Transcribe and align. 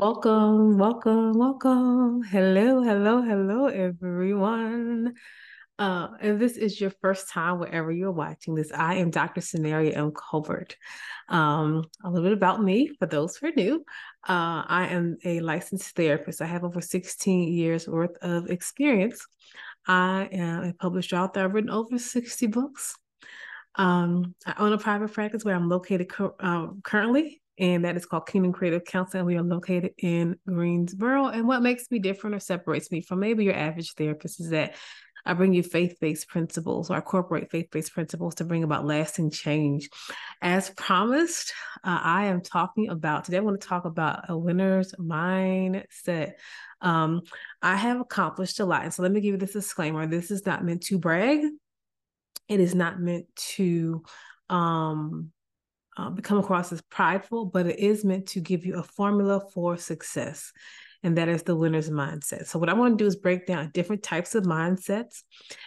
Welcome, 0.00 0.78
welcome, 0.78 1.34
welcome. 1.34 2.22
Hello, 2.22 2.82
hello, 2.82 3.20
hello, 3.20 3.66
everyone. 3.66 5.12
Uh, 5.78 6.08
if 6.22 6.38
this 6.38 6.56
is 6.56 6.80
your 6.80 6.88
first 7.02 7.28
time 7.28 7.58
wherever 7.58 7.92
you're 7.92 8.10
watching 8.10 8.54
this, 8.54 8.72
I 8.72 8.94
am 8.94 9.10
Dr. 9.10 9.42
Samaria 9.42 9.92
M. 9.98 10.12
Colbert. 10.12 10.74
Um, 11.28 11.84
a 12.02 12.08
little 12.08 12.30
bit 12.30 12.32
about 12.32 12.62
me 12.62 12.88
for 12.98 13.04
those 13.04 13.36
who 13.36 13.48
are 13.48 13.52
new. 13.54 13.84
Uh, 14.26 14.64
I 14.66 14.88
am 14.90 15.18
a 15.22 15.40
licensed 15.40 15.94
therapist. 15.94 16.40
I 16.40 16.46
have 16.46 16.64
over 16.64 16.80
16 16.80 17.52
years 17.52 17.86
worth 17.86 18.16
of 18.22 18.48
experience. 18.48 19.26
I 19.86 20.30
am 20.32 20.64
a 20.64 20.72
published 20.72 21.12
author. 21.12 21.44
I've 21.44 21.52
written 21.52 21.68
over 21.68 21.98
60 21.98 22.46
books. 22.46 22.96
Um, 23.74 24.34
I 24.46 24.54
own 24.56 24.72
a 24.72 24.78
private 24.78 25.12
practice 25.12 25.44
where 25.44 25.54
I'm 25.54 25.68
located 25.68 26.08
co- 26.08 26.36
uh, 26.40 26.68
currently 26.84 27.42
and 27.60 27.84
that 27.84 27.94
is 27.94 28.06
called 28.06 28.26
Kingdom 28.26 28.52
Creative 28.52 28.82
Counseling. 28.82 29.26
We 29.26 29.36
are 29.36 29.42
located 29.42 29.92
in 29.98 30.36
Greensboro. 30.48 31.26
And 31.26 31.46
what 31.46 31.62
makes 31.62 31.90
me 31.90 31.98
different 31.98 32.34
or 32.34 32.40
separates 32.40 32.90
me 32.90 33.02
from 33.02 33.20
maybe 33.20 33.44
your 33.44 33.54
average 33.54 33.92
therapist 33.92 34.40
is 34.40 34.48
that 34.50 34.74
I 35.26 35.34
bring 35.34 35.52
you 35.52 35.62
faith 35.62 35.98
based 36.00 36.28
principles 36.28 36.90
or 36.90 36.96
incorporate 36.96 37.50
faith 37.50 37.68
based 37.70 37.92
principles 37.92 38.36
to 38.36 38.44
bring 38.44 38.64
about 38.64 38.86
lasting 38.86 39.30
change. 39.30 39.90
As 40.40 40.70
promised, 40.70 41.52
uh, 41.84 42.00
I 42.02 42.24
am 42.26 42.40
talking 42.40 42.88
about 42.88 43.24
today, 43.24 43.36
I 43.36 43.40
want 43.40 43.60
to 43.60 43.68
talk 43.68 43.84
about 43.84 44.30
a 44.30 44.38
winner's 44.38 44.92
mindset. 44.92 46.32
Um, 46.80 47.20
I 47.60 47.76
have 47.76 48.00
accomplished 48.00 48.60
a 48.60 48.64
lot. 48.64 48.84
And 48.84 48.94
so 48.94 49.02
let 49.02 49.12
me 49.12 49.20
give 49.20 49.34
you 49.34 49.38
this 49.38 49.52
disclaimer 49.52 50.06
this 50.06 50.30
is 50.30 50.46
not 50.46 50.64
meant 50.64 50.84
to 50.84 50.98
brag, 50.98 51.44
it 52.48 52.58
is 52.58 52.74
not 52.74 52.98
meant 52.98 53.26
to 53.36 54.02
um 54.48 55.30
uh, 55.96 56.10
become 56.10 56.38
across 56.38 56.72
as 56.72 56.80
prideful, 56.82 57.46
but 57.46 57.66
it 57.66 57.78
is 57.78 58.04
meant 58.04 58.26
to 58.28 58.40
give 58.40 58.64
you 58.64 58.78
a 58.78 58.82
formula 58.82 59.40
for 59.52 59.76
success. 59.76 60.52
And 61.02 61.16
that 61.16 61.30
is 61.30 61.42
the 61.42 61.56
winner's 61.56 61.88
mindset. 61.88 62.46
So, 62.46 62.58
what 62.58 62.68
I 62.68 62.74
want 62.74 62.98
to 62.98 63.02
do 63.02 63.06
is 63.06 63.16
break 63.16 63.46
down 63.46 63.70
different 63.72 64.02
types 64.02 64.34
of 64.34 64.44
mindsets 64.44 65.22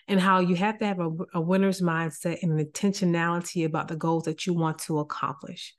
and 0.08 0.20
how 0.20 0.42
you 0.42 0.56
have 0.56 0.78
to 0.78 0.86
have 0.86 1.00
a, 1.00 1.10
a 1.34 1.42
winner's 1.42 1.82
mindset 1.82 2.44
and 2.44 2.52
an 2.52 2.64
intentionality 2.64 3.66
about 3.66 3.88
the 3.88 3.96
goals 3.96 4.26
that 4.26 4.46
you 4.46 4.54
want 4.54 4.78
to 4.80 5.00
accomplish, 5.00 5.74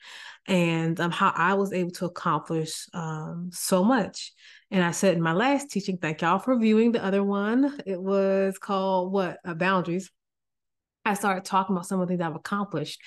and 0.49 0.99
um, 0.99 1.13
how 1.13 1.33
I 1.37 1.55
was 1.55 1.73
able 1.73 1.93
to 1.93 2.07
accomplish 2.07 2.87
um, 2.95 3.51
so 3.53 3.85
much. 3.85 4.33
And 4.73 4.83
I 4.83 4.91
said 4.91 5.15
in 5.15 5.23
my 5.23 5.35
last 5.35 5.71
teaching, 5.71 5.99
thank 5.99 6.23
y'all 6.23 6.41
for 6.41 6.59
viewing 6.59 6.91
the 6.91 7.05
other 7.05 7.23
one. 7.23 7.79
It 7.87 8.03
was 8.03 8.59
called 8.59 9.13
what? 9.13 9.39
Uh, 9.45 9.55
boundaries. 9.55 10.11
I 11.05 11.15
started 11.15 11.45
talking 11.45 11.77
about 11.77 11.87
some 11.87 12.01
of 12.01 12.09
the 12.09 12.13
things 12.13 12.23
I've 12.23 12.35
accomplished 12.35 13.01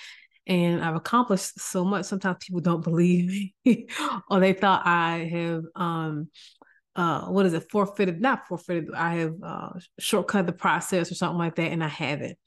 and 0.48 0.84
I've 0.84 0.96
accomplished 0.96 1.60
so 1.60 1.84
much. 1.84 2.06
Sometimes 2.06 2.38
people 2.40 2.62
don't 2.62 2.84
believe 2.84 3.54
me, 3.66 3.88
or 4.30 4.40
they 4.40 4.54
thought 4.54 4.84
I 4.86 5.30
have 5.32 5.64
um 5.76 6.30
uh 6.96 7.28
what 7.28 7.46
is 7.46 7.54
it 7.54 7.70
forfeited 7.70 8.20
not 8.22 8.48
forfeited 8.48 8.90
I 8.96 9.16
have 9.16 9.34
uh 9.44 9.70
shortcut 10.00 10.48
the 10.48 10.54
process 10.54 11.12
or 11.12 11.16
something 11.16 11.38
like 11.38 11.56
that, 11.56 11.72
and 11.72 11.84
I 11.84 11.90
haven't. 11.90 12.38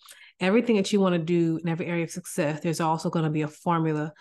Everything 0.41 0.77
that 0.77 0.91
you 0.91 1.01
want 1.01 1.15
to 1.15 1.19
do 1.19 1.59
in 1.63 1.69
every 1.69 1.87
area 1.87 2.05
of 2.05 2.11
success, 2.11 2.61
there's 2.61 2.81
also 2.81 3.11
going 3.11 3.27
to 3.27 3.31
be 3.31 3.43
a 3.43 3.49
formula 3.49 4.13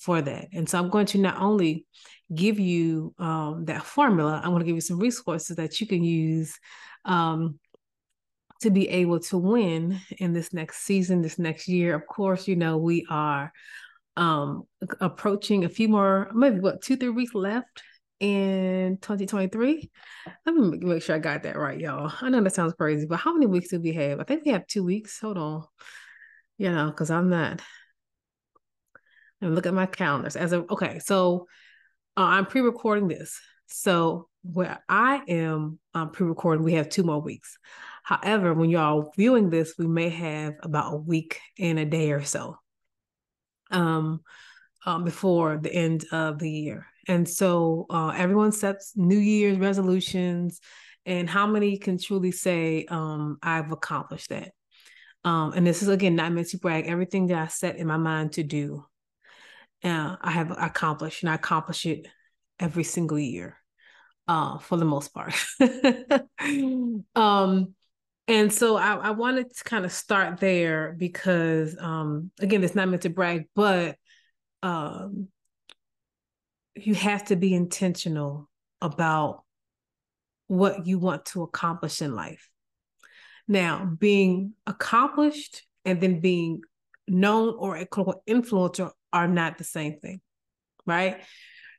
for 0.00 0.20
that. 0.20 0.48
And 0.52 0.68
so 0.68 0.76
I'm 0.78 0.90
going 0.90 1.06
to 1.06 1.18
not 1.18 1.40
only 1.40 1.86
give 2.34 2.58
you 2.58 3.14
um, 3.18 3.64
that 3.66 3.84
formula, 3.84 4.40
I'm 4.42 4.50
going 4.50 4.60
to 4.60 4.66
give 4.66 4.74
you 4.74 4.80
some 4.80 4.98
resources 4.98 5.56
that 5.56 5.80
you 5.80 5.86
can 5.86 6.02
use 6.02 6.58
um, 7.04 7.60
to 8.60 8.70
be 8.70 8.88
able 8.88 9.20
to 9.20 9.38
win 9.38 10.00
in 10.18 10.32
this 10.32 10.52
next 10.52 10.78
season, 10.82 11.22
this 11.22 11.38
next 11.38 11.68
year. 11.68 11.94
Of 11.94 12.06
course, 12.06 12.48
you 12.48 12.56
know, 12.56 12.78
we 12.78 13.06
are 13.08 13.52
um 14.16 14.64
approaching 15.00 15.64
a 15.64 15.68
few 15.68 15.88
more, 15.88 16.30
maybe 16.34 16.60
what, 16.60 16.82
two, 16.82 16.96
three 16.96 17.10
weeks 17.10 17.34
left 17.34 17.82
in 18.20 18.98
2023. 19.00 19.90
Let 20.44 20.54
me 20.54 20.78
make 20.78 21.02
sure 21.02 21.16
I 21.16 21.20
got 21.20 21.44
that 21.44 21.56
right, 21.56 21.78
y'all. 21.78 22.12
I 22.20 22.28
know 22.28 22.42
that 22.42 22.54
sounds 22.54 22.74
crazy, 22.74 23.06
but 23.06 23.18
how 23.18 23.32
many 23.32 23.46
weeks 23.46 23.68
do 23.68 23.80
we 23.80 23.92
have? 23.92 24.20
I 24.20 24.24
think 24.24 24.44
we 24.44 24.52
have 24.52 24.66
two 24.66 24.84
weeks. 24.84 25.20
Hold 25.20 25.38
on. 25.38 25.64
You 26.56 26.72
know, 26.72 26.86
because 26.86 27.10
I'm 27.10 27.30
not. 27.30 27.62
And 29.40 29.54
look 29.54 29.66
at 29.66 29.74
my 29.74 29.86
calendars 29.86 30.34
as 30.34 30.52
of 30.52 30.68
okay. 30.70 30.98
So 30.98 31.46
uh, 32.16 32.22
I'm 32.22 32.46
pre-recording 32.46 33.06
this. 33.06 33.40
So 33.66 34.28
where 34.42 34.82
I 34.88 35.22
am 35.28 35.78
um, 35.94 36.10
pre-recording, 36.10 36.64
we 36.64 36.72
have 36.72 36.88
two 36.88 37.04
more 37.04 37.20
weeks. 37.20 37.56
However, 38.08 38.54
when 38.54 38.70
y'all 38.70 39.12
viewing 39.18 39.50
this, 39.50 39.74
we 39.76 39.86
may 39.86 40.08
have 40.08 40.54
about 40.62 40.94
a 40.94 40.96
week 40.96 41.40
and 41.58 41.78
a 41.78 41.84
day 41.84 42.10
or 42.12 42.24
so 42.24 42.56
um, 43.70 44.22
um, 44.86 45.04
before 45.04 45.58
the 45.58 45.70
end 45.70 46.06
of 46.10 46.38
the 46.38 46.50
year. 46.50 46.86
And 47.06 47.28
so 47.28 47.84
uh, 47.90 48.14
everyone 48.16 48.52
sets 48.52 48.94
New 48.96 49.18
Year's 49.18 49.58
resolutions, 49.58 50.58
and 51.04 51.28
how 51.28 51.46
many 51.46 51.76
can 51.76 51.98
truly 51.98 52.32
say, 52.32 52.86
um, 52.88 53.36
I've 53.42 53.72
accomplished 53.72 54.30
that? 54.30 54.52
Um, 55.22 55.52
and 55.52 55.66
this 55.66 55.82
is 55.82 55.88
again 55.88 56.16
not 56.16 56.32
meant 56.32 56.48
to 56.48 56.58
brag. 56.58 56.86
Everything 56.86 57.26
that 57.26 57.36
I 57.36 57.48
set 57.48 57.76
in 57.76 57.86
my 57.86 57.98
mind 57.98 58.32
to 58.32 58.42
do, 58.42 58.86
uh, 59.84 60.16
I 60.18 60.30
have 60.30 60.50
accomplished, 60.50 61.24
and 61.24 61.28
I 61.28 61.34
accomplish 61.34 61.84
it 61.84 62.08
every 62.58 62.84
single 62.84 63.18
year, 63.18 63.58
uh, 64.26 64.56
for 64.60 64.78
the 64.78 64.86
most 64.86 65.12
part. 65.12 65.34
um, 67.14 67.74
and 68.28 68.52
so 68.52 68.76
I, 68.76 68.94
I 68.94 69.10
wanted 69.10 69.54
to 69.56 69.64
kind 69.64 69.84
of 69.84 69.92
start 69.92 70.38
there 70.38 70.94
because 70.96 71.76
um 71.80 72.30
again 72.38 72.62
it's 72.62 72.74
not 72.74 72.88
meant 72.88 73.02
to 73.02 73.10
brag 73.10 73.46
but 73.54 73.96
um 74.62 75.28
you 76.76 76.94
have 76.94 77.24
to 77.26 77.36
be 77.36 77.54
intentional 77.54 78.48
about 78.80 79.42
what 80.46 80.86
you 80.86 80.98
want 80.98 81.24
to 81.26 81.42
accomplish 81.42 82.00
in 82.00 82.14
life. 82.14 82.48
Now 83.48 83.84
being 83.98 84.52
accomplished 84.66 85.64
and 85.84 86.00
then 86.00 86.20
being 86.20 86.60
known 87.08 87.54
or 87.58 87.76
a 87.76 87.86
influencer 87.86 88.92
are 89.12 89.26
not 89.26 89.58
the 89.58 89.64
same 89.64 89.98
thing 89.98 90.20
right? 90.86 91.20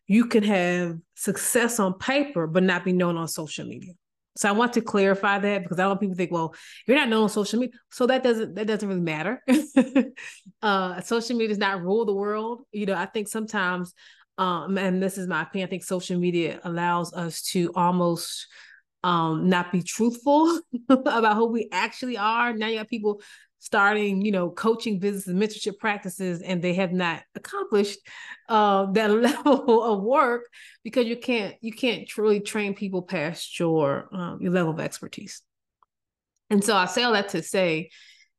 You 0.08 0.26
can 0.26 0.44
have 0.44 0.98
success 1.16 1.80
on 1.80 1.98
paper 1.98 2.48
but 2.48 2.64
not 2.64 2.86
be 2.86 2.94
known 2.94 3.18
on 3.18 3.28
social 3.28 3.66
media 3.66 3.94
so 4.40 4.48
I 4.48 4.54
want 4.54 4.72
to 4.74 4.82
clarify 4.82 5.38
that 5.38 5.64
because 5.64 5.80
I 5.80 5.84
know 5.84 5.98
people 5.98 6.16
think, 6.16 6.32
well, 6.32 6.56
you're 6.88 6.96
not 6.96 7.10
known 7.10 7.24
on 7.24 7.30
social 7.30 7.60
media, 7.60 7.78
so 7.92 8.08
that 8.08 8.24
doesn't 8.24 8.56
that 8.56 8.68
doesn't 8.68 8.88
really 8.88 9.02
matter. 9.02 9.44
uh, 10.62 11.02
social 11.02 11.36
media 11.36 11.50
does 11.50 11.58
not 11.58 11.82
rule 11.82 12.06
the 12.06 12.14
world. 12.14 12.62
You 12.72 12.86
know, 12.86 12.94
I 12.94 13.06
think 13.06 13.28
sometimes, 13.28 13.94
um, 14.38 14.78
and 14.78 15.04
this 15.04 15.18
is 15.18 15.28
my 15.28 15.42
opinion, 15.42 15.68
I 15.68 15.70
think 15.70 15.84
social 15.84 16.18
media 16.18 16.62
allows 16.64 17.12
us 17.14 17.42
to 17.52 17.74
almost 17.76 18.48
um 19.04 19.50
not 19.50 19.74
be 19.74 19.84
truthful 19.84 20.62
about 20.90 21.36
who 21.36 21.48
we 21.48 21.68
actually 21.74 22.16
are. 22.16 22.54
Now 22.54 22.68
you 22.68 22.78
have 22.78 22.88
people 22.88 23.22
starting, 23.59 24.22
you 24.22 24.31
know, 24.31 24.50
coaching 24.50 25.00
business 25.00 25.28
and 25.28 25.42
mentorship 25.42 25.78
practices, 25.78 26.42
and 26.42 26.62
they 26.62 26.74
have 26.74 26.92
not 26.92 27.22
accomplished 27.36 28.00
uh, 28.47 28.86
that 28.94 29.12
level 29.12 29.84
of 29.84 30.02
work 30.02 30.44
because 30.84 31.06
you 31.06 31.18
can't 31.18 31.56
you 31.62 31.72
can't 31.72 32.08
truly 32.08 32.40
train 32.40 32.74
people 32.74 33.02
past 33.02 33.59
your 33.59 34.09
um, 34.14 34.40
your 34.42 34.52
level 34.52 34.72
of 34.72 34.80
expertise. 34.80 35.42
And 36.50 36.64
so 36.64 36.75
I 36.75 36.86
say 36.86 37.03
all 37.03 37.14
that 37.14 37.30
to 37.30 37.44
say 37.44 37.90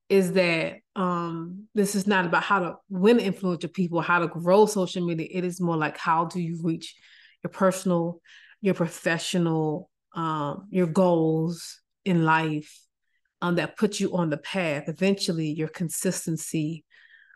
is 0.09 0.33
that 0.33 0.79
um, 0.97 1.69
this 1.75 1.95
is 1.95 2.07
not 2.09 2.27
about 2.27 2.43
how 2.43 2.59
to 2.59 2.75
win 2.89 3.21
influence 3.21 3.63
your 3.63 3.71
people, 3.71 4.01
how 4.01 4.19
to 4.19 4.27
grow 4.27 4.67
social 4.67 5.07
media. 5.07 5.29
It 5.31 5.45
is 5.45 5.61
more 5.61 5.77
like 5.77 5.97
how 5.97 6.25
do 6.25 6.41
you 6.41 6.59
reach 6.63 6.97
your 7.45 7.53
personal, 7.53 8.21
your 8.61 8.75
professional, 8.75 9.89
um, 10.17 10.67
your 10.71 10.89
goals 10.89 11.81
in 12.05 12.25
life 12.25 12.77
um, 13.43 13.57
that 13.57 13.77
put 13.77 14.01
you 14.01 14.17
on 14.17 14.31
the 14.31 14.37
path, 14.37 14.85
eventually 14.89 15.51
your 15.51 15.69
consistency 15.69 16.85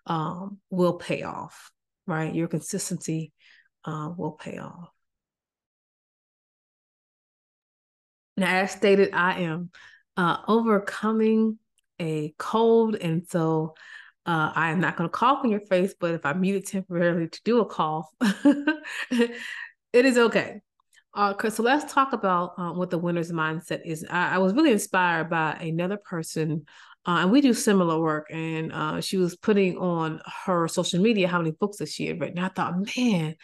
um, 0.06 0.58
will 0.70 0.94
pay 0.94 1.22
off, 1.22 1.70
right? 2.06 2.34
Your 2.34 2.48
consistency 2.48 3.32
uh, 3.84 4.10
will 4.16 4.32
pay 4.32 4.58
off. 4.58 4.90
Now, 8.36 8.62
as 8.62 8.72
stated, 8.72 9.10
I 9.12 9.42
am 9.42 9.70
uh, 10.16 10.38
overcoming 10.48 11.58
a 12.00 12.34
cold, 12.38 12.96
and 12.96 13.26
so 13.28 13.74
uh, 14.26 14.52
I 14.54 14.70
am 14.70 14.80
not 14.80 14.96
going 14.96 15.08
to 15.08 15.12
cough 15.12 15.44
in 15.44 15.50
your 15.50 15.60
face. 15.60 15.94
But 15.98 16.14
if 16.14 16.26
I 16.26 16.32
mute 16.32 16.56
it 16.56 16.66
temporarily 16.66 17.28
to 17.28 17.40
do 17.44 17.60
a 17.60 17.66
cough, 17.66 18.08
it 18.20 19.36
is 19.92 20.18
okay. 20.18 20.60
Uh, 21.14 21.48
so 21.48 21.62
let's 21.62 21.92
talk 21.92 22.12
about 22.12 22.54
um, 22.58 22.76
what 22.76 22.90
the 22.90 22.98
winner's 22.98 23.30
mindset 23.30 23.82
is. 23.84 24.04
I, 24.10 24.34
I, 24.34 24.38
was 24.38 24.52
really 24.52 24.72
inspired 24.72 25.30
by 25.30 25.52
another 25.52 25.96
person, 25.96 26.66
uh, 27.06 27.18
and 27.20 27.30
we 27.30 27.40
do 27.40 27.54
similar 27.54 28.00
work. 28.00 28.26
And 28.30 28.72
uh, 28.72 29.00
she 29.00 29.16
was 29.16 29.36
putting 29.36 29.78
on 29.78 30.20
her 30.44 30.66
social 30.66 31.00
media 31.00 31.28
how 31.28 31.38
many 31.38 31.52
books 31.52 31.76
that 31.76 31.88
she 31.88 32.06
had 32.06 32.20
written. 32.20 32.40
I 32.40 32.48
thought, 32.48 32.96
man, 32.96 33.36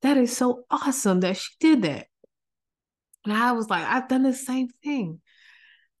that 0.00 0.16
is 0.16 0.34
so 0.34 0.64
awesome 0.70 1.20
that 1.20 1.36
she 1.36 1.50
did 1.60 1.82
that. 1.82 2.06
And 3.24 3.34
I 3.34 3.52
was 3.52 3.68
like, 3.68 3.84
I've 3.84 4.08
done 4.08 4.22
the 4.22 4.32
same 4.32 4.68
thing. 4.82 5.20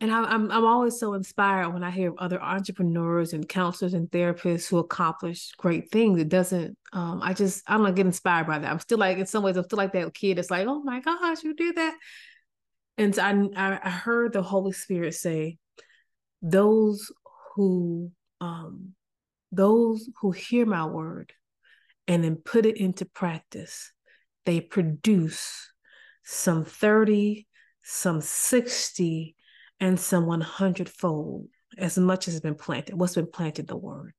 And 0.00 0.10
I, 0.10 0.22
I'm 0.22 0.50
I'm 0.50 0.64
always 0.64 0.98
so 0.98 1.12
inspired 1.12 1.70
when 1.70 1.84
I 1.84 1.90
hear 1.90 2.14
other 2.18 2.40
entrepreneurs 2.42 3.34
and 3.34 3.46
counselors 3.46 3.92
and 3.92 4.10
therapists 4.10 4.68
who 4.68 4.78
accomplish 4.78 5.52
great 5.58 5.90
things. 5.90 6.18
It 6.20 6.30
doesn't. 6.30 6.76
Um, 6.92 7.20
I 7.22 7.34
just 7.34 7.62
I 7.68 7.76
don't 7.76 7.94
get 7.94 8.06
inspired 8.06 8.46
by 8.46 8.58
that. 8.58 8.70
I'm 8.70 8.78
still 8.80 8.98
like 8.98 9.18
in 9.18 9.26
some 9.26 9.42
ways 9.42 9.56
I'm 9.56 9.64
still 9.64 9.76
like 9.76 9.92
that 9.92 10.14
kid. 10.14 10.38
It's 10.38 10.50
like 10.50 10.66
oh 10.66 10.82
my 10.82 11.00
gosh, 11.00 11.44
you 11.44 11.54
did 11.54 11.76
that. 11.76 11.96
And 12.96 13.14
so 13.14 13.22
I 13.22 13.78
I 13.82 13.90
heard 13.90 14.32
the 14.32 14.42
Holy 14.42 14.72
Spirit 14.72 15.14
say, 15.14 15.58
those 16.40 17.12
who 17.54 18.10
um 18.40 18.94
those 19.52 20.08
who 20.20 20.30
hear 20.30 20.64
my 20.64 20.86
word 20.86 21.32
and 22.08 22.24
then 22.24 22.36
put 22.36 22.64
it 22.64 22.78
into 22.78 23.04
practice, 23.04 23.92
they 24.46 24.60
produce 24.60 25.72
some 26.24 26.64
30, 26.64 27.46
some 27.82 28.20
60, 28.20 29.36
and 29.80 29.98
some 29.98 30.26
100 30.26 30.88
fold 30.88 31.48
as 31.78 31.98
much 31.98 32.28
as 32.28 32.34
has 32.34 32.40
been 32.40 32.54
planted. 32.54 32.94
What's 32.94 33.14
been 33.14 33.30
planted, 33.30 33.66
the 33.66 33.76
word. 33.76 34.12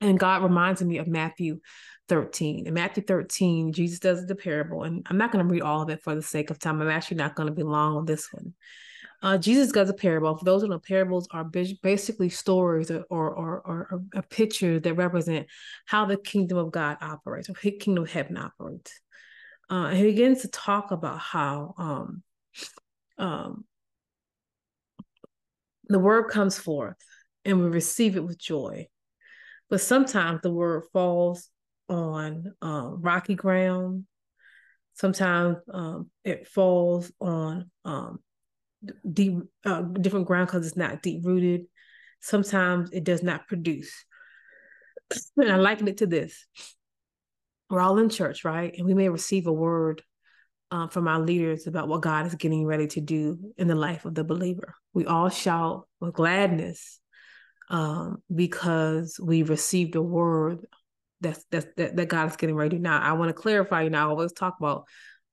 And 0.00 0.18
God 0.18 0.42
reminds 0.42 0.82
me 0.82 0.98
of 0.98 1.06
Matthew 1.06 1.60
13. 2.08 2.66
In 2.66 2.74
Matthew 2.74 3.02
13, 3.02 3.72
Jesus 3.72 3.98
does 3.98 4.26
the 4.26 4.34
parable, 4.34 4.82
and 4.84 5.06
I'm 5.08 5.18
not 5.18 5.32
going 5.32 5.44
to 5.44 5.50
read 5.50 5.62
all 5.62 5.82
of 5.82 5.88
it 5.88 6.02
for 6.02 6.14
the 6.14 6.22
sake 6.22 6.50
of 6.50 6.58
time. 6.58 6.80
I'm 6.80 6.88
actually 6.88 7.16
not 7.16 7.34
going 7.34 7.48
to 7.48 7.54
be 7.54 7.62
long 7.62 7.96
on 7.96 8.04
this 8.04 8.32
one. 8.32 8.54
Uh, 9.22 9.38
Jesus 9.38 9.72
does 9.72 9.88
a 9.88 9.94
parable. 9.94 10.36
For 10.36 10.44
those 10.44 10.62
who 10.62 10.68
know, 10.68 10.78
parables 10.78 11.26
are 11.30 11.44
basically 11.44 12.28
stories 12.28 12.90
or, 12.90 13.04
or, 13.08 13.30
or, 13.30 13.88
or 13.90 14.02
a 14.14 14.22
picture 14.22 14.78
that 14.78 14.94
represent 14.94 15.46
how 15.86 16.04
the 16.04 16.18
kingdom 16.18 16.58
of 16.58 16.70
God 16.70 16.98
operates, 17.00 17.48
or 17.48 17.54
kingdom 17.54 18.04
of 18.04 18.10
heaven 18.10 18.36
operates. 18.36 19.00
Uh, 19.70 19.88
he 19.90 20.04
begins 20.04 20.42
to 20.42 20.48
talk 20.48 20.90
about 20.90 21.18
how 21.18 21.74
um, 21.78 22.22
um, 23.18 23.64
the 25.88 25.98
word 25.98 26.24
comes 26.24 26.58
forth 26.58 26.96
and 27.44 27.60
we 27.60 27.68
receive 27.68 28.16
it 28.16 28.24
with 28.24 28.38
joy. 28.38 28.88
But 29.70 29.80
sometimes 29.80 30.40
the 30.42 30.52
word 30.52 30.84
falls 30.92 31.48
on 31.88 32.54
um, 32.62 33.00
rocky 33.00 33.34
ground. 33.34 34.04
Sometimes 34.94 35.58
um, 35.72 36.10
it 36.24 36.46
falls 36.48 37.12
on 37.20 37.70
um, 37.84 38.18
deep, 39.10 39.38
uh, 39.64 39.82
different 39.82 40.26
ground 40.26 40.48
because 40.48 40.66
it's 40.66 40.76
not 40.76 41.02
deep 41.02 41.24
rooted. 41.24 41.66
Sometimes 42.20 42.90
it 42.92 43.04
does 43.04 43.22
not 43.22 43.46
produce. 43.46 43.92
And 45.36 45.50
I 45.50 45.56
liken 45.56 45.88
it 45.88 45.98
to 45.98 46.06
this. 46.06 46.46
We're 47.70 47.80
all 47.80 47.98
in 47.98 48.08
church, 48.08 48.44
right? 48.44 48.74
And 48.76 48.86
we 48.86 48.94
may 48.94 49.08
receive 49.08 49.46
a 49.46 49.52
word 49.52 50.02
uh, 50.70 50.88
from 50.88 51.08
our 51.08 51.20
leaders 51.20 51.66
about 51.66 51.88
what 51.88 52.02
God 52.02 52.26
is 52.26 52.34
getting 52.34 52.66
ready 52.66 52.86
to 52.88 53.00
do 53.00 53.38
in 53.56 53.68
the 53.68 53.74
life 53.74 54.04
of 54.04 54.14
the 54.14 54.24
believer. 54.24 54.74
We 54.94 55.06
all 55.06 55.28
shout 55.28 55.88
with 56.00 56.14
gladness 56.14 57.00
um, 57.70 58.22
because 58.34 59.18
we 59.22 59.42
received 59.42 59.94
a 59.94 60.02
word 60.02 60.66
that's, 61.20 61.44
that's 61.50 61.66
that, 61.76 61.96
that 61.96 62.08
God 62.08 62.28
is 62.28 62.36
getting 62.36 62.56
ready. 62.56 62.76
To. 62.76 62.82
Now, 62.82 63.00
I 63.00 63.12
want 63.12 63.28
to 63.30 63.34
clarify. 63.34 63.82
You 63.82 63.90
know, 63.90 63.98
I 63.98 64.02
always 64.10 64.32
talk 64.32 64.56
about 64.58 64.84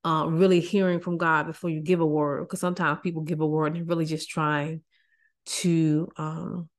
uh, 0.05 0.27
really 0.29 0.59
hearing 0.59 0.99
from 0.99 1.17
God 1.17 1.47
before 1.47 1.69
you 1.69 1.81
give 1.81 1.99
a 1.99 2.05
word, 2.05 2.43
because 2.43 2.59
sometimes 2.59 2.99
people 3.01 3.21
give 3.21 3.41
a 3.41 3.47
word 3.47 3.67
and 3.67 3.75
they're 3.75 3.83
really 3.83 4.05
just 4.05 4.29
trying 4.29 4.81
to 5.45 6.07
um, 6.17 6.69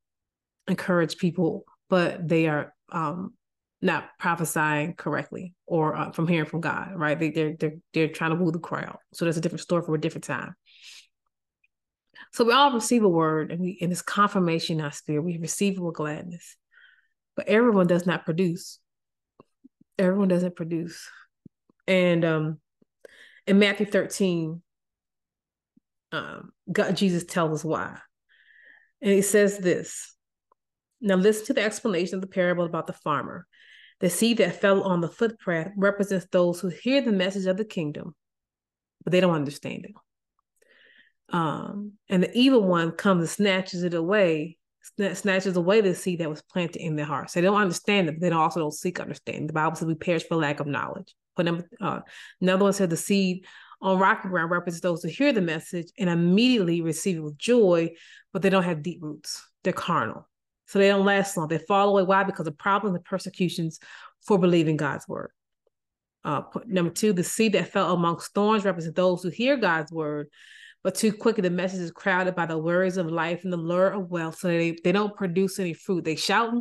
encourage 0.69 1.19
people, 1.19 1.65
but 1.91 2.27
they 2.27 2.49
are 2.49 2.73
um, 2.91 3.35
not 3.85 4.09
prophesying 4.19 4.95
correctly 4.95 5.53
or 5.67 5.95
uh, 5.95 6.11
from 6.11 6.27
hearing 6.27 6.49
from 6.49 6.63
God, 6.63 6.93
right? 6.97 7.21
They, 7.21 7.31
they're 7.31 7.55
they're 7.61 7.77
they're 7.93 8.09
trying 8.09 8.31
to 8.31 8.37
woo 8.37 8.51
the 8.51 8.59
crowd. 8.59 8.97
So 9.13 9.27
that's 9.27 9.37
a 9.37 9.43
different 9.43 9.61
story 9.61 9.83
for 9.85 9.95
a 9.95 10.01
different 10.01 10.25
time. 10.25 10.55
So 12.33 12.45
we 12.45 12.55
all 12.55 12.73
receive 12.73 13.05
a 13.05 13.09
word, 13.09 13.53
and 13.53 13.61
we 13.61 13.77
in 13.79 13.91
this 13.91 14.01
confirmation 14.01 14.79
in 14.79 14.85
our 14.85 14.91
spirit, 14.91 15.23
we 15.23 15.37
receive 15.37 15.75
it 15.75 15.81
with 15.81 15.97
gladness. 15.97 16.57
But 17.37 17.47
everyone 17.47 17.87
does 17.87 18.07
not 18.07 18.25
produce. 18.25 18.81
Everyone 19.99 20.29
doesn't 20.29 20.57
produce, 20.57 21.07
and 21.87 22.25
um, 22.25 22.61
in 23.47 23.59
Matthew 23.59 23.87
thirteen, 23.87 24.63
um, 26.11 26.53
God 26.73 26.97
Jesus 26.97 27.25
tells 27.25 27.61
us 27.61 27.65
why, 27.65 27.99
and 29.03 29.13
He 29.13 29.23
says 29.23 29.59
this. 29.59 30.11
Now 31.03 31.17
listen 31.17 31.45
to 31.47 31.53
the 31.53 31.63
explanation 31.63 32.15
of 32.15 32.23
the 32.23 32.29
parable 32.29 32.65
about 32.65 32.87
the 32.87 32.95
farmer. 32.95 33.47
The 34.01 34.11
seed 34.11 34.39
that 34.39 34.61
fell 34.61 34.83
on 34.83 35.01
the 35.01 35.09
footpath 35.09 35.73
represents 35.77 36.27
those 36.31 36.61
who 36.61 36.69
hear 36.69 37.01
the 37.01 37.13
message 37.13 37.47
of 37.47 37.57
the 37.57 37.65
kingdom, 37.65 38.15
but 39.05 39.13
they 39.13 39.21
don't 39.21 39.35
understand 39.35 39.87
it. 39.87 39.93
Um, 41.35 41.93
and 42.09 42.23
the 42.23 42.37
evil 42.37 42.63
one 42.63 42.93
comes 42.93 43.21
and 43.21 43.31
snatches 43.31 43.83
it 43.83 43.95
away, 43.95 44.59
snatches 45.15 45.57
away 45.57 45.81
the 45.81 45.95
seed 45.95 46.21
that 46.21 46.29
was 46.29 46.43
planted 46.43 46.81
in 46.81 46.97
their 46.97 47.07
hearts. 47.07 47.33
So 47.33 47.41
they 47.41 47.47
don't 47.47 47.61
understand 47.61 48.09
it, 48.09 48.21
but 48.21 48.29
they 48.29 48.35
also 48.35 48.61
don't 48.61 48.75
seek 48.75 49.01
understanding. 49.01 49.47
The 49.47 49.53
Bible 49.53 49.77
says 49.77 49.89
we 49.89 49.95
perish 49.95 50.25
for 50.25 50.37
lack 50.37 50.61
of 50.61 50.67
knowledge. 50.67 51.15
But 51.37 51.47
number, 51.47 51.69
uh, 51.81 52.01
another 52.41 52.65
one 52.65 52.73
said 52.73 52.91
the 52.91 52.97
seed 52.97 53.47
on 53.81 53.99
rocky 53.99 54.29
ground 54.29 54.51
represents 54.51 54.83
those 54.83 55.03
who 55.03 55.09
hear 55.09 55.33
the 55.33 55.41
message 55.41 55.89
and 55.99 56.09
immediately 56.09 56.81
receive 56.81 57.17
it 57.17 57.23
with 57.23 57.39
joy, 57.39 57.91
but 58.33 58.43
they 58.43 58.51
don't 58.51 58.63
have 58.63 58.83
deep 58.83 59.03
roots. 59.03 59.43
They're 59.63 59.73
carnal. 59.73 60.29
So 60.67 60.79
they 60.79 60.89
don't 60.89 61.05
last 61.05 61.37
long. 61.37 61.49
They 61.49 61.59
fall 61.59 61.91
away. 61.91 62.03
Why? 62.03 62.25
Because 62.25 62.47
of 62.47 62.57
problems 62.57 62.97
and 62.97 63.05
persecutions 63.05 63.79
for 64.27 64.39
believing 64.39 64.77
God's 64.77 65.07
word. 65.07 65.31
Uh, 66.25 66.43
number 66.67 66.91
two, 66.91 67.13
the 67.13 67.23
seed 67.23 67.53
that 67.53 67.69
fell 67.69 67.93
amongst 67.93 68.33
thorns 68.33 68.65
represents 68.65 68.97
those 68.97 69.23
who 69.23 69.29
hear 69.29 69.57
God's 69.57 69.93
word, 69.93 70.29
but 70.83 70.95
too 70.95 71.13
quickly 71.13 71.43
the 71.43 71.51
message 71.51 71.81
is 71.81 71.91
crowded 71.91 72.35
by 72.35 72.47
the 72.47 72.57
worries 72.57 72.97
of 72.97 73.11
life 73.11 73.45
and 73.45 73.53
the 73.53 73.59
lure 73.59 73.91
of 73.91 74.11
wealth, 74.11 74.39
so 74.39 74.49
they, 74.49 74.77
they 74.83 74.93
don't 74.93 75.15
produce 75.15 75.59
any 75.59 75.75
fruit. 75.75 76.05
They 76.05 76.17
shout, 76.17 76.55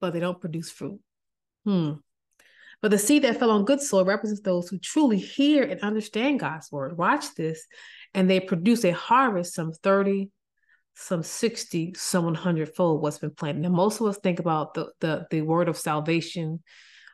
but 0.00 0.12
they 0.12 0.20
don't 0.20 0.40
produce 0.40 0.70
fruit. 0.70 1.00
Hmm. 1.64 1.94
But 2.82 2.92
the 2.92 2.98
seed 2.98 3.24
that 3.24 3.38
fell 3.38 3.50
on 3.50 3.64
good 3.64 3.80
soil 3.80 4.04
represents 4.04 4.40
those 4.42 4.68
who 4.68 4.78
truly 4.78 5.18
hear 5.18 5.64
and 5.64 5.80
understand 5.80 6.40
God's 6.40 6.70
word. 6.70 6.96
Watch 6.96 7.34
this, 7.34 7.66
and 8.14 8.30
they 8.30 8.40
produce 8.40 8.84
a 8.84 8.92
harvest 8.92 9.54
some 9.54 9.72
30, 9.72 10.30
some 10.94 11.22
60, 11.22 11.94
some 11.96 12.24
100 12.24 12.74
fold 12.74 13.02
what's 13.02 13.18
been 13.18 13.30
planted. 13.30 13.62
Now, 13.62 13.70
most 13.70 14.00
of 14.00 14.06
us 14.06 14.18
think 14.18 14.38
about 14.38 14.74
the 14.74 14.90
the 15.00 15.26
the 15.30 15.42
word 15.42 15.68
of 15.68 15.76
salvation, 15.76 16.62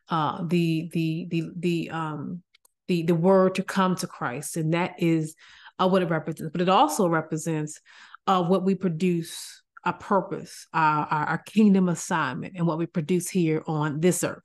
uh, 0.08 0.44
the 0.46 0.88
the 0.92 1.26
the 1.30 1.50
the 1.56 1.90
um 1.90 2.42
the 2.88 3.02
the 3.02 3.14
word 3.14 3.54
to 3.56 3.62
come 3.62 3.96
to 3.96 4.06
Christ, 4.06 4.56
and 4.56 4.74
that 4.74 4.94
is 4.98 5.34
uh, 5.78 5.88
what 5.88 6.02
it 6.02 6.10
represents. 6.10 6.52
But 6.52 6.62
it 6.62 6.68
also 6.68 7.08
represents 7.08 7.80
uh, 8.26 8.42
what 8.42 8.64
we 8.64 8.74
produce, 8.74 9.62
our 9.84 9.94
purpose, 9.94 10.66
our, 10.72 11.06
our, 11.06 11.26
our 11.26 11.38
kingdom 11.38 11.88
assignment, 11.88 12.54
and 12.56 12.66
what 12.66 12.78
we 12.78 12.86
produce 12.86 13.28
here 13.28 13.62
on 13.66 14.00
this 14.00 14.24
earth. 14.24 14.42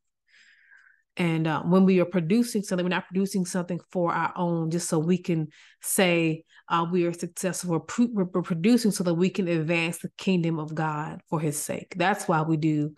And 1.18 1.46
uh, 1.46 1.62
when 1.64 1.86
we 1.86 2.00
are 2.00 2.06
producing 2.06 2.64
something, 2.64 2.86
we're 2.86 2.90
not 2.90 3.08
producing 3.08 3.46
something 3.46 3.80
for 3.92 4.14
our 4.14 4.34
own, 4.36 4.72
just 4.72 4.88
so 4.88 4.98
we 4.98 5.18
can 5.18 5.50
say 5.82 6.46
uh, 6.70 6.86
we 6.90 7.06
are 7.06 7.14
successful. 7.14 7.86
We're, 7.98 8.26
we're, 8.34 8.42
producing 8.42 8.92
so 8.92 9.04
that 9.04 9.14
we 9.14 9.30
can 9.30 9.48
advance 9.48 10.00
the 10.00 10.10
kingdom 10.18 10.58
of 10.58 10.74
God 10.74 11.20
for 11.30 11.40
His 11.40 11.62
sake. 11.62 11.94
That's 11.98 12.28
why 12.30 12.44
we 12.44 12.56
do 12.56 12.96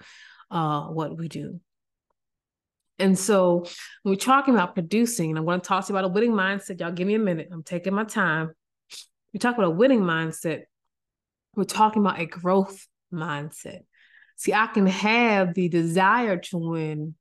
uh, 0.52 0.84
what 0.84 1.18
we 1.18 1.28
do. 1.28 1.60
And 3.00 3.18
so 3.18 3.66
we're 4.06 4.16
talking 4.16 4.54
about 4.54 4.76
producing, 4.76 5.32
and 5.32 5.40
I'm 5.40 5.46
going 5.46 5.60
to 5.60 5.68
talk 5.68 5.86
to 5.88 5.94
you 5.94 5.98
about 5.98 6.10
a 6.10 6.14
winning 6.14 6.34
mindset. 6.34 6.80
Y'all 6.80 6.92
give 6.92 7.08
me 7.08 7.16
a 7.16 7.20
minute. 7.20 7.50
I'm 7.52 7.64
taking 7.64 7.96
my 7.96 8.04
time. 8.04 8.52
We 9.34 9.40
talk 9.40 9.56
about 9.56 9.68
a 9.68 9.72
winning 9.72 10.02
mindset. 10.02 10.62
We're 11.56 11.64
talking 11.64 12.04
about 12.04 12.20
a 12.20 12.28
growth 12.28 12.88
mindset. 13.12 13.80
See, 14.36 14.54
I 14.54 14.68
can 14.68 14.86
have 14.86 15.56
the 15.56 15.70
desire 15.70 16.38
to 16.38 16.58
win 16.58 17.16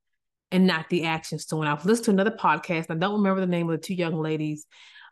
and 0.52 0.66
not 0.66 0.88
the 0.90 1.06
actions 1.06 1.46
to 1.46 1.56
win. 1.56 1.66
I've 1.66 1.84
listened 1.84 2.04
to 2.04 2.10
another 2.12 2.36
podcast. 2.36 2.90
I 2.90 2.94
don't 2.94 3.14
remember 3.14 3.40
the 3.40 3.46
name 3.46 3.68
of 3.68 3.80
the 3.80 3.84
two 3.84 3.94
young 3.94 4.20
ladies 4.20 4.66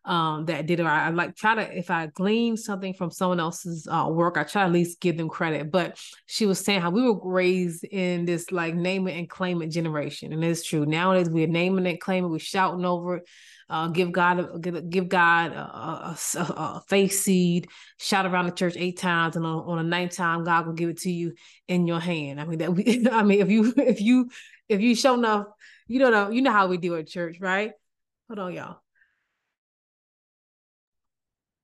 um, 0.04 0.47
that 0.47 0.66
did 0.66 0.80
it. 0.80 0.87
I, 0.87 1.06
I, 1.06 1.11
like 1.11 1.35
try 1.35 1.54
to 1.54 1.78
if 1.78 1.90
I 1.90 2.06
glean 2.06 2.56
something 2.56 2.94
from 2.94 3.11
someone 3.11 3.40
else's 3.40 3.88
uh, 3.90 4.06
work, 4.11 4.37
I 4.37 4.44
try 4.44 4.64
at 4.64 4.73
least 4.73 5.00
give 5.00 5.16
them 5.16 5.28
credit. 5.28 5.70
But 5.70 5.99
she 6.26 6.47
was 6.47 6.61
saying 6.61 6.80
how 6.80 6.90
we 6.90 7.02
were 7.02 7.18
raised 7.23 7.85
in 7.85 8.25
this 8.25 8.52
like 8.52 8.75
name 8.75 9.09
it 9.09 9.18
and 9.18 9.28
claim 9.28 9.62
it 9.62 9.68
generation, 9.68 10.32
and 10.32 10.44
it's 10.44 10.64
true. 10.64 10.87
Nowadays 10.87 11.28
we're 11.28 11.47
naming 11.47 11.87
it, 11.87 12.00
claiming, 12.00 12.30
we're 12.30 12.38
shouting 12.38 12.85
over 12.85 13.16
it. 13.16 13.28
Uh, 13.70 13.86
give 13.86 14.10
God, 14.10 14.60
give, 14.60 15.08
God 15.08 15.52
a, 15.52 15.60
a, 15.60 16.18
a, 16.34 16.40
a, 16.40 16.82
faith 16.88 17.12
seed. 17.12 17.68
Shout 17.98 18.26
around 18.26 18.46
the 18.46 18.50
church 18.50 18.74
eight 18.76 18.98
times, 18.98 19.36
and 19.36 19.46
on, 19.46 19.64
on 19.64 19.78
a 19.78 19.84
ninth 19.84 20.16
time, 20.16 20.42
God 20.42 20.66
will 20.66 20.72
give 20.72 20.88
it 20.88 20.98
to 21.02 21.10
you 21.10 21.34
in 21.68 21.86
your 21.86 22.00
hand. 22.00 22.40
I 22.40 22.46
mean 22.46 22.58
that. 22.58 22.74
We, 22.74 23.06
I 23.12 23.22
mean, 23.22 23.40
if 23.40 23.48
you 23.48 23.72
if 23.76 24.00
you 24.00 24.28
if 24.68 24.80
you 24.80 24.96
show 24.96 25.14
enough, 25.14 25.46
you 25.86 26.00
don't 26.00 26.10
know, 26.10 26.30
you 26.30 26.42
know 26.42 26.50
how 26.50 26.66
we 26.66 26.78
do 26.78 26.96
at 26.96 27.06
church, 27.06 27.38
right? 27.40 27.70
Hold 28.28 28.40
on, 28.40 28.54
y'all. 28.54 28.80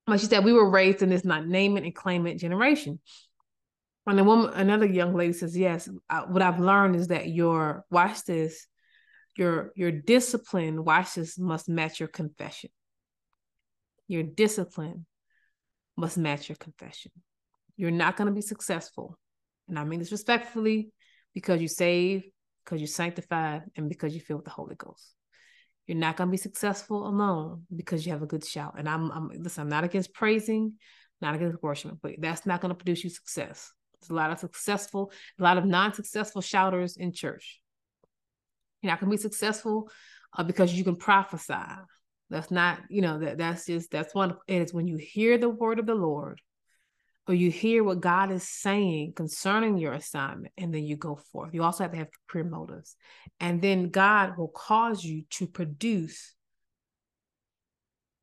But 0.05 0.21
she 0.21 0.27
said 0.27 0.45
we 0.45 0.53
were 0.53 0.69
raised 0.69 1.01
in 1.01 1.09
this 1.09 1.25
not 1.25 1.45
name 1.45 1.75
it 1.75 1.83
and 1.83 1.93
claim 1.93 2.25
it 2.25 2.35
generation. 2.35 2.99
And 4.05 4.17
the 4.17 4.23
woman, 4.23 4.53
another 4.53 4.85
young 4.85 5.13
lady 5.13 5.33
says, 5.33 5.57
yes. 5.57 5.89
I, 6.09 6.19
what 6.21 6.41
I've 6.41 6.61
learned 6.61 6.95
is 6.95 7.09
that 7.09 7.27
your 7.27 7.85
watch 7.91 8.23
this, 8.23 8.65
your 9.37 9.71
your 9.75 9.91
discipline, 9.91 10.83
watch 10.83 11.15
this, 11.15 11.37
must 11.37 11.69
match 11.69 11.99
your 11.99 12.09
confession. 12.09 12.69
Your 14.07 14.23
discipline 14.23 15.05
must 15.95 16.17
match 16.17 16.49
your 16.49 16.55
confession. 16.55 17.11
You're 17.75 17.91
not 17.91 18.17
going 18.17 18.27
to 18.27 18.33
be 18.33 18.41
successful. 18.41 19.17
And 19.67 19.77
I 19.77 19.83
mean 19.83 19.99
this 19.99 20.11
respectfully 20.11 20.91
because 21.33 21.61
you 21.61 21.67
save, 21.67 22.23
because 22.63 22.81
you 22.81 22.87
sanctified, 22.87 23.63
and 23.75 23.89
because 23.89 24.13
you 24.13 24.21
feel 24.21 24.37
with 24.37 24.45
the 24.45 24.51
Holy 24.51 24.75
Ghost. 24.75 25.13
You're 25.85 25.97
not 25.97 26.17
going 26.17 26.27
to 26.27 26.31
be 26.31 26.37
successful 26.37 27.07
alone 27.07 27.63
because 27.73 28.05
you 28.05 28.11
have 28.11 28.21
a 28.21 28.27
good 28.27 28.45
shout. 28.45 28.75
And 28.77 28.89
I'm, 28.89 29.11
I'm 29.11 29.29
listen, 29.29 29.61
I'm 29.61 29.69
not 29.69 29.83
against 29.83 30.13
praising, 30.13 30.73
not 31.21 31.35
against 31.35 31.63
worship, 31.63 31.97
but 32.01 32.13
that's 32.19 32.45
not 32.45 32.61
going 32.61 32.69
to 32.69 32.75
produce 32.75 33.03
you 33.03 33.09
success. 33.09 33.71
There's 33.99 34.09
a 34.09 34.15
lot 34.15 34.31
of 34.31 34.39
successful, 34.39 35.11
a 35.39 35.43
lot 35.43 35.57
of 35.57 35.65
non-successful 35.65 36.41
shouters 36.41 36.97
in 36.97 37.13
church. 37.13 37.61
You're 38.81 38.91
not 38.91 38.99
going 38.99 39.11
to 39.11 39.17
be 39.17 39.21
successful 39.21 39.89
uh, 40.37 40.43
because 40.43 40.73
you 40.73 40.83
can 40.83 40.95
prophesy. 40.95 41.53
That's 42.29 42.51
not, 42.51 42.79
you 42.89 43.01
know, 43.01 43.19
that 43.19 43.37
that's 43.37 43.65
just 43.65 43.89
that's 43.91 44.13
one. 44.13 44.35
And 44.47 44.61
it's 44.61 44.73
when 44.73 44.87
you 44.87 44.97
hear 44.97 45.37
the 45.37 45.49
word 45.49 45.79
of 45.79 45.85
the 45.85 45.95
Lord, 45.95 46.41
or 47.27 47.33
you 47.33 47.51
hear 47.51 47.83
what 47.83 48.01
God 48.01 48.31
is 48.31 48.47
saying 48.47 49.13
concerning 49.15 49.77
your 49.77 49.93
assignment, 49.93 50.53
and 50.57 50.73
then 50.73 50.83
you 50.83 50.95
go 50.95 51.15
forth. 51.15 51.53
You 51.53 51.63
also 51.63 51.83
have 51.83 51.91
to 51.91 51.97
have 51.97 52.07
pure 52.29 52.43
motives. 52.43 52.95
And 53.39 53.61
then 53.61 53.89
God 53.89 54.37
will 54.37 54.47
cause 54.47 55.03
you 55.03 55.23
to 55.31 55.47
produce. 55.47 56.33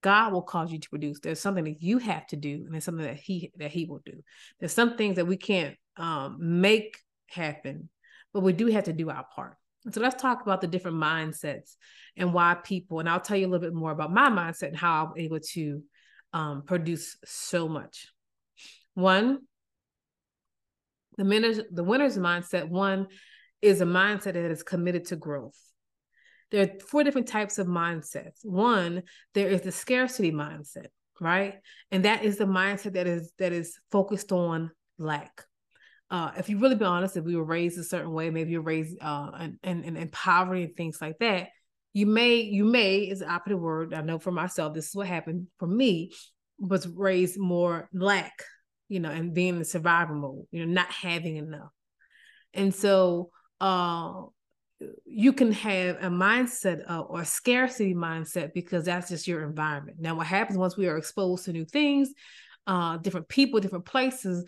God 0.03 0.33
will 0.33 0.43
cause 0.43 0.71
you 0.71 0.79
to 0.79 0.91
produce. 0.91 1.21
There's 1.21 1.41
something 1.41 1.65
that 1.65 1.83
you 1.83 1.99
have 1.99 2.27
to 2.29 2.37
do, 2.37 2.63
and 2.65 2.73
there's 2.73 2.85
something 2.85 3.07
that 3.07 3.17
He 3.17 3.53
that 3.57 3.71
He 3.71 3.87
will 3.87 4.03
do. 4.05 4.23
There's 4.61 4.73
some 4.73 4.97
things 4.97 5.17
that 5.17 5.27
we 5.27 5.37
can't 5.37 5.77
um, 5.97 6.37
make 6.41 6.99
happen, 7.27 7.89
but 8.33 8.41
we 8.41 8.53
do 8.53 8.67
have 8.67 8.85
to 8.85 8.93
do 8.93 9.11
our 9.11 9.25
part. 9.35 9.57
So 9.91 10.01
let's 10.01 10.21
talk 10.21 10.43
about 10.43 10.61
the 10.61 10.67
different 10.67 10.97
mindsets 10.97 11.77
and 12.17 12.33
why 12.33 12.55
people, 12.55 13.01
and 13.01 13.09
I'll 13.09 13.21
tell 13.21 13.37
you 13.37 13.47
a 13.47 13.49
little 13.49 13.67
bit 13.67 13.75
more 13.75 13.91
about 13.91 14.13
my 14.13 14.31
mindset 14.31 14.69
and 14.69 14.77
how 14.77 15.07
I'm 15.07 15.19
able 15.21 15.41
to 15.41 15.83
um, 16.33 16.63
produce 16.63 17.17
so 17.25 17.69
much. 17.69 18.09
One, 18.95 19.41
the 21.17 21.25
winners, 21.25 21.61
the 21.71 21.85
winner's 21.85 22.17
mindset. 22.17 22.69
One 22.69 23.09
is 23.63 23.81
a 23.81 23.87
mindset 23.87 24.35
that 24.35 24.51
is 24.51 24.63
committed 24.63 25.07
to 25.07 25.17
growth. 25.17 25.59
There 26.51 26.63
are 26.63 26.81
four 26.81 27.05
different 27.05 27.29
types 27.29 27.59
of 27.59 27.67
mindsets. 27.67 28.45
One, 28.45 29.03
there 29.35 29.49
is 29.49 29.63
the 29.63 29.73
scarcity 29.73 30.33
mindset, 30.33 30.89
right? 31.21 31.55
And 31.91 32.05
that 32.05 32.25
is 32.25 32.37
the 32.37 32.47
mindset 32.47 32.95
that 32.95 33.07
is 33.07 33.33
that 33.39 33.53
is 33.53 33.79
focused 33.91 34.33
on 34.33 34.71
lack. 34.99 35.45
Uh, 36.11 36.33
if 36.37 36.49
you 36.49 36.59
really 36.59 36.77
be 36.77 36.85
honest, 36.85 37.17
if 37.17 37.25
we 37.25 37.37
were 37.37 37.45
raised 37.45 37.79
a 37.79 37.85
certain 37.85 38.13
way, 38.13 38.31
maybe 38.31 38.51
you're 38.53 38.61
raised 38.61 38.97
uh, 39.01 39.31
in, 39.63 39.85
in, 39.85 39.97
in 39.97 40.09
poverty 40.09 40.65
and 40.65 40.77
things 40.77 40.99
like 41.01 41.19
that, 41.19 41.49
you 41.93 42.07
may, 42.07 42.37
you 42.37 42.65
may 42.65 42.99
is 42.99 43.21
the 43.21 43.29
operative 43.29 43.61
word. 43.61 43.95
I 43.95 44.03
know 44.03 44.19
for 44.19 44.33
myself, 44.33 44.75
this 44.75 44.89
is 44.89 44.95
what 44.95 45.07
happened 45.07 45.49
for 45.59 45.67
me, 45.67 46.13
was 46.59 46.87
raised 46.87 47.39
more 47.39 47.89
lack 47.93 48.33
you 48.89 49.01
know, 49.01 49.11
and 49.11 49.35
being 49.35 49.57
in 49.57 49.65
survival 49.65 50.17
mode, 50.17 50.47
you 50.51 50.65
know, 50.65 50.73
not 50.73 50.91
having 50.91 51.37
enough. 51.37 51.71
And 52.53 52.75
so 52.75 53.31
uh 53.61 54.23
you 55.07 55.33
can 55.33 55.53
have 55.53 55.97
a 55.97 56.09
mindset 56.09 56.83
of, 56.83 57.07
or 57.09 57.23
a 57.23 57.25
scarcity 57.25 57.95
mindset 57.95 58.53
because 58.53 58.85
that's 58.85 59.09
just 59.09 59.27
your 59.27 59.43
environment. 59.43 59.99
Now, 59.99 60.17
what 60.17 60.27
happens 60.27 60.59
once 60.59 60.77
we 60.77 60.89
are 60.89 60.99
exposed 60.99 61.47
to 61.47 61.53
new 61.53 61.65
things, 61.65 62.11
uh, 62.67 62.99
different 62.99 63.29
people, 63.29 63.61
different 63.61 63.87
places, 63.87 64.45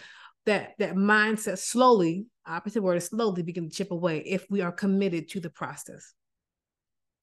that 0.47 0.75
that 0.79 0.95
mindset 0.95 1.59
slowly, 1.59 2.27
opposite 2.47 2.83
word 2.83 2.97
is 2.97 3.07
slowly 3.07 3.43
begin 3.43 3.69
to 3.69 3.75
chip 3.75 3.91
away 3.91 4.23
if 4.25 4.47
we 4.49 4.61
are 4.63 4.73
committed 4.73 5.29
to 5.31 5.41
the 5.41 5.51
process. 5.51 6.15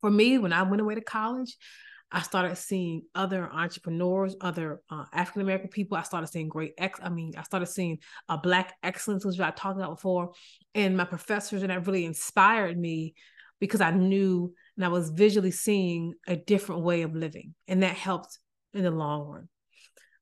For 0.02 0.12
me, 0.12 0.38
when 0.38 0.54
I 0.54 0.64
went 0.64 0.82
away 0.82 0.96
to 0.96 1.02
college, 1.02 1.58
I 2.12 2.22
started 2.22 2.56
seeing 2.58 3.04
other 3.16 3.50
entrepreneurs, 3.52 4.36
other 4.40 4.82
uh, 4.90 5.06
African 5.14 5.42
American 5.42 5.70
people. 5.70 5.98
I 5.98 6.04
started 6.04 6.28
seeing 6.28 6.48
great 6.48 6.74
ex. 6.78 7.00
I 7.02 7.10
mean, 7.10 7.34
I 7.38 7.44
started 7.44 7.66
seeing 7.68 7.98
a 8.30 8.38
black 8.38 8.76
excellence, 8.84 9.26
which 9.26 9.40
I 9.40 9.50
talked 9.52 9.78
about 9.78 9.96
before, 9.96 10.34
and 10.76 10.96
my 10.96 11.06
professors, 11.06 11.64
and 11.64 11.72
that 11.72 11.88
really 11.88 12.06
inspired 12.06 12.78
me 12.78 13.16
because 13.60 13.82
I 13.82 13.92
knew 13.92 14.54
and 14.76 14.86
I 14.86 14.90
was 14.90 15.10
visually 15.10 15.52
seeing 15.52 16.14
a 16.28 16.36
different 16.36 16.82
way 16.84 17.02
of 17.02 17.16
living, 17.16 17.56
and 17.68 17.82
that 17.82 17.96
helped 17.96 18.38
in 18.74 18.84
the 18.84 18.92
long 18.92 19.28
run. 19.28 19.50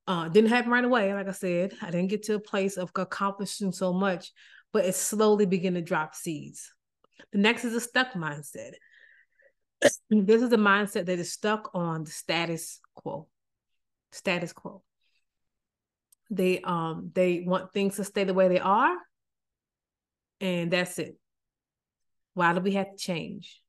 Uh, 0.08 0.28
didn't 0.30 0.50
happen 0.50 0.72
right 0.72 0.84
away, 0.84 1.14
like 1.14 1.28
I 1.28 1.32
said. 1.32 1.74
I 1.82 1.92
didn't 1.92 2.10
get 2.10 2.24
to 2.24 2.36
a 2.36 2.40
place 2.40 2.78
of 2.78 2.92
accomplishing 2.96 3.72
so 3.72 3.94
much, 3.94 4.32
but 4.74 4.86
it 4.86 4.96
slowly 4.96 5.46
began 5.46 5.76
to 5.76 5.82
drop 5.82 6.16
seeds. 6.16 6.72
The 7.32 7.38
next 7.38 7.64
is 7.66 7.76
a 7.76 7.82
stuck 7.82 8.14
mindset 8.14 8.74
this 10.10 10.42
is 10.42 10.52
a 10.52 10.58
mindset 10.58 11.06
that 11.06 11.20
is 11.20 11.32
stuck 11.32 11.72
on 11.74 12.04
the 12.04 12.12
status 12.12 12.80
quo. 12.96 13.28
Status 14.12 14.54
quo. 14.54 14.84
They 16.30 16.62
um 16.62 17.12
they 17.14 17.44
want 17.46 17.74
things 17.74 17.98
to 17.98 18.04
stay 18.04 18.24
the 18.24 18.34
way 18.34 18.48
they 18.48 18.60
are, 18.60 18.96
and 20.40 20.72
that's 20.72 20.98
it. 21.00 21.18
Why 22.34 22.54
do 22.54 22.62
we 22.62 22.72
have 22.74 22.92
to 22.92 22.98
change? 22.98 23.62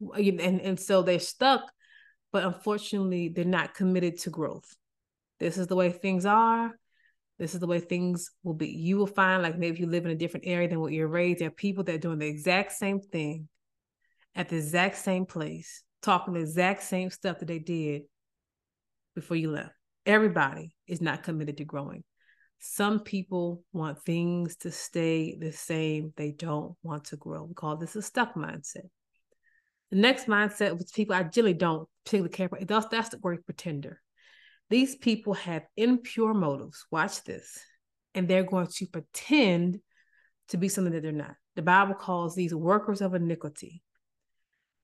And 0.00 0.40
and 0.40 0.80
so 0.80 1.02
they're 1.02 1.18
stuck, 1.18 1.62
but 2.32 2.44
unfortunately, 2.44 3.28
they're 3.28 3.44
not 3.44 3.74
committed 3.74 4.18
to 4.20 4.30
growth. 4.30 4.74
This 5.44 5.58
is 5.58 5.66
the 5.66 5.76
way 5.76 5.92
things 5.92 6.24
are. 6.24 6.72
This 7.38 7.52
is 7.52 7.60
the 7.60 7.66
way 7.66 7.78
things 7.78 8.30
will 8.44 8.54
be. 8.54 8.68
You 8.68 8.96
will 8.96 9.06
find, 9.06 9.42
like 9.42 9.58
maybe 9.58 9.78
you 9.78 9.86
live 9.86 10.06
in 10.06 10.10
a 10.10 10.14
different 10.16 10.46
area 10.46 10.70
than 10.70 10.80
what 10.80 10.94
you're 10.94 11.06
raised, 11.06 11.40
there 11.40 11.48
are 11.48 11.50
people 11.50 11.84
that 11.84 11.94
are 11.96 11.98
doing 11.98 12.18
the 12.18 12.26
exact 12.26 12.72
same 12.72 12.98
thing 12.98 13.46
at 14.34 14.48
the 14.48 14.56
exact 14.56 14.96
same 14.96 15.26
place, 15.26 15.82
talking 16.00 16.32
the 16.32 16.40
exact 16.40 16.82
same 16.82 17.10
stuff 17.10 17.40
that 17.40 17.44
they 17.48 17.58
did 17.58 18.04
before 19.14 19.36
you 19.36 19.50
left. 19.50 19.74
Everybody 20.06 20.74
is 20.86 21.02
not 21.02 21.22
committed 21.22 21.58
to 21.58 21.66
growing. 21.66 22.04
Some 22.60 23.00
people 23.00 23.64
want 23.74 24.02
things 24.02 24.56
to 24.60 24.70
stay 24.70 25.36
the 25.38 25.52
same. 25.52 26.14
They 26.16 26.30
don't 26.30 26.74
want 26.82 27.04
to 27.08 27.18
grow. 27.18 27.44
We 27.44 27.52
call 27.52 27.76
this 27.76 27.96
a 27.96 28.00
stuck 28.00 28.34
mindset. 28.34 28.88
The 29.90 29.98
next 29.98 30.26
mindset, 30.26 30.78
which 30.78 30.94
people 30.94 31.14
I 31.14 31.24
generally 31.24 31.52
don't 31.52 31.86
particularly 32.06 32.32
care 32.32 32.46
about, 32.46 32.66
that's, 32.66 32.86
that's 32.86 33.08
the 33.10 33.18
word 33.18 33.44
pretender. 33.44 34.00
These 34.70 34.96
people 34.96 35.34
have 35.34 35.62
impure 35.76 36.34
motives. 36.34 36.84
Watch 36.90 37.22
this. 37.24 37.58
And 38.14 38.28
they're 38.28 38.44
going 38.44 38.68
to 38.68 38.86
pretend 38.86 39.80
to 40.48 40.56
be 40.56 40.68
something 40.68 40.92
that 40.92 41.02
they're 41.02 41.12
not. 41.12 41.34
The 41.56 41.62
Bible 41.62 41.94
calls 41.94 42.34
these 42.34 42.54
workers 42.54 43.00
of 43.00 43.14
iniquity. 43.14 43.82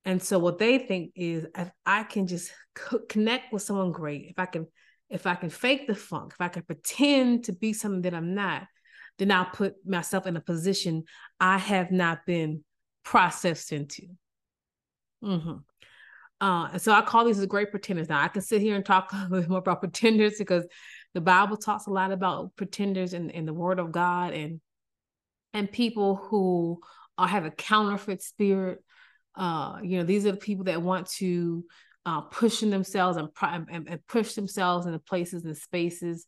And 0.05 0.23
so 0.23 0.39
what 0.39 0.59
they 0.59 0.79
think 0.79 1.13
is 1.15 1.47
if 1.57 1.71
I 1.85 2.05
can 2.05 2.27
just 2.27 2.53
connect 3.09 3.53
with 3.53 3.63
someone 3.63 3.93
great, 3.93 4.27
if 4.31 4.39
I 4.39 4.47
can 4.47 4.67
if 5.11 5.27
I 5.27 5.35
can 5.35 5.51
fake 5.51 5.89
the 5.89 5.95
funk, 5.95 6.33
if 6.35 6.41
I 6.41 6.49
can 6.49 6.63
pretend 6.63 7.45
to 7.45 7.53
be 7.53 7.73
something 7.73 8.03
that 8.03 8.15
I'm 8.15 8.35
not, 8.35 8.67
then 9.19 9.33
I'll 9.33 9.45
put 9.45 9.75
myself 9.85 10.27
in 10.27 10.37
a 10.37 10.41
position 10.41 11.03
I 11.41 11.59
have 11.59 11.91
not 11.91 12.25
been 12.27 12.65
processed 13.05 13.73
into. 13.73 14.03
Mm-hmm. 15.23 15.57
Uh, 16.41 16.71
and 16.73 16.81
so 16.81 16.93
I 16.93 17.03
call 17.03 17.25
these 17.25 17.39
the 17.39 17.47
great 17.47 17.71
pretenders. 17.71 18.09
Now 18.09 18.23
I 18.23 18.29
can 18.29 18.43
sit 18.43 18.63
here 18.63 18.77
and 18.77 18.85
talk 18.85 19.11
a 19.13 19.29
little 19.31 19.51
more 19.51 19.59
about 19.59 19.81
pretenders 19.81 20.37
because 20.39 20.67
the 21.15 21.21
Bible 21.21 21.57
talks 21.57 21.87
a 21.87 21.91
lot 21.91 22.13
about 22.13 22.57
pretenders 22.57 23.15
in, 23.15 23.31
in 23.31 23.45
the 23.47 23.55
Word 23.55 23.79
of 23.79 23.93
God 23.93 24.33
and 24.33 24.61
and 25.53 25.71
people 25.71 26.15
who 26.15 26.81
are, 27.19 27.27
have 27.27 27.45
a 27.45 27.51
counterfeit 27.51 28.23
spirit 28.23 28.85
uh, 29.37 29.79
you 29.83 29.99
know, 29.99 30.05
these 30.05 30.27
are 30.27 30.33
the 30.33 30.37
people 30.37 30.65
that 30.65 30.83
want 30.83 31.09
to 31.09 31.65
uh, 32.07 32.23
pushing 32.23 32.71
themselves 32.71 33.17
and, 33.17 33.29
and, 33.71 33.89
and 33.89 34.07
push 34.07 34.35
themselves 34.35 34.87
into 34.87 34.99
places 34.99 35.45
and 35.45 35.57
spaces 35.57 36.27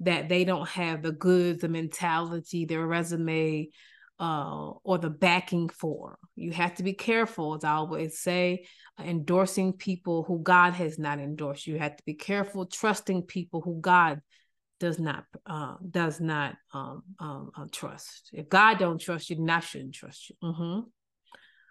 that 0.00 0.28
they 0.28 0.44
don't 0.44 0.68
have 0.68 1.02
the 1.02 1.12
goods, 1.12 1.60
the 1.60 1.68
mentality, 1.68 2.64
their 2.64 2.86
resume, 2.86 3.68
uh, 4.18 4.70
or 4.82 4.98
the 4.98 5.10
backing 5.10 5.68
for. 5.68 6.18
You 6.34 6.52
have 6.52 6.74
to 6.76 6.82
be 6.82 6.92
careful, 6.92 7.54
as 7.54 7.64
I 7.64 7.72
always 7.72 8.18
say, 8.18 8.66
endorsing 8.98 9.74
people 9.74 10.24
who 10.24 10.40
God 10.42 10.74
has 10.74 10.98
not 10.98 11.18
endorsed. 11.18 11.66
You 11.66 11.78
have 11.78 11.96
to 11.96 12.02
be 12.04 12.14
careful 12.14 12.66
trusting 12.66 13.22
people 13.22 13.60
who 13.60 13.80
God 13.80 14.20
does 14.80 14.98
not 14.98 15.24
uh, 15.46 15.74
does 15.90 16.20
not 16.20 16.56
um, 16.72 17.02
um, 17.18 17.50
uh, 17.56 17.66
trust. 17.72 18.30
If 18.32 18.48
God 18.48 18.78
don't 18.78 19.00
trust 19.00 19.30
you, 19.30 19.36
then 19.36 19.50
I 19.50 19.60
shouldn't 19.60 19.94
trust 19.94 20.30
you. 20.30 20.36
Mm-hmm. 20.42 20.80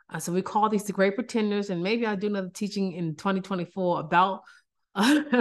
Uh, 0.09 0.19
so 0.19 0.31
we 0.31 0.41
call 0.41 0.69
these 0.69 0.83
the 0.83 0.93
great 0.93 1.15
pretenders, 1.15 1.69
and 1.69 1.83
maybe 1.83 2.05
I'll 2.05 2.17
do 2.17 2.27
another 2.27 2.51
teaching 2.53 2.93
in 2.93 3.15
2024 3.15 3.99
about 3.99 4.41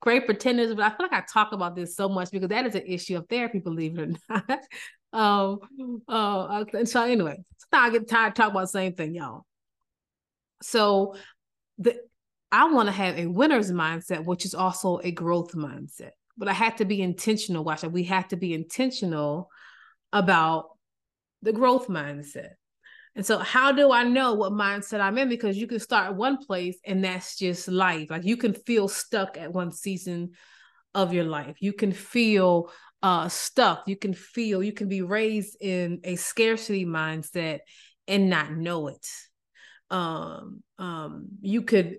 great 0.00 0.26
pretenders. 0.26 0.74
But 0.74 0.84
I 0.84 0.96
feel 0.96 1.08
like 1.10 1.12
I 1.12 1.24
talk 1.30 1.52
about 1.52 1.76
this 1.76 1.94
so 1.94 2.08
much 2.08 2.30
because 2.30 2.48
that 2.48 2.66
is 2.66 2.74
an 2.74 2.86
issue 2.86 3.16
of 3.16 3.28
therapy, 3.28 3.58
believe 3.58 3.98
it 3.98 4.02
or 4.02 4.12
not. 4.28 4.60
Um, 5.12 5.58
uh, 6.08 6.64
and 6.72 6.88
so 6.88 7.02
anyway, 7.02 7.42
I 7.72 7.90
get 7.90 8.08
tired 8.08 8.34
talking 8.34 8.52
about 8.52 8.62
the 8.62 8.68
same 8.68 8.94
thing, 8.94 9.14
y'all. 9.14 9.44
So 10.62 11.16
the 11.78 12.00
I 12.52 12.70
want 12.70 12.86
to 12.86 12.92
have 12.92 13.18
a 13.18 13.26
winner's 13.26 13.72
mindset, 13.72 14.26
which 14.26 14.44
is 14.44 14.54
also 14.54 15.00
a 15.02 15.10
growth 15.10 15.54
mindset. 15.54 16.10
But 16.36 16.48
I 16.48 16.52
had 16.52 16.78
to 16.78 16.84
be 16.84 17.00
intentional. 17.00 17.64
Watch 17.64 17.80
that. 17.80 17.92
We 17.92 18.04
have 18.04 18.28
to 18.28 18.36
be 18.36 18.52
intentional 18.52 19.48
about 20.12 20.66
the 21.40 21.52
growth 21.52 21.88
mindset. 21.88 22.50
And 23.14 23.24
so, 23.24 23.38
how 23.38 23.72
do 23.72 23.90
I 23.90 24.04
know 24.04 24.34
what 24.34 24.52
mindset 24.52 25.00
I'm 25.00 25.18
in? 25.18 25.28
Because 25.28 25.56
you 25.56 25.66
can 25.66 25.80
start 25.80 26.14
one 26.14 26.44
place 26.44 26.76
and 26.84 27.04
that's 27.04 27.36
just 27.36 27.68
life. 27.68 28.10
Like 28.10 28.24
you 28.24 28.36
can 28.36 28.54
feel 28.54 28.88
stuck 28.88 29.36
at 29.38 29.52
one 29.52 29.72
season 29.72 30.32
of 30.94 31.12
your 31.12 31.24
life. 31.24 31.56
You 31.60 31.72
can 31.72 31.92
feel 31.92 32.70
uh, 33.02 33.28
stuck. 33.28 33.84
You 33.86 33.96
can 33.96 34.14
feel, 34.14 34.62
you 34.62 34.72
can 34.72 34.88
be 34.88 35.02
raised 35.02 35.56
in 35.60 36.00
a 36.04 36.16
scarcity 36.16 36.84
mindset 36.84 37.60
and 38.06 38.30
not 38.30 38.52
know 38.52 38.88
it. 38.88 39.06
Um, 39.90 40.62
um, 40.78 41.26
you 41.40 41.62
could, 41.62 41.98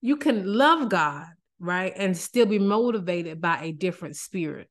you 0.00 0.16
can 0.16 0.44
love 0.46 0.88
God, 0.88 1.26
right, 1.58 1.92
and 1.96 2.16
still 2.16 2.46
be 2.46 2.58
motivated 2.58 3.40
by 3.40 3.62
a 3.62 3.72
different 3.72 4.16
spirit. 4.16 4.68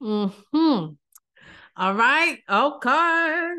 Hmm. 0.00 0.28
All 1.76 1.94
right. 1.94 2.38
Okay. 2.48 3.50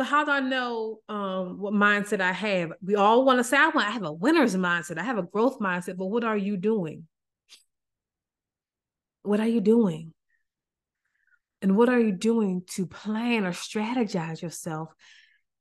So 0.00 0.04
how 0.04 0.24
do 0.24 0.30
I 0.30 0.40
know 0.40 1.00
um, 1.10 1.60
what 1.60 1.74
mindset 1.74 2.22
I 2.22 2.32
have? 2.32 2.72
We 2.82 2.94
all 2.94 3.22
want 3.26 3.38
to 3.38 3.44
say 3.44 3.58
I 3.58 3.68
want 3.68 3.86
I 3.86 3.90
have 3.90 4.02
a 4.02 4.10
winner's 4.10 4.56
mindset. 4.56 4.96
I 4.96 5.02
have 5.02 5.18
a 5.18 5.22
growth 5.22 5.58
mindset, 5.58 5.98
but 5.98 6.06
what 6.06 6.24
are 6.24 6.38
you 6.38 6.56
doing? 6.56 7.06
What 9.24 9.40
are 9.40 9.46
you 9.46 9.60
doing? 9.60 10.14
And 11.60 11.76
what 11.76 11.90
are 11.90 12.00
you 12.00 12.12
doing 12.12 12.62
to 12.76 12.86
plan 12.86 13.44
or 13.44 13.52
strategize 13.52 14.40
yourself 14.40 14.88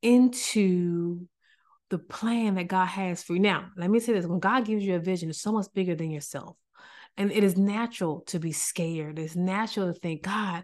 into 0.01 1.27
the 1.89 1.99
plan 1.99 2.55
that 2.55 2.69
God 2.69 2.85
has 2.85 3.21
for 3.21 3.33
you? 3.33 3.41
Now, 3.41 3.71
let 3.75 3.89
me 3.89 3.99
say 3.99 4.13
this 4.13 4.25
when 4.25 4.39
God 4.39 4.63
gives 4.63 4.85
you 4.85 4.95
a 4.95 4.99
vision, 4.99 5.29
it's 5.29 5.41
so 5.41 5.51
much 5.51 5.67
bigger 5.73 5.95
than 5.95 6.11
yourself. 6.11 6.55
And 7.17 7.29
it 7.29 7.43
is 7.43 7.57
natural 7.57 8.21
to 8.27 8.39
be 8.39 8.53
scared. 8.53 9.19
It's 9.19 9.35
natural 9.35 9.93
to 9.93 9.99
think, 9.99 10.21
God, 10.21 10.63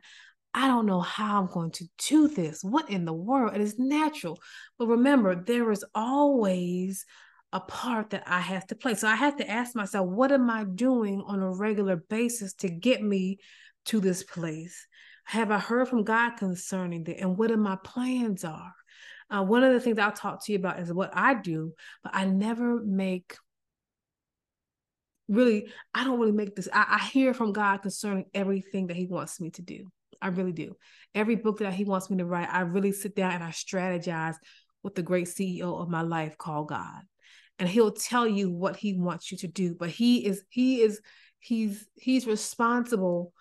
I 0.57 0.67
don't 0.67 0.85
know 0.85 1.01
how 1.01 1.41
I'm 1.41 1.47
going 1.47 1.71
to 1.71 1.85
do 2.07 2.29
this. 2.29 2.63
What 2.63 2.89
in 2.89 3.03
the 3.03 3.13
world? 3.13 3.53
It 3.55 3.61
is 3.61 3.77
natural. 3.77 4.39
But 4.79 4.87
remember, 4.87 5.35
there 5.35 5.69
is 5.69 5.83
always 5.93 7.05
a 7.51 7.59
part 7.59 8.11
that 8.11 8.23
I 8.25 8.39
have 8.39 8.65
to 8.67 8.75
play. 8.75 8.95
So 8.95 9.09
I 9.09 9.15
have 9.15 9.35
to 9.37 9.49
ask 9.49 9.75
myself, 9.75 10.07
what 10.07 10.31
am 10.31 10.49
I 10.49 10.63
doing 10.63 11.21
on 11.27 11.41
a 11.41 11.51
regular 11.51 11.97
basis 11.97 12.53
to 12.55 12.69
get 12.69 13.03
me 13.03 13.39
to 13.87 13.99
this 13.99 14.23
place? 14.23 14.87
Have 15.25 15.51
I 15.51 15.59
heard 15.59 15.89
from 15.89 16.05
God 16.05 16.37
concerning 16.37 17.05
it? 17.05 17.17
And 17.19 17.37
what 17.37 17.51
are 17.51 17.57
my 17.57 17.75
plans 17.83 18.45
are? 18.45 18.73
Uh, 19.29 19.43
one 19.43 19.63
of 19.63 19.73
the 19.73 19.81
things 19.81 19.99
I'll 19.99 20.13
talk 20.13 20.45
to 20.45 20.53
you 20.53 20.57
about 20.57 20.79
is 20.79 20.93
what 20.93 21.11
I 21.13 21.33
do, 21.33 21.73
but 22.01 22.15
I 22.15 22.25
never 22.25 22.81
make 22.81 23.35
really, 25.27 25.67
I 25.93 26.05
don't 26.05 26.19
really 26.19 26.31
make 26.31 26.55
this. 26.55 26.69
I, 26.71 26.97
I 27.01 27.05
hear 27.07 27.33
from 27.33 27.51
God 27.51 27.81
concerning 27.81 28.25
everything 28.33 28.87
that 28.87 28.95
He 28.95 29.07
wants 29.07 29.41
me 29.41 29.49
to 29.51 29.61
do. 29.61 29.91
I 30.21 30.27
really 30.27 30.51
do. 30.51 30.75
Every 31.13 31.35
book 31.35 31.59
that 31.59 31.73
He 31.73 31.85
wants 31.85 32.09
me 32.09 32.17
to 32.17 32.25
write, 32.25 32.49
I 32.51 32.61
really 32.61 32.91
sit 32.91 33.15
down 33.15 33.31
and 33.31 33.43
I 33.43 33.49
strategize 33.49 34.35
with 34.85 34.95
the 34.95 35.01
great 35.01 35.27
CEO 35.27 35.81
of 35.81 35.89
my 35.89 36.03
life 36.03 36.37
called 36.37 36.69
God. 36.69 37.01
And 37.57 37.67
he'll 37.67 37.91
tell 37.91 38.27
you 38.27 38.51
what 38.51 38.75
he 38.75 38.93
wants 38.93 39.31
you 39.31 39.37
to 39.39 39.47
do 39.47 39.75
but 39.75 39.89
he 39.89 40.25
is 40.25 40.43
he 40.49 40.81
is 40.81 41.01
he's 41.39 41.87
he's 41.95 42.27
responsible 42.27 43.33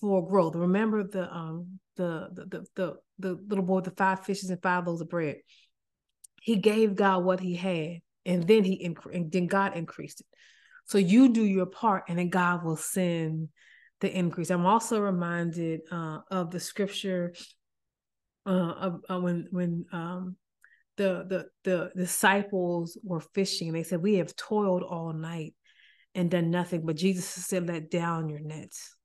for 0.00 0.26
growth. 0.26 0.54
Remember 0.54 1.04
the 1.04 1.32
um 1.32 1.78
the 1.96 2.28
the 2.32 2.44
the 2.46 2.66
the, 2.74 2.96
the 3.18 3.42
little 3.48 3.64
boy 3.64 3.76
with 3.76 3.84
the 3.84 3.90
five 3.92 4.24
fishes 4.24 4.50
and 4.50 4.62
five 4.62 4.86
loaves 4.86 5.00
of 5.00 5.08
bread. 5.08 5.36
He 6.40 6.56
gave 6.56 6.96
god 6.96 7.24
what 7.24 7.40
he 7.40 7.54
had 7.54 7.98
and 8.24 8.46
then 8.46 8.64
he 8.64 8.86
incre- 8.86 9.14
and 9.14 9.30
then 9.30 9.46
god 9.46 9.76
increased 9.76 10.20
it. 10.20 10.26
So 10.86 10.98
you 10.98 11.28
do 11.28 11.44
your 11.44 11.66
part 11.66 12.04
and 12.08 12.18
then 12.18 12.30
god 12.30 12.64
will 12.64 12.76
send 12.76 13.50
the 14.00 14.10
increase. 14.16 14.50
I'm 14.50 14.66
also 14.66 15.00
reminded 15.00 15.80
uh, 15.90 16.20
of 16.30 16.50
the 16.50 16.60
scripture 16.60 17.34
uh, 18.46 18.50
of, 18.50 19.00
uh, 19.10 19.20
when 19.20 19.48
when 19.50 19.84
um 19.92 20.36
the 20.96 21.26
the 21.28 21.46
the 21.64 21.92
disciples 21.96 22.98
were 23.02 23.20
fishing 23.20 23.68
and 23.68 23.76
they 23.76 23.82
said 23.82 24.02
we 24.02 24.16
have 24.16 24.34
toiled 24.36 24.82
all 24.82 25.12
night 25.12 25.54
and 26.14 26.30
done 26.30 26.50
nothing 26.50 26.84
but 26.84 26.96
jesus 26.96 27.26
said 27.26 27.68
let 27.68 27.90
down 27.90 28.28
your 28.28 28.40
nets 28.40 28.96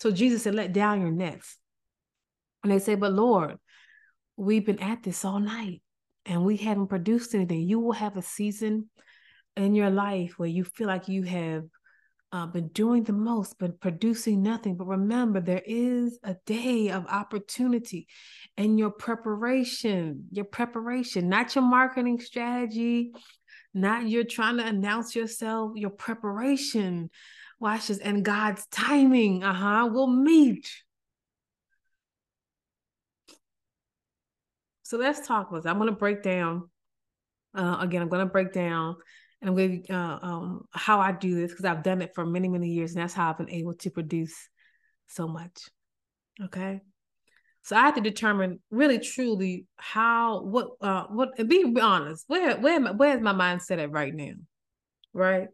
so 0.00 0.10
jesus 0.10 0.44
said 0.44 0.54
let 0.54 0.72
down 0.72 1.02
your 1.02 1.10
nets 1.10 1.58
and 2.62 2.72
they 2.72 2.78
said 2.78 3.00
but 3.00 3.12
lord 3.12 3.58
we've 4.38 4.64
been 4.64 4.78
at 4.78 5.02
this 5.02 5.24
all 5.24 5.40
night 5.40 5.82
and 6.24 6.44
we 6.44 6.56
haven't 6.56 6.86
produced 6.86 7.34
anything. 7.34 7.60
You 7.60 7.80
will 7.80 7.92
have 7.92 8.16
a 8.16 8.22
season 8.22 8.88
in 9.56 9.74
your 9.74 9.90
life 9.90 10.34
where 10.36 10.48
you 10.48 10.62
feel 10.62 10.86
like 10.86 11.08
you 11.08 11.24
have 11.24 11.64
uh, 12.32 12.46
been 12.46 12.68
doing 12.68 13.04
the 13.04 13.12
most, 13.12 13.58
but 13.58 13.80
producing 13.80 14.42
nothing. 14.42 14.76
But 14.76 14.86
remember, 14.86 15.40
there 15.40 15.62
is 15.64 16.18
a 16.22 16.36
day 16.46 16.90
of 16.90 17.06
opportunity 17.06 18.06
and 18.56 18.78
your 18.78 18.90
preparation, 18.90 20.26
your 20.30 20.44
preparation, 20.44 21.28
not 21.28 21.54
your 21.54 21.64
marketing 21.64 22.20
strategy, 22.20 23.12
not 23.72 24.08
you're 24.08 24.24
trying 24.24 24.58
to 24.58 24.66
announce 24.66 25.16
yourself, 25.16 25.72
your 25.76 25.90
preparation. 25.90 27.10
Watch 27.60 27.88
this, 27.88 27.98
and 27.98 28.24
God's 28.24 28.66
timing, 28.66 29.42
uh 29.42 29.54
huh, 29.54 29.88
will 29.92 30.06
meet. 30.06 30.70
So 34.82 34.96
let's 34.96 35.26
talk 35.26 35.50
about. 35.50 35.66
I'm 35.66 35.76
going 35.78 35.90
to 35.90 35.96
break 35.96 36.22
down. 36.22 36.68
Uh, 37.54 37.78
again, 37.80 38.02
I'm 38.02 38.08
going 38.08 38.24
to 38.26 38.32
break 38.32 38.52
down 38.52 38.96
and 39.40 39.50
I'm 39.50 39.56
going 39.56 39.82
to 39.84 39.94
uh, 39.94 40.18
um, 40.20 40.64
how 40.72 41.00
I 41.00 41.12
do 41.12 41.34
this 41.34 41.52
because 41.52 41.64
I've 41.64 41.82
done 41.82 42.02
it 42.02 42.14
for 42.14 42.26
many, 42.26 42.48
many 42.48 42.68
years, 42.70 42.92
and 42.92 43.02
that's 43.02 43.14
how 43.14 43.30
I've 43.30 43.38
been 43.38 43.50
able 43.50 43.74
to 43.74 43.90
produce 43.90 44.34
so 45.06 45.28
much. 45.28 45.68
Okay. 46.42 46.80
So 47.62 47.76
I 47.76 47.80
have 47.80 47.96
to 47.96 48.00
determine 48.00 48.60
really 48.70 48.98
truly 48.98 49.66
how 49.76 50.42
what 50.42 50.70
uh 50.80 51.04
what 51.10 51.36
be 51.48 51.78
honest, 51.80 52.24
where 52.26 52.56
where 52.56 52.80
where's 52.94 53.20
my 53.20 53.32
mindset 53.32 53.78
at 53.78 53.90
right 53.90 54.14
now? 54.14 54.32
Right. 55.12 55.48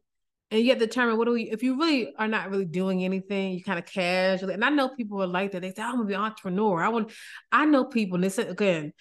And 0.50 0.60
you 0.60 0.68
have 0.68 0.78
to 0.78 0.86
determine 0.86 1.16
what 1.18 1.24
do 1.24 1.32
we 1.32 1.50
if 1.50 1.62
you 1.62 1.78
really 1.78 2.14
are 2.16 2.28
not 2.28 2.50
really 2.50 2.66
doing 2.66 3.04
anything, 3.04 3.54
you 3.54 3.64
kind 3.64 3.78
of 3.78 3.86
casually 3.86 4.54
and 4.54 4.64
I 4.64 4.70
know 4.70 4.90
people 4.90 5.22
are 5.22 5.26
like 5.26 5.52
that. 5.52 5.62
They 5.62 5.72
say, 5.72 5.82
I'm 5.82 5.96
gonna 5.96 6.04
be 6.04 6.14
entrepreneur. 6.14 6.82
I 6.82 6.88
want 6.88 7.10
I 7.50 7.64
know 7.64 7.86
people, 7.86 8.16
and 8.16 8.24
this 8.24 8.38
again, 8.38 8.92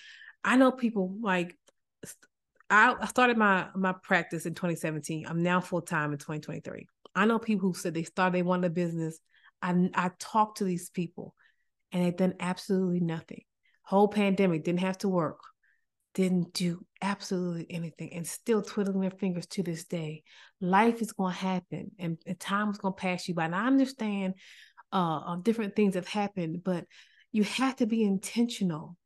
I 0.43 0.55
know 0.55 0.71
people 0.71 1.15
like 1.21 1.55
I 2.73 3.05
started 3.05 3.37
my 3.37 3.67
my 3.75 3.93
practice 3.93 4.47
in 4.47 4.55
2017. 4.55 5.27
I'm 5.27 5.43
now 5.43 5.61
full 5.61 5.81
time 5.81 6.11
in 6.11 6.17
2023. 6.17 6.87
I 7.15 7.25
know 7.25 7.37
people 7.37 7.69
who 7.69 7.75
said 7.75 7.93
they 7.93 8.03
started 8.03 8.33
they 8.33 8.41
wanted 8.41 8.67
a 8.67 8.69
business. 8.71 9.19
I 9.61 9.89
I 9.93 10.09
talked 10.17 10.57
to 10.57 10.63
these 10.63 10.89
people, 10.89 11.35
and 11.91 12.03
they've 12.03 12.15
done 12.15 12.33
absolutely 12.39 12.99
nothing. 12.99 13.43
Whole 13.83 14.07
pandemic 14.07 14.63
didn't 14.63 14.79
have 14.79 14.97
to 14.99 15.09
work, 15.09 15.39
didn't 16.15 16.53
do 16.53 16.83
absolutely 16.99 17.67
anything, 17.69 18.11
and 18.13 18.25
still 18.25 18.63
twiddling 18.63 19.01
their 19.01 19.11
fingers 19.11 19.45
to 19.47 19.61
this 19.61 19.83
day. 19.83 20.23
Life 20.59 20.99
is 20.99 21.11
going 21.11 21.33
to 21.33 21.39
happen, 21.39 21.91
and, 21.99 22.17
and 22.25 22.39
time 22.39 22.71
is 22.71 22.79
going 22.79 22.95
to 22.95 22.99
pass 22.99 23.27
you 23.27 23.35
by. 23.35 23.45
And 23.45 23.55
I 23.55 23.67
understand 23.67 24.33
uh, 24.91 25.35
different 25.35 25.75
things 25.75 25.93
have 25.93 26.07
happened, 26.07 26.63
but 26.63 26.85
you 27.31 27.43
have 27.43 27.75
to 27.77 27.85
be 27.85 28.03
intentional 28.03 28.97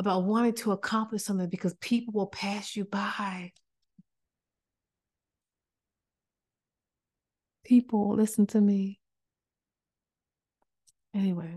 about 0.00 0.24
wanting 0.24 0.54
to 0.54 0.72
accomplish 0.72 1.24
something 1.24 1.50
because 1.50 1.74
people 1.74 2.14
will 2.14 2.26
pass 2.26 2.74
you 2.74 2.86
by. 2.86 3.52
People, 7.66 8.16
listen 8.16 8.46
to 8.46 8.60
me. 8.62 8.98
Anyway. 11.14 11.54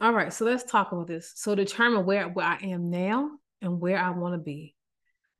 All 0.00 0.12
right, 0.12 0.32
so 0.32 0.44
let's 0.44 0.64
talk 0.64 0.90
about 0.90 1.06
this. 1.06 1.30
So 1.36 1.54
determine 1.54 2.04
where, 2.04 2.26
where 2.28 2.46
I 2.46 2.56
am 2.56 2.90
now 2.90 3.30
and 3.62 3.80
where 3.80 3.98
I 3.98 4.10
want 4.10 4.34
to 4.34 4.38
be. 4.38 4.74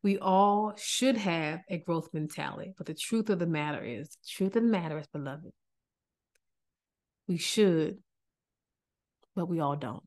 We 0.04 0.18
all 0.18 0.74
should 0.76 1.16
have 1.16 1.62
a 1.68 1.78
growth 1.78 2.11
mentality, 2.12 2.74
but 2.78 2.87
the 2.87 2.94
truth 2.94 3.28
of 3.28 3.40
the 3.40 3.46
matter 3.46 3.83
is, 3.83 4.11
the 4.11 4.28
truth 4.28 4.54
of 4.54 4.62
the 4.62 4.68
matter 4.68 5.00
is, 5.00 5.09
beloved, 5.09 5.50
we 7.26 7.38
should, 7.38 7.98
but 9.35 9.46
we 9.46 9.59
all 9.59 9.74
don't 9.74 10.04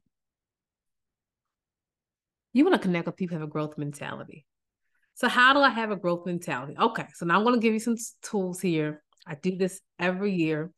you 2.53 2.63
want 2.63 2.75
to 2.75 2.81
connect 2.81 3.07
with 3.07 3.17
people 3.17 3.35
who 3.35 3.41
have 3.41 3.49
a 3.49 3.51
growth 3.51 3.77
mentality. 3.77 4.45
So, 5.15 5.27
how 5.27 5.53
do 5.53 5.59
I 5.59 5.69
have 5.69 5.91
a 5.91 5.95
growth 5.95 6.25
mentality? 6.25 6.75
Okay, 6.79 7.05
so 7.13 7.25
now 7.25 7.37
I'm 7.37 7.43
going 7.43 7.55
to 7.55 7.61
give 7.61 7.73
you 7.73 7.79
some 7.79 7.97
tools 8.21 8.61
here. 8.61 9.03
I 9.27 9.35
do 9.35 9.57
this 9.57 9.79
every 9.99 10.33
year. 10.33 10.71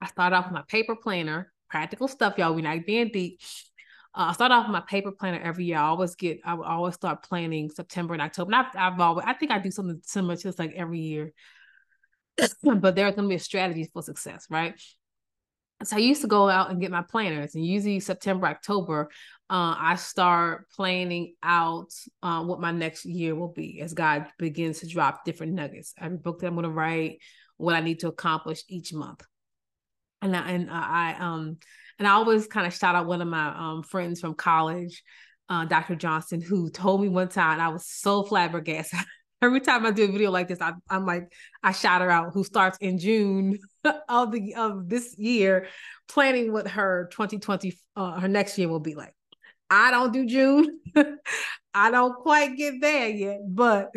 I 0.00 0.06
start 0.06 0.32
off 0.32 0.46
with 0.46 0.54
my 0.54 0.62
paper 0.68 0.96
planner, 0.96 1.52
practical 1.68 2.08
stuff, 2.08 2.38
y'all. 2.38 2.54
We're 2.54 2.62
not 2.62 2.86
being 2.86 3.10
deep. 3.12 3.40
Uh, 4.14 4.28
I 4.30 4.32
start 4.32 4.50
off 4.50 4.66
with 4.66 4.72
my 4.72 4.80
paper 4.80 5.12
planner 5.12 5.40
every 5.40 5.66
year. 5.66 5.78
I 5.78 5.82
always 5.82 6.14
get, 6.14 6.40
I 6.44 6.56
always 6.56 6.94
start 6.94 7.22
planning 7.22 7.70
September 7.70 8.14
and 8.14 8.22
October. 8.22 8.52
And 8.52 8.66
I've, 8.66 8.92
I've 8.94 9.00
always, 9.00 9.24
I 9.26 9.34
think 9.34 9.52
I 9.52 9.58
do 9.58 9.70
something 9.70 10.00
similar 10.04 10.36
to 10.36 10.48
this 10.48 10.58
like 10.58 10.72
every 10.74 11.00
year. 11.00 11.32
but 12.62 12.94
there's 12.94 13.14
going 13.14 13.28
to 13.28 13.28
be 13.28 13.34
a 13.34 13.40
strategy 13.40 13.88
for 13.92 14.02
success, 14.02 14.46
right? 14.48 14.80
so 15.82 15.96
I 15.96 16.00
used 16.00 16.20
to 16.22 16.28
go 16.28 16.48
out 16.48 16.70
and 16.70 16.80
get 16.80 16.90
my 16.90 17.02
planners, 17.02 17.54
and 17.54 17.64
usually 17.64 18.00
September, 18.00 18.46
October, 18.46 19.08
uh, 19.50 19.74
I 19.76 19.96
start 19.96 20.70
planning 20.70 21.34
out 21.42 21.92
uh, 22.22 22.44
what 22.44 22.60
my 22.60 22.70
next 22.70 23.04
year 23.04 23.34
will 23.34 23.52
be 23.52 23.80
as 23.80 23.94
God 23.94 24.26
begins 24.38 24.78
to 24.78 24.86
drop 24.86 25.24
different 25.24 25.54
nuggets. 25.54 25.92
Every 26.00 26.18
book 26.18 26.38
that 26.38 26.46
I'm 26.46 26.54
going 26.54 26.62
to 26.62 26.70
write, 26.70 27.18
what 27.56 27.74
I 27.74 27.80
need 27.80 27.98
to 28.00 28.08
accomplish 28.08 28.62
each 28.68 28.92
month, 28.92 29.22
and 30.22 30.36
I, 30.36 30.50
and 30.52 30.70
I 30.70 31.16
um 31.18 31.58
and 31.98 32.06
I 32.06 32.12
always 32.12 32.46
kind 32.46 32.66
of 32.66 32.72
shout 32.72 32.94
out 32.94 33.06
one 33.06 33.20
of 33.20 33.26
my 33.26 33.48
um 33.48 33.82
friends 33.82 34.20
from 34.20 34.34
college, 34.34 35.02
uh, 35.48 35.64
Dr. 35.64 35.96
Johnson, 35.96 36.40
who 36.40 36.70
told 36.70 37.02
me 37.02 37.08
one 37.08 37.28
time 37.28 37.60
I 37.60 37.68
was 37.68 37.86
so 37.86 38.22
flabbergasted. 38.22 39.00
every 39.42 39.60
time 39.60 39.84
I 39.84 39.90
do 39.90 40.04
a 40.04 40.12
video 40.12 40.30
like 40.30 40.46
this, 40.46 40.60
I, 40.60 40.74
am 40.90 41.06
like, 41.06 41.32
I 41.62 41.72
shout 41.72 42.02
her 42.02 42.10
out 42.10 42.34
who 42.34 42.44
starts 42.44 42.78
in 42.80 42.98
June 42.98 43.58
of 44.08 44.30
the 44.30 44.54
of 44.54 44.88
this 44.88 45.18
year, 45.18 45.66
planning 46.08 46.52
what 46.52 46.68
her 46.68 47.08
2020 47.10 47.76
uh, 47.96 48.20
her 48.20 48.28
next 48.28 48.56
year 48.56 48.68
will 48.68 48.78
be 48.78 48.94
like. 48.94 49.14
I 49.70 49.90
don't 49.90 50.12
do 50.12 50.26
June. 50.26 50.80
I 51.74 51.90
don't 51.92 52.16
quite 52.16 52.56
get 52.56 52.80
there 52.80 53.08
yet, 53.08 53.40
but 53.46 53.92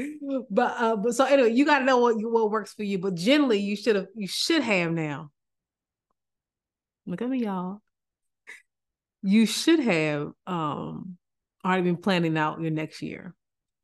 but 0.51 0.75
uh, 0.77 0.95
but 0.95 1.15
so 1.15 1.25
anyway, 1.25 1.51
you 1.51 1.65
got 1.65 1.79
to 1.79 1.85
know 1.85 1.97
what 1.97 2.15
what 2.17 2.51
works 2.51 2.73
for 2.73 2.83
you. 2.83 2.99
But 2.99 3.15
generally, 3.15 3.59
you 3.59 3.75
should 3.75 3.95
have 3.95 4.07
you 4.15 4.27
should 4.27 4.61
have 4.61 4.91
now. 4.91 5.31
Look 7.07 7.21
at 7.21 7.29
me, 7.29 7.39
y'all. 7.43 7.81
You 9.23 9.45
should 9.47 9.79
have 9.79 10.31
um 10.45 11.17
already 11.65 11.83
been 11.83 11.97
planning 11.97 12.37
out 12.37 12.61
your 12.61 12.71
next 12.71 13.01
year. 13.01 13.33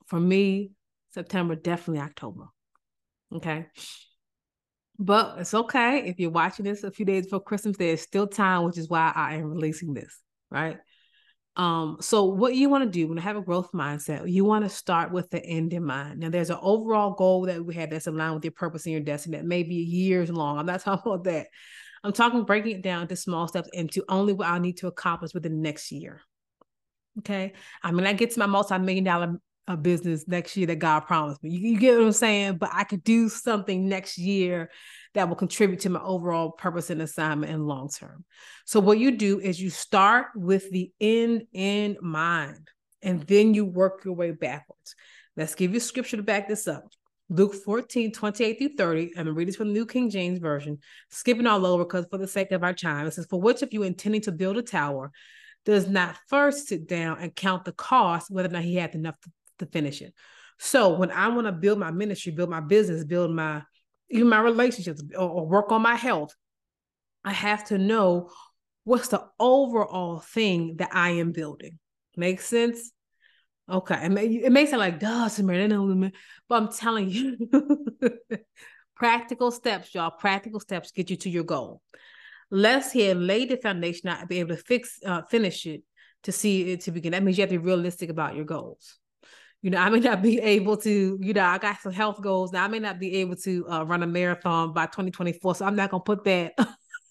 For 0.05 0.19
me, 0.19 0.71
September, 1.11 1.55
definitely 1.55 2.01
October. 2.01 2.45
Okay. 3.33 3.67
But 4.99 5.39
it's 5.39 5.53
okay 5.53 6.03
if 6.07 6.19
you're 6.19 6.29
watching 6.29 6.65
this 6.65 6.83
a 6.83 6.91
few 6.91 7.05
days 7.05 7.25
before 7.25 7.39
Christmas, 7.41 7.77
there's 7.77 8.01
still 8.01 8.27
time, 8.27 8.63
which 8.63 8.77
is 8.77 8.89
why 8.89 9.11
I 9.15 9.35
am 9.35 9.45
releasing 9.45 9.93
this, 9.93 10.19
right? 10.51 10.77
Um, 11.59 11.97
so 11.99 12.23
what 12.23 12.55
you 12.55 12.69
want 12.69 12.85
to 12.85 12.89
do 12.89 13.05
when 13.09 13.17
you 13.17 13.21
have 13.21 13.35
a 13.35 13.41
growth 13.41 13.73
mindset, 13.73 14.31
you 14.31 14.45
want 14.45 14.63
to 14.63 14.69
start 14.69 15.11
with 15.11 15.29
the 15.29 15.45
end 15.45 15.73
in 15.73 15.83
mind. 15.83 16.21
Now 16.21 16.29
there's 16.29 16.49
an 16.49 16.57
overall 16.61 17.15
goal 17.15 17.47
that 17.47 17.65
we 17.65 17.75
have 17.75 17.89
that's 17.89 18.07
aligned 18.07 18.35
with 18.35 18.45
your 18.45 18.53
purpose 18.53 18.85
and 18.85 18.93
your 18.93 19.01
destiny 19.01 19.35
that 19.35 19.45
may 19.45 19.63
be 19.63 19.75
years 19.75 20.29
long. 20.29 20.57
I'm 20.57 20.65
not 20.65 20.79
talking 20.83 21.11
about 21.11 21.25
that. 21.25 21.47
I'm 22.01 22.13
talking 22.13 22.45
breaking 22.45 22.77
it 22.77 22.81
down 22.81 23.09
to 23.09 23.15
small 23.17 23.45
steps 23.49 23.67
into 23.73 24.05
only 24.07 24.31
what 24.31 24.47
I 24.47 24.57
need 24.59 24.77
to 24.77 24.87
accomplish 24.87 25.33
within 25.33 25.51
the 25.51 25.61
next 25.61 25.91
year. 25.91 26.21
Okay. 27.17 27.51
I 27.83 27.91
mean, 27.91 28.07
I 28.07 28.13
get 28.13 28.31
to 28.31 28.39
my 28.39 28.45
multi-million 28.45 29.03
dollar 29.03 29.41
uh, 29.67 29.75
business 29.75 30.29
next 30.29 30.55
year 30.55 30.67
that 30.67 30.79
God 30.79 31.01
promised 31.01 31.43
me. 31.43 31.49
You, 31.49 31.71
you 31.73 31.77
get 31.77 31.97
what 31.97 32.05
I'm 32.05 32.13
saying? 32.13 32.57
But 32.57 32.69
I 32.71 32.85
could 32.85 33.03
do 33.03 33.27
something 33.27 33.89
next 33.89 34.17
year 34.17 34.69
that 35.13 35.27
will 35.27 35.35
contribute 35.35 35.81
to 35.81 35.89
my 35.89 36.01
overall 36.01 36.51
purpose 36.51 36.89
and 36.89 37.01
assignment 37.01 37.51
in 37.51 37.65
long 37.65 37.89
term. 37.89 38.23
So 38.65 38.79
what 38.79 38.99
you 38.99 39.11
do 39.17 39.39
is 39.39 39.59
you 39.59 39.69
start 39.69 40.27
with 40.35 40.69
the 40.71 40.91
end 40.99 41.47
in 41.53 41.97
mind, 42.01 42.69
and 43.01 43.21
then 43.21 43.53
you 43.53 43.65
work 43.65 44.05
your 44.05 44.13
way 44.13 44.31
backwards. 44.31 44.95
Let's 45.35 45.55
give 45.55 45.73
you 45.73 45.79
scripture 45.79 46.17
to 46.17 46.23
back 46.23 46.47
this 46.47 46.67
up. 46.67 46.83
Luke 47.29 47.53
14, 47.53 48.11
28 48.11 48.57
through 48.57 48.75
30. 48.75 49.01
I'm 49.01 49.13
going 49.13 49.25
to 49.27 49.33
read 49.33 49.47
this 49.47 49.55
from 49.55 49.67
the 49.67 49.73
New 49.73 49.85
King 49.85 50.09
James 50.09 50.39
Version, 50.39 50.79
skipping 51.09 51.45
all 51.45 51.65
over 51.65 51.85
because 51.85 52.07
for 52.09 52.17
the 52.17 52.27
sake 52.27 52.51
of 52.51 52.63
our 52.63 52.73
time, 52.73 53.05
it 53.05 53.13
says, 53.13 53.27
For 53.29 53.39
which 53.39 53.61
of 53.61 53.71
you 53.71 53.83
intending 53.83 54.21
to 54.21 54.31
build 54.31 54.57
a 54.57 54.63
tower 54.63 55.11
does 55.65 55.87
not 55.87 56.17
first 56.27 56.67
sit 56.67 56.87
down 56.87 57.19
and 57.19 57.35
count 57.35 57.65
the 57.65 57.71
cost, 57.71 58.31
whether 58.31 58.49
or 58.49 58.51
not 58.51 58.63
he 58.63 58.75
had 58.75 58.95
enough 58.95 59.19
to, 59.21 59.31
to 59.59 59.65
finish 59.67 60.01
it. 60.01 60.13
So 60.57 60.89
when 60.97 61.11
I 61.11 61.27
want 61.29 61.45
to 61.45 61.51
build 61.51 61.79
my 61.79 61.91
ministry, 61.91 62.31
build 62.31 62.49
my 62.49 62.59
business, 62.59 63.03
build 63.03 63.31
my 63.31 63.61
even 64.09 64.29
my 64.29 64.39
relationships 64.39 65.01
or, 65.17 65.29
or 65.29 65.47
work 65.47 65.71
on 65.71 65.81
my 65.81 65.95
health, 65.95 66.35
I 67.23 67.33
have 67.33 67.65
to 67.65 67.77
know 67.77 68.29
what's 68.83 69.09
the 69.09 69.23
overall 69.39 70.19
thing 70.19 70.77
that 70.77 70.89
I 70.93 71.11
am 71.11 71.31
building. 71.31 71.79
Makes 72.17 72.47
sense? 72.47 72.91
Okay. 73.69 74.05
It 74.05 74.09
may, 74.09 74.25
it 74.25 74.77
like, 74.77 74.99
duh, 74.99 75.29
Samaria, 75.29 76.11
but 76.47 76.55
I'm 76.55 76.71
telling 76.71 77.09
you, 77.09 77.37
practical 78.95 79.51
steps, 79.51 79.93
y'all, 79.93 80.11
practical 80.11 80.59
steps 80.59 80.91
get 80.91 81.09
you 81.09 81.17
to 81.17 81.29
your 81.29 81.43
goal. 81.43 81.81
Let's 82.51 82.91
here 82.91 83.13
lay 83.13 83.45
the 83.45 83.57
foundation, 83.57 84.01
not 84.05 84.27
be 84.27 84.39
able 84.39 84.55
to 84.55 84.61
fix, 84.61 84.99
uh, 85.05 85.21
finish 85.29 85.67
it 85.67 85.83
to 86.23 86.31
see 86.31 86.71
it 86.71 86.81
to 86.81 86.91
begin. 86.91 87.11
That 87.11 87.23
means 87.23 87.37
you 87.37 87.43
have 87.43 87.51
to 87.51 87.59
be 87.59 87.65
realistic 87.65 88.09
about 88.09 88.35
your 88.35 88.45
goals. 88.45 88.97
You 89.61 89.71
know, 89.71 89.77
I 89.77 89.89
may 89.89 89.99
not 89.99 90.21
be 90.21 90.39
able 90.39 90.77
to, 90.77 91.17
you 91.21 91.33
know, 91.33 91.43
I 91.43 91.57
got 91.57 91.81
some 91.81 91.91
health 91.91 92.21
goals. 92.21 92.53
Now 92.53 92.63
I 92.63 92.67
may 92.69 92.79
not 92.79 92.97
be 92.97 93.17
able 93.17 93.35
to 93.37 93.67
uh, 93.69 93.83
run 93.83 94.03
a 94.03 94.07
marathon 94.07 94.73
by 94.73 94.85
2024. 94.85 95.55
So 95.55 95.65
I'm 95.65 95.75
not 95.75 95.89
going 95.91 96.01
to 96.01 96.05
put 96.05 96.23
that 96.23 96.53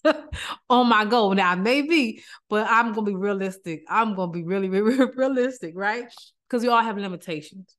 on 0.69 0.87
my 0.87 1.05
goal. 1.05 1.35
Now, 1.35 1.55
maybe, 1.55 2.23
but 2.49 2.65
I'm 2.69 2.93
going 2.93 3.05
to 3.05 3.11
be 3.11 3.15
realistic. 3.15 3.83
I'm 3.87 4.15
going 4.15 4.29
to 4.29 4.33
be 4.33 4.43
really, 4.47 4.69
really 4.69 5.05
realistic, 5.15 5.73
right? 5.75 6.05
Because 6.47 6.63
we 6.63 6.69
all 6.69 6.81
have 6.81 6.97
limitations. 6.97 7.75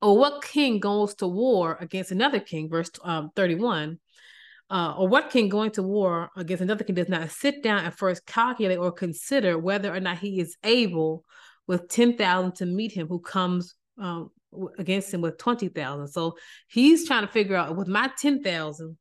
Or 0.00 0.16
what 0.16 0.42
king 0.42 0.80
goes 0.80 1.14
to 1.16 1.28
war 1.28 1.78
against 1.80 2.10
another 2.10 2.40
king, 2.40 2.68
verse 2.68 2.90
um, 3.04 3.30
31, 3.36 3.98
uh, 4.70 4.94
or 4.96 5.06
what 5.06 5.30
king 5.30 5.48
going 5.48 5.70
to 5.72 5.82
war 5.82 6.30
against 6.36 6.62
another 6.62 6.82
king 6.82 6.94
does 6.94 7.08
not 7.08 7.30
sit 7.30 7.62
down 7.62 7.84
and 7.84 7.94
first 7.94 8.24
calculate 8.26 8.78
or 8.78 8.90
consider 8.90 9.58
whether 9.58 9.94
or 9.94 10.00
not 10.00 10.18
he 10.18 10.40
is 10.40 10.56
able 10.64 11.24
with 11.66 11.88
10,000 11.88 12.54
to 12.56 12.66
meet 12.66 12.92
him 12.92 13.06
who 13.06 13.20
comes 13.20 13.74
um, 13.98 14.30
against 14.78 15.12
him 15.12 15.20
with 15.20 15.38
20,000. 15.38 16.08
So 16.08 16.36
he's 16.68 17.06
trying 17.06 17.26
to 17.26 17.32
figure 17.32 17.56
out 17.56 17.76
with 17.76 17.88
my 17.88 18.10
10,000, 18.18 18.96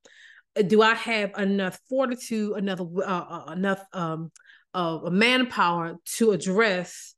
uh, 0.58 0.62
do 0.63 0.82
I 0.82 0.93
have 0.93 1.32
enough 1.38 1.80
fortitude, 1.89 2.58
enough, 2.58 2.82
uh, 2.82 3.02
uh 3.02 3.52
enough 3.52 3.84
um, 3.93 4.32
uh, 4.74 5.00
manpower 5.10 5.95
to 6.17 6.32
address 6.32 7.15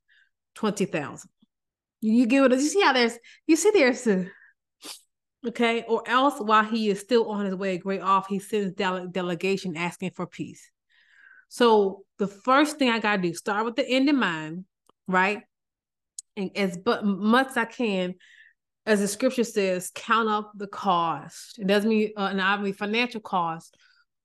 20,000? 0.56 1.30
You 2.00 2.26
get 2.26 2.42
what 2.42 2.52
you 2.52 2.60
see 2.60 2.82
how 2.82 2.92
there's, 2.92 3.18
you 3.46 3.56
see 3.56 3.70
there's 3.72 4.06
a, 4.06 4.26
okay, 5.46 5.84
or 5.88 6.02
else 6.06 6.34
while 6.38 6.64
he 6.64 6.90
is 6.90 7.00
still 7.00 7.30
on 7.30 7.46
his 7.46 7.54
way 7.54 7.78
great 7.78 8.02
off, 8.02 8.28
he 8.28 8.38
sends 8.38 8.74
dele- 8.74 9.08
delegation 9.10 9.76
asking 9.76 10.10
for 10.10 10.26
peace. 10.26 10.70
So 11.48 12.04
the 12.18 12.26
first 12.26 12.78
thing 12.78 12.90
I 12.90 12.98
gotta 12.98 13.22
do, 13.22 13.32
start 13.32 13.64
with 13.64 13.76
the 13.76 13.88
end 13.88 14.08
in 14.08 14.16
mind, 14.16 14.64
right? 15.08 15.42
And 16.36 16.50
as 16.56 16.76
but 16.76 17.04
much 17.04 17.48
as 17.48 17.56
I 17.56 17.64
can, 17.64 18.14
as 18.86 19.00
the 19.00 19.08
scripture 19.08 19.44
says, 19.44 19.90
count 19.94 20.28
up 20.28 20.52
the 20.56 20.66
cost. 20.66 21.58
It 21.58 21.66
doesn't 21.66 21.88
mean 21.88 22.12
uh, 22.16 22.28
and 22.30 22.40
I 22.40 22.56
mean 22.56 22.74
financial 22.74 23.20
cost. 23.20 23.76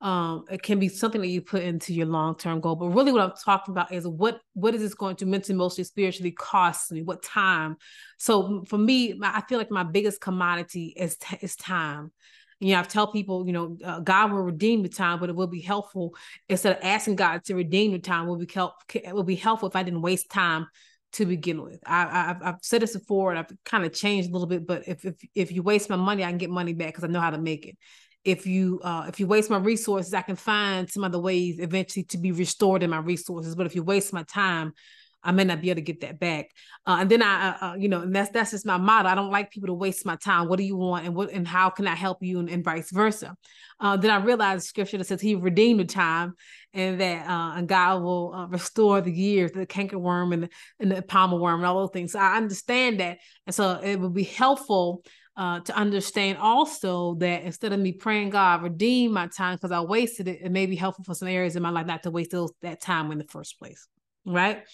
Um, 0.02 0.46
it 0.50 0.64
can 0.64 0.80
be 0.80 0.88
something 0.88 1.20
that 1.20 1.28
you 1.28 1.42
put 1.42 1.62
into 1.62 1.94
your 1.94 2.06
long 2.06 2.38
term 2.38 2.62
goal. 2.62 2.76
But 2.76 2.90
really, 2.90 3.12
what 3.12 3.22
I'm 3.22 3.34
talking 3.44 3.74
about 3.74 3.94
is 3.94 4.08
what 4.08 4.40
what 4.54 4.74
is 4.74 4.82
this 4.82 4.94
going 4.94 5.18
to 5.18 5.26
mentally, 5.26 5.56
emotionally, 5.56 5.84
spiritually 5.84 6.32
cost 6.32 6.92
me? 6.92 7.02
What 7.02 7.22
time? 7.22 7.78
So 8.18 8.64
for 8.68 8.78
me, 8.78 9.20
I 9.22 9.42
feel 9.42 9.58
like 9.58 9.72
my 9.72 9.84
biggest 9.84 10.22
commodity 10.22 10.94
is 10.96 11.18
is 11.42 11.56
time. 11.56 12.12
You 12.60 12.74
know, 12.74 12.82
I 12.82 12.84
tell 12.84 13.12
people, 13.12 13.46
you 13.48 13.54
know, 13.54 13.78
uh, 13.84 14.00
God 14.02 14.32
will 14.32 14.42
redeem 14.42 14.84
the 14.84 14.90
time, 14.90 15.20
but 15.20 15.30
it 15.30 15.36
will 15.36 15.48
be 15.48 15.62
helpful 15.62 16.16
instead 16.50 16.78
of 16.78 16.84
asking 16.84 17.16
God 17.16 17.44
to 17.46 17.56
redeem 17.56 17.94
the 17.94 18.00
time. 18.00 18.28
Will 18.28 18.38
be 18.38 18.50
help. 18.54 18.74
It 18.94 19.14
will 19.14 19.24
be 19.24 19.36
helpful 19.36 19.70
if 19.70 19.76
I 19.76 19.84
didn't 19.84 20.02
waste 20.02 20.30
time 20.30 20.68
to 21.14 21.26
begin 21.26 21.62
with. 21.62 21.80
I, 21.86 22.36
I 22.42 22.46
have 22.46 22.60
said 22.62 22.82
this 22.82 22.96
before, 22.98 23.32
and 23.32 23.40
I've 23.40 23.52
kind 23.64 23.86
of 23.86 23.94
changed 23.94 24.30
a 24.30 24.34
little 24.34 24.48
bit. 24.48 24.68
But 24.68 24.88
if 24.88 25.06
if 25.06 25.16
if 25.34 25.52
you 25.52 25.64
waste 25.64 25.90
my 25.90 25.96
money, 25.96 26.24
I 26.24 26.30
can 26.30 26.38
get 26.38 26.50
money 26.50 26.74
back 26.74 26.90
because 26.90 27.04
I 27.06 27.08
know 27.08 27.22
how 27.22 27.32
to 27.32 27.38
make 27.38 27.66
it. 27.66 27.78
If 28.26 28.46
you 28.46 28.82
uh, 28.84 29.06
if 29.08 29.20
you 29.20 29.28
waste 29.28 29.50
my 29.50 29.58
resources, 29.58 30.14
I 30.14 30.22
can 30.22 30.36
find 30.36 30.90
some 30.90 31.06
other 31.06 31.20
ways 31.20 31.60
eventually 31.60 32.04
to 32.06 32.18
be 32.18 32.34
restored 32.34 32.84
in 32.84 32.90
my 32.90 33.00
resources. 33.00 33.56
But 33.56 33.68
if 33.68 33.76
you 33.76 33.84
waste 33.84 34.12
my 34.12 34.24
time, 34.24 34.74
I 35.24 35.32
may 35.32 35.44
not 35.44 35.62
be 35.62 35.70
able 35.70 35.78
to 35.78 35.82
get 35.82 36.02
that 36.02 36.20
back. 36.20 36.50
Uh, 36.86 36.98
and 37.02 37.10
then 37.10 37.22
I, 37.22 37.50
uh, 37.62 37.76
you 37.76 37.90
know, 37.90 38.02
and 38.02 38.16
that's 38.16 38.32
that's 38.32 38.52
just 38.52 38.66
my 38.66 38.78
motto. 38.78 39.10
I 39.10 39.16
don't 39.16 39.32
like 39.32 39.52
people 39.52 39.68
to 39.68 39.74
waste 39.74 40.06
my 40.06 40.16
time. 40.16 40.48
What 40.48 40.58
do 40.58 40.64
you 40.64 40.78
want, 40.78 41.06
and 41.06 41.14
what 41.14 41.32
and 41.32 41.48
how 41.48 41.70
can 41.70 41.88
I 41.88 41.96
help 41.96 42.20
you, 42.22 42.40
and, 42.40 42.50
and 42.50 42.64
vice 42.64 42.92
versa. 42.92 43.36
Uh, 43.80 43.98
then 43.98 44.12
I 44.12 44.24
realized 44.24 44.68
scripture 44.68 44.98
that 44.98 45.08
says 45.08 45.22
He 45.22 45.36
redeemed 45.36 45.82
the 45.82 45.86
time, 45.86 46.34
and 46.74 47.02
that 47.02 47.30
uh, 47.30 47.54
and 47.58 47.68
God 47.68 48.02
will 48.02 48.34
uh, 48.34 48.48
restore 48.48 49.02
the 49.02 49.12
years, 49.12 49.52
the 49.52 49.66
cankerworm 49.66 50.34
and 50.34 50.44
the, 50.44 50.50
and 50.80 50.92
the 50.92 51.02
palmer 51.02 51.38
worm 51.38 51.60
and 51.60 51.66
all 51.66 51.80
those 51.80 51.92
things. 51.92 52.14
So 52.14 52.20
I 52.20 52.38
understand 52.38 53.00
that, 53.02 53.18
and 53.46 53.54
so 53.54 53.80
it 53.84 54.00
would 54.00 54.14
be 54.14 54.24
helpful. 54.24 55.04
Uh, 55.38 55.62
to 55.62 55.74
understand 55.74 56.38
also 56.38 57.14
that 57.14 57.44
instead 57.44 57.72
of 57.72 57.80
me 57.80 57.94
praying 57.94 58.30
God 58.30 58.62
redeem 58.62 59.14
my 59.14 59.28
time 59.28 59.56
because 59.56 59.72
I 59.72 59.80
wasted 59.80 60.28
it, 60.28 60.42
it 60.44 60.52
may 60.52 60.66
be 60.66 60.76
helpful 60.76 61.06
for 61.06 61.14
some 61.14 61.30
areas 61.30 61.56
in 61.56 61.64
my 61.64 61.70
life 61.70 61.86
not 61.86 62.04
to 62.04 62.12
waste 62.12 62.32
those 62.32 62.52
that 62.62 62.82
time 62.82 63.10
in 63.14 63.20
the 63.20 63.24
first 63.24 63.58
place, 63.58 63.88
right? 64.26 64.66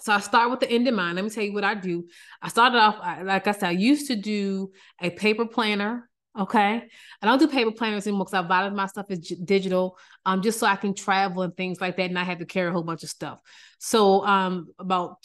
So 0.00 0.12
I 0.12 0.20
start 0.20 0.50
with 0.50 0.60
the 0.60 0.70
end 0.70 0.88
in 0.88 0.94
mind. 0.94 1.16
Let 1.16 1.24
me 1.24 1.30
tell 1.30 1.44
you 1.44 1.52
what 1.52 1.64
I 1.64 1.74
do. 1.74 2.04
I 2.42 2.48
started 2.48 2.78
off, 2.78 2.98
like 3.24 3.46
I 3.46 3.52
said, 3.52 3.68
I 3.68 3.70
used 3.72 4.08
to 4.08 4.16
do 4.16 4.72
a 5.00 5.10
paper 5.10 5.46
planner. 5.46 6.08
Okay. 6.36 6.82
I 7.22 7.26
don't 7.26 7.38
do 7.38 7.46
paper 7.46 7.70
planners 7.70 8.06
anymore 8.06 8.24
because 8.26 8.44
a 8.44 8.48
lot 8.48 8.66
of 8.66 8.72
my 8.72 8.86
stuff 8.86 9.06
is 9.08 9.20
digital, 9.20 9.96
um, 10.26 10.42
just 10.42 10.58
so 10.58 10.66
I 10.66 10.74
can 10.74 10.92
travel 10.94 11.42
and 11.42 11.56
things 11.56 11.80
like 11.80 11.96
that, 11.96 12.10
and 12.10 12.18
I 12.18 12.24
have 12.24 12.38
to 12.40 12.44
carry 12.44 12.68
a 12.70 12.72
whole 12.72 12.82
bunch 12.82 13.04
of 13.04 13.08
stuff. 13.08 13.38
So, 13.78 14.26
um, 14.26 14.66
about 14.80 15.18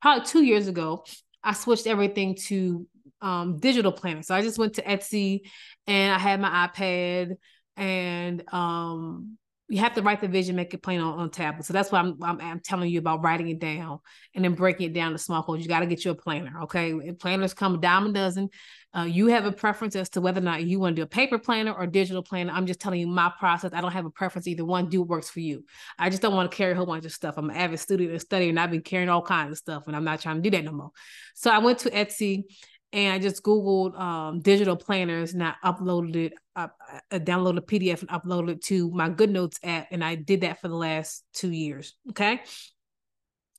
probably 0.00 0.24
two 0.24 0.42
years 0.42 0.66
ago, 0.66 1.04
I 1.44 1.52
switched 1.52 1.86
everything 1.86 2.36
to 2.48 2.86
um 3.20 3.60
digital 3.60 3.92
planner. 3.92 4.24
So 4.24 4.34
I 4.34 4.42
just 4.42 4.58
went 4.58 4.74
to 4.74 4.82
Etsy, 4.82 5.42
and 5.86 6.12
I 6.12 6.18
had 6.18 6.40
my 6.40 6.66
iPad, 6.66 7.36
and 7.76 8.42
um 8.52 9.38
you 9.72 9.78
have 9.78 9.94
to 9.94 10.02
write 10.02 10.20
the 10.20 10.28
vision, 10.28 10.54
make 10.54 10.74
it 10.74 10.82
plain 10.82 11.00
on, 11.00 11.18
on 11.18 11.30
tablet. 11.30 11.64
So 11.64 11.72
that's 11.72 11.90
why 11.90 12.00
I'm, 12.00 12.22
I'm, 12.22 12.38
I'm 12.42 12.60
telling 12.60 12.90
you 12.90 12.98
about 12.98 13.24
writing 13.24 13.48
it 13.48 13.58
down 13.58 14.00
and 14.34 14.44
then 14.44 14.52
breaking 14.52 14.90
it 14.90 14.92
down 14.92 15.12
to 15.12 15.18
small 15.18 15.42
goals. 15.42 15.62
You 15.62 15.68
got 15.68 15.80
to 15.80 15.86
get 15.86 16.04
you 16.04 16.10
a 16.10 16.14
planner, 16.14 16.60
okay? 16.64 17.12
Planners 17.18 17.54
come 17.54 17.76
a 17.76 17.78
dime 17.78 18.04
a 18.04 18.12
dozen. 18.12 18.50
Uh, 18.94 19.04
you 19.04 19.28
have 19.28 19.46
a 19.46 19.52
preference 19.52 19.96
as 19.96 20.10
to 20.10 20.20
whether 20.20 20.40
or 20.40 20.44
not 20.44 20.62
you 20.64 20.78
want 20.78 20.94
to 20.94 21.00
do 21.00 21.04
a 21.04 21.06
paper 21.06 21.38
planner 21.38 21.72
or 21.72 21.86
digital 21.86 22.22
planner. 22.22 22.52
I'm 22.52 22.66
just 22.66 22.80
telling 22.80 23.00
you 23.00 23.06
my 23.06 23.32
process. 23.38 23.70
I 23.72 23.80
don't 23.80 23.92
have 23.92 24.04
a 24.04 24.10
preference 24.10 24.46
either 24.46 24.66
one. 24.66 24.90
Do 24.90 25.02
works 25.02 25.30
for 25.30 25.40
you. 25.40 25.64
I 25.98 26.10
just 26.10 26.20
don't 26.20 26.34
want 26.34 26.50
to 26.50 26.54
carry 26.54 26.72
a 26.72 26.74
whole 26.74 26.84
bunch 26.84 27.06
of 27.06 27.12
stuff. 27.12 27.36
I'm 27.38 27.48
an 27.48 27.56
avid 27.56 27.80
student 27.80 28.10
and 28.10 28.20
study, 28.20 28.50
and 28.50 28.60
I've 28.60 28.70
been 28.70 28.82
carrying 28.82 29.08
all 29.08 29.22
kinds 29.22 29.52
of 29.52 29.56
stuff, 29.56 29.84
and 29.86 29.96
I'm 29.96 30.04
not 30.04 30.20
trying 30.20 30.36
to 30.36 30.42
do 30.42 30.54
that 30.54 30.64
no 30.64 30.72
more. 30.72 30.90
So 31.34 31.50
I 31.50 31.56
went 31.60 31.78
to 31.78 31.90
Etsy 31.90 32.44
and 32.92 33.14
I 33.14 33.18
just 33.18 33.42
Googled 33.42 33.98
um, 33.98 34.40
digital 34.40 34.76
planners 34.76 35.32
and 35.32 35.42
I 35.42 35.54
uploaded 35.64 36.16
it, 36.16 36.34
I 36.54 36.68
downloaded 37.12 37.58
a 37.58 37.62
PDF 37.62 38.00
and 38.00 38.10
uploaded 38.10 38.50
it 38.50 38.64
to 38.64 38.90
my 38.90 39.08
GoodNotes 39.08 39.58
app. 39.62 39.88
And 39.90 40.04
I 40.04 40.14
did 40.14 40.42
that 40.42 40.60
for 40.60 40.68
the 40.68 40.76
last 40.76 41.24
two 41.32 41.50
years. 41.50 41.94
Okay. 42.10 42.40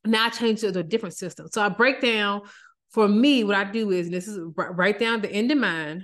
Now 0.06 0.26
I 0.26 0.30
changed 0.30 0.64
it 0.64 0.74
to 0.74 0.80
a 0.80 0.84
different 0.84 1.16
system. 1.16 1.48
So 1.52 1.62
I 1.62 1.70
break 1.70 2.02
down 2.02 2.42
for 2.92 3.08
me, 3.08 3.44
what 3.44 3.56
I 3.56 3.64
do 3.64 3.90
is 3.90 4.10
this 4.10 4.28
is 4.28 4.40
write 4.56 5.00
down 5.00 5.22
the 5.22 5.32
end 5.32 5.52
in 5.52 5.60
mind. 5.60 6.04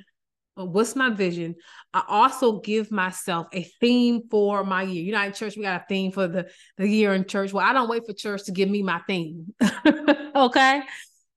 Uh, 0.60 0.65
what's 0.65 0.95
my 0.95 1.12
vision? 1.12 1.56
I 1.93 2.04
also 2.08 2.60
give 2.62 2.91
myself 2.91 3.45
a 3.54 3.62
theme 3.80 4.23
for 4.32 4.63
my 4.63 4.82
year. 4.82 5.04
You 5.04 5.12
know, 5.12 5.21
in 5.21 5.34
church, 5.34 5.56
we 5.56 5.62
got 5.62 5.82
a 5.82 5.86
theme 5.88 6.12
for 6.12 6.28
the, 6.28 6.49
the 6.78 6.88
year 6.88 7.13
in 7.13 7.25
church. 7.25 7.54
Well, 7.54 7.65
I 7.65 7.73
don't 7.73 7.89
wait 7.89 8.08
for 8.08 8.13
church 8.13 8.45
to 8.45 8.52
give 8.52 8.69
me 8.69 8.82
my 8.82 8.99
theme. 9.08 9.54
okay 10.36 10.82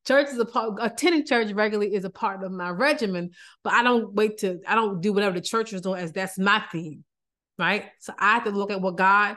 church 0.07 0.29
is 0.29 0.38
a 0.38 0.45
part 0.45 0.75
attending 0.81 1.25
church 1.25 1.53
regularly 1.53 1.95
is 1.95 2.05
a 2.05 2.11
part 2.11 2.43
of 2.43 2.53
my 2.53 2.71
regimen 2.71 3.31
but 3.62 3.73
i 3.73 3.83
don't 3.83 4.12
wait 4.15 4.38
to 4.38 4.61
i 4.67 4.75
don't 4.75 5.01
do 5.01 5.12
whatever 5.12 5.35
the 5.35 5.41
church 5.41 5.73
is 5.73 5.81
doing 5.81 6.01
as 6.01 6.12
that's 6.12 6.38
my 6.38 6.62
theme 6.73 7.05
right? 7.59 7.85
So 8.01 8.12
i 8.19 8.35
have 8.35 8.45
to 8.45 8.51
look 8.51 8.71
at 8.71 8.81
what 8.81 8.97
god 8.97 9.37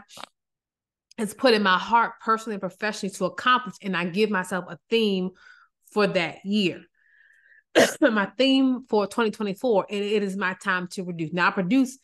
has 1.17 1.33
put 1.33 1.53
in 1.53 1.63
my 1.63 1.77
heart 1.77 2.13
personally 2.23 2.55
and 2.55 2.61
professionally 2.61 3.13
to 3.15 3.25
accomplish 3.25 3.75
and 3.81 3.95
i 3.95 4.05
give 4.05 4.29
myself 4.29 4.65
a 4.69 4.77
theme 4.89 5.31
for 5.91 6.07
that 6.07 6.43
year. 6.43 6.81
My 8.01 8.29
theme 8.37 8.85
for 8.89 9.05
2024 9.05 9.87
and 9.89 10.03
it 10.03 10.23
is 10.23 10.35
my 10.35 10.55
time 10.61 10.87
to 10.91 11.03
reduce 11.03 11.33
now 11.33 11.47
i 11.47 11.51
produce 11.51 11.97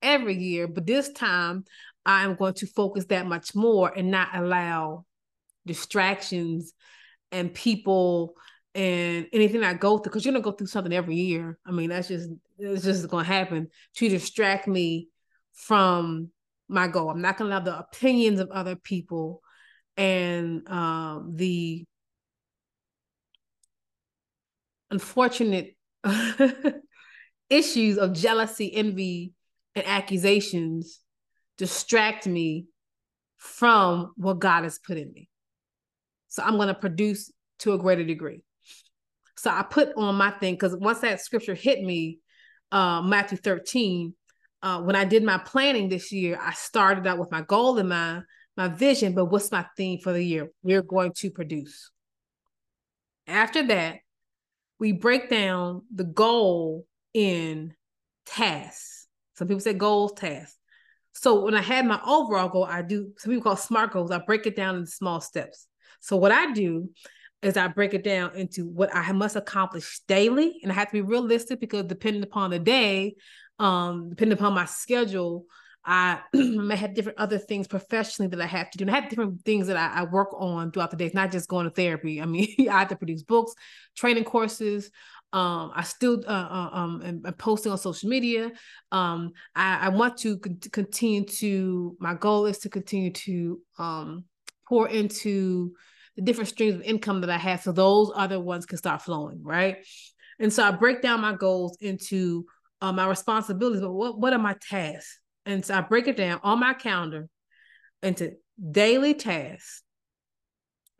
every 0.00 0.36
year 0.36 0.66
but 0.66 0.84
this 0.86 1.10
time 1.12 1.64
i 2.04 2.24
am 2.24 2.34
going 2.34 2.54
to 2.54 2.66
focus 2.66 3.04
that 3.06 3.26
much 3.26 3.54
more 3.54 3.88
and 3.96 4.10
not 4.10 4.28
allow 4.34 5.04
distractions 5.64 6.72
and 7.32 7.52
people 7.52 8.34
and 8.74 9.26
anything 9.32 9.62
I 9.62 9.74
go 9.74 9.98
through, 9.98 10.04
because 10.04 10.24
you're 10.24 10.32
gonna 10.32 10.42
go 10.42 10.52
through 10.52 10.68
something 10.68 10.92
every 10.92 11.16
year. 11.16 11.58
I 11.66 11.72
mean, 11.72 11.90
that's 11.90 12.08
just 12.08 12.30
it's 12.58 12.84
just 12.84 13.08
gonna 13.08 13.24
happen 13.24 13.68
to 13.96 14.08
distract 14.08 14.68
me 14.68 15.08
from 15.52 16.30
my 16.68 16.88
goal. 16.88 17.10
I'm 17.10 17.20
not 17.20 17.36
gonna 17.36 17.50
allow 17.50 17.60
the 17.60 17.78
opinions 17.78 18.40
of 18.40 18.50
other 18.50 18.76
people 18.76 19.42
and 19.96 20.66
um, 20.68 21.32
the 21.34 21.84
unfortunate 24.90 25.76
issues 27.50 27.98
of 27.98 28.12
jealousy, 28.14 28.72
envy, 28.74 29.32
and 29.74 29.86
accusations 29.86 31.00
distract 31.58 32.26
me 32.26 32.66
from 33.36 34.12
what 34.16 34.38
God 34.38 34.64
has 34.64 34.78
put 34.78 34.96
in 34.96 35.12
me. 35.12 35.28
So 36.32 36.42
I'm 36.42 36.56
going 36.56 36.68
to 36.68 36.74
produce 36.74 37.30
to 37.58 37.74
a 37.74 37.78
greater 37.78 38.04
degree. 38.04 38.42
So 39.36 39.50
I 39.50 39.62
put 39.62 39.90
on 39.98 40.14
my 40.14 40.30
thing 40.30 40.54
because 40.54 40.74
once 40.74 41.00
that 41.00 41.20
scripture 41.20 41.54
hit 41.54 41.82
me, 41.82 42.20
uh, 42.70 43.02
Matthew 43.02 43.36
13, 43.36 44.14
uh, 44.62 44.80
when 44.80 44.96
I 44.96 45.04
did 45.04 45.24
my 45.24 45.36
planning 45.36 45.90
this 45.90 46.10
year, 46.10 46.38
I 46.40 46.54
started 46.54 47.06
out 47.06 47.18
with 47.18 47.30
my 47.30 47.42
goal 47.42 47.76
in 47.76 47.88
mind, 47.88 48.24
my 48.56 48.68
vision, 48.68 49.14
but 49.14 49.26
what's 49.26 49.52
my 49.52 49.66
theme 49.76 49.98
for 49.98 50.14
the 50.14 50.24
year? 50.24 50.48
We're 50.62 50.80
going 50.80 51.12
to 51.16 51.30
produce. 51.30 51.90
After 53.26 53.66
that, 53.66 53.98
we 54.78 54.92
break 54.92 55.28
down 55.28 55.82
the 55.94 56.04
goal 56.04 56.86
in 57.12 57.74
tasks. 58.24 59.06
Some 59.34 59.48
people 59.48 59.60
say 59.60 59.74
goals, 59.74 60.14
tasks. 60.14 60.56
So 61.12 61.44
when 61.44 61.54
I 61.54 61.60
had 61.60 61.84
my 61.84 62.00
overall 62.06 62.48
goal, 62.48 62.64
I 62.64 62.80
do 62.80 63.12
some 63.18 63.32
people 63.32 63.42
call 63.44 63.56
SMART 63.56 63.92
goals. 63.92 64.10
I 64.10 64.18
break 64.18 64.46
it 64.46 64.56
down 64.56 64.76
into 64.76 64.90
small 64.90 65.20
steps. 65.20 65.66
So 66.02 66.16
what 66.16 66.32
I 66.32 66.52
do 66.52 66.90
is 67.42 67.56
I 67.56 67.68
break 67.68 67.94
it 67.94 68.04
down 68.04 68.34
into 68.34 68.68
what 68.68 68.94
I 68.94 69.12
must 69.12 69.36
accomplish 69.36 70.00
daily, 70.08 70.58
and 70.62 70.70
I 70.70 70.74
have 70.74 70.88
to 70.88 70.92
be 70.92 71.00
realistic 71.00 71.60
because 71.60 71.84
depending 71.84 72.22
upon 72.22 72.50
the 72.50 72.58
day, 72.58 73.14
um, 73.58 74.10
depending 74.10 74.36
upon 74.36 74.52
my 74.52 74.64
schedule, 74.64 75.46
I 75.84 76.20
may 76.34 76.76
have 76.76 76.94
different 76.94 77.18
other 77.18 77.38
things 77.38 77.68
professionally 77.68 78.28
that 78.30 78.40
I 78.40 78.46
have 78.46 78.70
to 78.72 78.78
do. 78.78 78.82
And 78.82 78.90
I 78.90 79.00
have 79.00 79.10
different 79.10 79.44
things 79.44 79.68
that 79.68 79.76
I, 79.76 80.00
I 80.00 80.04
work 80.04 80.28
on 80.34 80.72
throughout 80.72 80.90
the 80.90 80.96
day. 80.96 81.06
It's 81.06 81.14
not 81.14 81.32
just 81.32 81.48
going 81.48 81.64
to 81.64 81.70
therapy. 81.70 82.20
I 82.20 82.26
mean, 82.26 82.48
I 82.70 82.80
have 82.80 82.88
to 82.88 82.96
produce 82.96 83.22
books, 83.22 83.54
training 83.96 84.24
courses. 84.24 84.90
Um, 85.32 85.70
I 85.74 85.82
still 85.84 86.22
uh, 86.26 86.30
uh, 86.30 86.70
um 86.72 87.02
am, 87.04 87.22
am 87.24 87.32
posting 87.34 87.72
on 87.72 87.78
social 87.78 88.08
media. 88.08 88.50
Um, 88.90 89.32
I, 89.54 89.86
I 89.86 89.88
want 89.88 90.18
to 90.18 90.38
con- 90.38 90.58
continue 90.72 91.24
to. 91.24 91.96
My 92.00 92.14
goal 92.14 92.46
is 92.46 92.58
to 92.58 92.68
continue 92.68 93.12
to 93.12 93.60
um 93.78 94.24
pour 94.68 94.88
into 94.88 95.72
the 96.16 96.22
different 96.22 96.48
streams 96.48 96.74
of 96.74 96.82
income 96.82 97.20
that 97.22 97.30
I 97.30 97.38
have 97.38 97.62
so 97.62 97.72
those 97.72 98.12
other 98.14 98.38
ones 98.38 98.66
can 98.66 98.78
start 98.78 99.02
flowing, 99.02 99.42
right? 99.42 99.78
And 100.38 100.52
so 100.52 100.64
I 100.64 100.70
break 100.70 101.02
down 101.02 101.20
my 101.20 101.34
goals 101.34 101.76
into 101.80 102.46
uh, 102.80 102.92
my 102.92 103.06
responsibilities, 103.06 103.80
but 103.80 103.92
what, 103.92 104.18
what 104.18 104.32
are 104.32 104.38
my 104.38 104.56
tasks? 104.68 105.20
And 105.46 105.64
so 105.64 105.74
I 105.74 105.80
break 105.80 106.08
it 106.08 106.16
down 106.16 106.40
on 106.42 106.60
my 106.60 106.74
calendar 106.74 107.28
into 108.02 108.32
daily 108.70 109.14
tasks. 109.14 109.82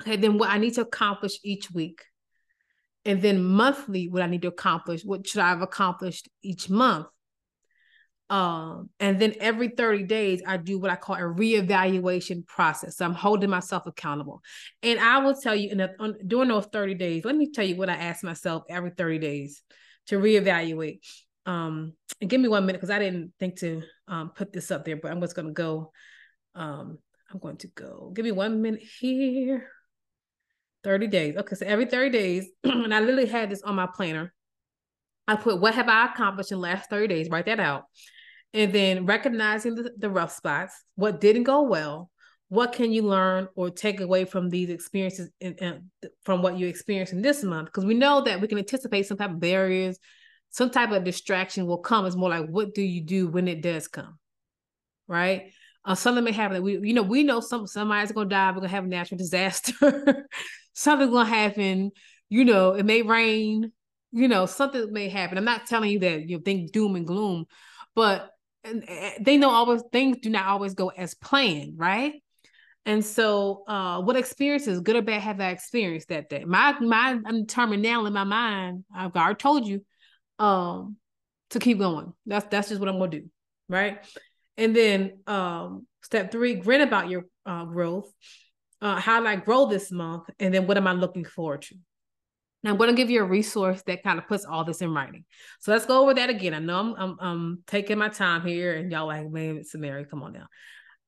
Okay, 0.03 0.17
then 0.17 0.39
what 0.39 0.51
I 0.51 0.59
need 0.59 0.75
to 0.75 0.83
accomplish 0.83 1.39
each 1.45 1.71
week. 1.71 2.03
And 3.05 3.21
then 3.21 3.43
monthly, 3.43 4.09
what 4.09 4.23
I 4.23 4.27
need 4.27 4.43
to 4.43 4.49
accomplish, 4.49 5.05
what 5.05 5.27
should 5.27 5.41
I 5.41 5.49
have 5.49 5.63
accomplished 5.63 6.29
each 6.43 6.71
month? 6.71 7.07
Um, 8.33 8.89
and 8.99 9.21
then 9.21 9.35
every 9.41 9.69
30 9.69 10.05
days, 10.05 10.41
I 10.47 10.57
do 10.57 10.79
what 10.79 10.91
I 10.91 10.97
call 10.97 11.17
a 11.17 11.19
reevaluation 11.19 12.47
process. 12.47 12.97
So 12.97 13.05
I'm 13.05 13.13
holding 13.13 13.51
myself 13.51 13.87
accountable. 13.87 14.41
And 14.83 14.99
I 14.99 15.19
will 15.19 15.35
tell 15.35 15.55
you, 15.55 15.69
in 15.69 15.79
the, 15.79 15.91
on, 16.01 16.17
during 16.27 16.49
those 16.49 16.65
30 16.65 16.95
days, 16.95 17.27
let 17.27 17.37
me 17.37 17.51
tell 17.53 17.67
you 17.67 17.77
what 17.77 17.91
I 17.91 17.95
ask 17.95 18.25
myself 18.25 18.63
every 18.71 18.91
30 18.97 19.19
days 19.19 19.63
to 20.07 20.19
reevaluate. 20.19 21.01
Um, 21.45 21.93
and 22.23 22.31
give 22.31 22.41
me 22.41 22.49
one 22.49 22.65
minute 22.65 22.81
because 22.81 22.89
I 22.89 23.01
didn't 23.01 23.35
think 23.39 23.59
to 23.59 23.83
um, 24.09 24.31
put 24.31 24.51
this 24.51 24.71
up 24.71 24.87
there, 24.87 24.97
but 24.97 25.11
I'm 25.11 25.21
just 25.21 25.37
going 25.37 25.49
to 25.49 25.53
go. 25.53 25.93
Um, 26.55 27.01
I'm 27.31 27.39
going 27.39 27.59
to 27.59 27.67
go. 27.67 28.13
Give 28.15 28.25
me 28.25 28.33
one 28.33 28.63
minute 28.63 28.83
here. 28.99 29.69
30 30.85 31.07
days. 31.09 31.37
Okay, 31.37 31.55
so 31.55 31.67
every 31.67 31.85
30 31.85 32.09
days, 32.09 32.49
and 32.65 32.95
I 32.95 33.01
literally 33.01 33.27
had 33.27 33.51
this 33.51 33.63
on 33.63 33.75
my 33.75 33.89
planner. 33.95 34.33
I 35.29 35.37
put 35.37 35.61
what 35.61 35.75
have 35.75 35.89
I 35.89 36.07
accomplished 36.07 36.51
in 36.51 36.57
the 36.57 36.63
last 36.63 36.89
30 36.89 37.09
days, 37.09 37.29
write 37.29 37.45
that 37.45 37.61
out 37.61 37.85
and 38.55 38.73
then 38.73 39.07
recognizing 39.07 39.75
the, 39.75 39.93
the 39.97 40.11
rough 40.11 40.33
spots, 40.33 40.75
what 40.95 41.21
didn't 41.21 41.45
go 41.45 41.63
well, 41.63 42.11
what 42.49 42.75
can 42.75 42.93
you 42.93 43.03
learn 43.03 43.49
or 43.55 43.71
take 43.71 44.01
away 44.01 44.27
from 44.27 44.51
these 44.51 44.69
experiences 44.69 45.31
from 46.23 46.43
what 46.43 46.59
you 46.59 46.67
experienced 46.67 47.15
in 47.15 47.23
this 47.23 47.43
month? 47.43 47.67
Because 47.67 47.87
we 47.87 47.95
know 47.95 48.21
that 48.23 48.43
we 48.43 48.47
can 48.47 48.59
anticipate 48.59 49.07
some 49.07 49.17
type 49.17 49.31
of 49.31 49.41
barriers, 49.41 49.99
some 50.51 50.69
type 50.69 50.91
of 50.91 51.03
distraction 51.03 51.67
will 51.67 51.79
come. 51.79 52.05
It's 52.05 52.15
more 52.15 52.29
like, 52.29 52.47
what 52.47 52.75
do 52.75 52.83
you 52.83 53.01
do 53.01 53.29
when 53.29 53.49
it 53.49 53.63
does 53.63 53.89
come? 53.89 54.19
Right? 55.09 55.53
Uh, 55.83 55.95
something 55.95 56.23
may 56.23 56.33
happen. 56.33 56.63
We, 56.63 56.79
you 56.79 56.93
know, 56.93 57.03
we 57.03 57.23
know 57.23 57.41
some 57.41 57.67
somebody's 57.67 58.13
gonna 58.13 58.29
die. 58.29 58.51
We're 58.51 58.57
gonna 58.57 58.69
have 58.69 58.85
a 58.85 58.89
natural 58.89 59.17
disaster. 59.19 60.27
Something's 60.75 61.11
gonna 61.11 61.29
happen. 61.29 61.91
You 62.29 62.45
know, 62.45 62.73
it 62.73 62.85
may 62.85 63.01
rain. 63.01 63.73
You 64.13 64.29
know, 64.29 64.45
something 64.45 64.93
may 64.93 65.09
happen. 65.09 65.39
I'm 65.39 65.45
not 65.45 65.67
telling 65.67 65.91
you 65.91 66.01
that 66.01 66.29
you 66.29 66.39
think 66.39 66.73
doom 66.73 66.97
and 66.97 67.07
gloom, 67.07 67.47
but 67.95 68.31
and 68.65 68.85
eh, 68.87 69.19
they 69.21 69.37
know 69.37 69.51
always 69.51 69.83
things 69.93 70.19
do 70.19 70.31
not 70.31 70.47
always 70.47 70.75
go 70.75 70.89
as 70.89 71.15
planned, 71.15 71.75
right? 71.77 72.23
And 72.85 73.05
so, 73.05 73.63
uh, 73.69 74.01
what 74.03 74.17
experiences, 74.17 74.81
good 74.81 74.97
or 74.97 75.03
bad, 75.03 75.21
have 75.21 75.41
I 75.41 75.51
experienced 75.51 76.09
that 76.09 76.29
day? 76.29 76.45
My 76.45 76.79
my 76.81 77.19
I'm 77.25 77.45
determined 77.45 77.83
now 77.83 78.05
in 78.07 78.13
my 78.13 78.25
mind. 78.25 78.85
I've 78.95 79.15
already 79.15 79.37
told 79.37 79.67
you, 79.67 79.85
um, 80.39 80.97
to 81.51 81.59
keep 81.61 81.79
going. 81.79 82.13
That's 82.27 82.47
that's 82.51 82.69
just 82.69 82.81
what 82.81 82.89
I'm 82.89 82.99
gonna 82.99 83.11
do, 83.11 83.31
right? 83.69 84.05
And 84.57 84.75
then, 84.75 85.21
um, 85.27 85.87
step 86.03 86.33
three, 86.33 86.55
grin 86.57 86.81
about 86.81 87.09
your 87.09 87.25
uh, 87.47 87.65
growth. 87.65 88.13
Uh, 88.81 88.99
how 89.01 89.21
did 89.21 89.29
I 89.29 89.37
grow 89.37 89.67
this 89.67 89.93
month? 89.93 90.25
And 90.41 90.53
then, 90.53 90.67
what 90.67 90.77
am 90.77 90.89
I 90.89 90.93
looking 90.93 91.25
forward 91.25 91.63
to? 91.63 91.77
Now 92.63 92.71
I'm 92.71 92.77
going 92.77 92.91
to 92.91 92.97
give 92.97 93.11
you 93.11 93.23
a 93.23 93.27
resource 93.27 93.83
that 93.87 94.05
kind 94.05 94.19
of 94.19 94.29
puts 94.29 94.45
all 94.45 94.65
this 94.65 94.83
in 94.83 94.95
writing. 94.95 95.25
So 95.61 95.73
let's 95.73 95.87
go 95.87 96.03
over 96.03 96.15
that 96.15 96.31
again. 96.31 96.55
I 96.55 96.61
know 96.61 96.79
I'm, 96.79 96.95
I'm, 96.95 97.17
I'm 97.21 97.63
taking 97.67 97.99
my 97.99 98.09
time 98.09 98.47
here, 98.47 98.75
and 98.75 98.91
y'all 98.91 99.07
like, 99.07 99.29
man, 99.29 99.57
it's 99.57 99.75
a 99.75 99.79
Mary, 99.79 100.05
come 100.05 100.23
on 100.23 100.33
now. 100.33 100.47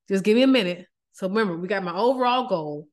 Just 0.09 0.25
give 0.25 0.37
me 0.37 0.43
a 0.43 0.49
minute. 0.49 0.87
So 1.13 1.29
remember, 1.29 1.57
we 1.57 1.69
got 1.69 1.85
my 1.85 1.95
overall 1.95 2.49
goal. 2.49 2.89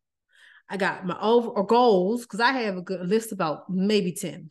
I 0.69 0.78
got 0.78 1.06
my 1.06 1.17
over 1.19 1.63
goals 1.63 2.21
because 2.21 2.39
I 2.39 2.52
have 2.52 2.78
a 2.78 2.82
good 2.82 3.06
list 3.06 3.32
about 3.32 3.69
maybe 3.69 4.13
10, 4.13 4.50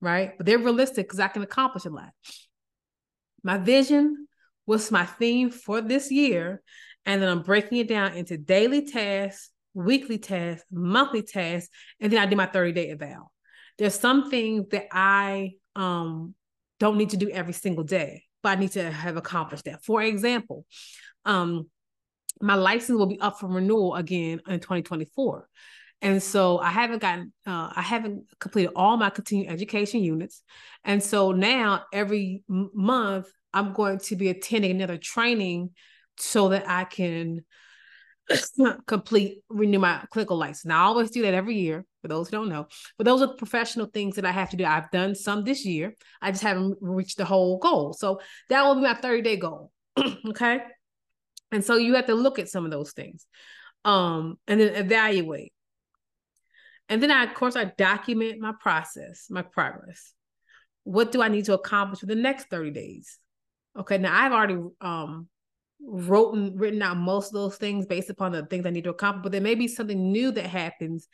right? 0.00 0.36
But 0.36 0.46
they're 0.46 0.58
realistic 0.58 1.06
because 1.06 1.20
I 1.20 1.28
can 1.28 1.42
accomplish 1.42 1.84
a 1.84 1.90
lot. 1.90 2.10
My 3.42 3.56
vision, 3.56 4.26
what's 4.64 4.90
my 4.90 5.06
theme 5.06 5.50
for 5.50 5.80
this 5.80 6.10
year? 6.10 6.60
And 7.06 7.22
then 7.22 7.28
I'm 7.28 7.42
breaking 7.42 7.78
it 7.78 7.88
down 7.88 8.14
into 8.14 8.36
daily 8.36 8.86
tasks, 8.86 9.50
weekly 9.74 10.18
tasks, 10.18 10.66
monthly 10.70 11.22
tasks, 11.22 11.70
and 12.00 12.12
then 12.12 12.20
I 12.20 12.26
do 12.26 12.36
my 12.36 12.46
30 12.46 12.72
day 12.72 12.90
eval 12.90 13.30
there's 13.78 13.98
some 13.98 14.30
things 14.30 14.66
that 14.70 14.86
I 14.92 15.52
um 15.76 16.34
don't 16.80 16.98
need 16.98 17.10
to 17.10 17.16
do 17.16 17.30
every 17.30 17.52
single 17.52 17.84
day, 17.84 18.24
but 18.42 18.58
I 18.58 18.60
need 18.60 18.72
to 18.72 18.90
have 18.90 19.16
accomplished 19.16 19.64
that. 19.64 19.84
For 19.84 20.02
example, 20.02 20.66
um, 21.24 21.68
my 22.40 22.54
license 22.54 22.98
will 22.98 23.06
be 23.06 23.20
up 23.20 23.38
for 23.38 23.48
renewal 23.48 23.94
again 23.94 24.40
in 24.46 24.60
2024. 24.60 25.48
And 26.02 26.22
so 26.22 26.58
I 26.58 26.70
haven't 26.70 27.00
gotten, 27.00 27.32
uh, 27.46 27.72
I 27.74 27.80
haven't 27.80 28.24
completed 28.38 28.72
all 28.76 28.96
my 28.96 29.08
continuing 29.08 29.48
education 29.48 30.02
units. 30.02 30.42
And 30.84 31.02
so 31.02 31.32
now 31.32 31.84
every 31.92 32.42
m- 32.50 32.70
month, 32.74 33.28
I'm 33.54 33.72
going 33.72 34.00
to 34.00 34.16
be 34.16 34.28
attending 34.28 34.72
another 34.72 34.98
training 34.98 35.70
so 36.18 36.50
that 36.50 36.68
I 36.68 36.84
can 36.84 37.44
complete 38.86 39.38
renew 39.48 39.78
my 39.78 40.04
clinical 40.10 40.36
license. 40.36 40.66
Now 40.66 40.84
I 40.84 40.86
always 40.88 41.10
do 41.10 41.22
that 41.22 41.34
every 41.34 41.56
year 41.56 41.86
for 42.04 42.08
those 42.08 42.28
who 42.28 42.36
don't 42.36 42.50
know. 42.50 42.66
But 42.98 43.06
those 43.06 43.22
are 43.22 43.28
the 43.28 43.34
professional 43.34 43.86
things 43.86 44.16
that 44.16 44.26
I 44.26 44.30
have 44.30 44.50
to 44.50 44.58
do. 44.58 44.64
I've 44.66 44.90
done 44.90 45.14
some 45.14 45.42
this 45.42 45.64
year. 45.64 45.94
I 46.20 46.30
just 46.30 46.42
haven't 46.42 46.76
reached 46.82 47.16
the 47.16 47.24
whole 47.24 47.56
goal. 47.58 47.94
So 47.94 48.20
that 48.50 48.62
will 48.62 48.74
be 48.74 48.82
my 48.82 48.92
30 48.92 49.22
day 49.22 49.38
goal. 49.38 49.72
okay. 50.28 50.60
And 51.50 51.64
so 51.64 51.76
you 51.76 51.94
have 51.94 52.06
to 52.06 52.14
look 52.14 52.38
at 52.38 52.50
some 52.50 52.66
of 52.66 52.70
those 52.70 52.92
things 52.92 53.26
um, 53.86 54.38
and 54.46 54.60
then 54.60 54.74
evaluate. 54.74 55.52
And 56.90 57.02
then 57.02 57.10
I, 57.10 57.24
of 57.24 57.32
course, 57.32 57.56
I 57.56 57.64
document 57.64 58.38
my 58.38 58.52
process, 58.60 59.28
my 59.30 59.40
progress. 59.40 60.12
What 60.82 61.10
do 61.10 61.22
I 61.22 61.28
need 61.28 61.46
to 61.46 61.54
accomplish 61.54 62.00
for 62.00 62.06
the 62.06 62.14
next 62.14 62.50
30 62.50 62.70
days? 62.72 63.18
Okay, 63.78 63.96
now 63.96 64.14
I've 64.14 64.32
already 64.32 64.58
um 64.82 65.28
written 65.86 66.56
written 66.56 66.82
out 66.82 66.96
most 66.96 67.28
of 67.28 67.34
those 67.34 67.56
things 67.56 67.86
based 67.86 68.10
upon 68.10 68.32
the 68.32 68.44
things 68.46 68.66
I 68.66 68.70
need 68.70 68.84
to 68.84 68.90
accomplish, 68.90 69.22
but 69.22 69.32
there 69.32 69.40
may 69.40 69.54
be 69.54 69.68
something 69.68 70.12
new 70.12 70.30
that 70.32 70.46
happens 70.46 71.08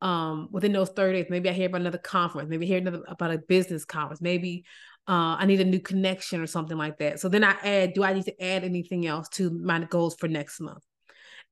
um 0.00 0.48
within 0.52 0.72
those 0.72 0.90
30 0.90 1.22
days. 1.22 1.30
Maybe 1.30 1.48
I 1.48 1.52
hear 1.52 1.66
about 1.66 1.80
another 1.80 1.98
conference, 1.98 2.48
maybe 2.48 2.66
I 2.66 2.68
hear 2.68 2.78
another 2.78 3.02
about 3.08 3.32
a 3.32 3.38
business 3.38 3.84
conference, 3.84 4.20
maybe 4.20 4.64
uh, 5.08 5.36
I 5.38 5.46
need 5.46 5.60
a 5.60 5.64
new 5.64 5.80
connection 5.80 6.40
or 6.40 6.46
something 6.46 6.76
like 6.76 6.98
that. 6.98 7.18
So 7.18 7.30
then 7.30 7.42
I 7.42 7.52
add, 7.64 7.94
do 7.94 8.04
I 8.04 8.12
need 8.12 8.26
to 8.26 8.44
add 8.44 8.62
anything 8.62 9.06
else 9.06 9.26
to 9.30 9.50
my 9.50 9.82
goals 9.84 10.14
for 10.16 10.28
next 10.28 10.60
month? 10.60 10.84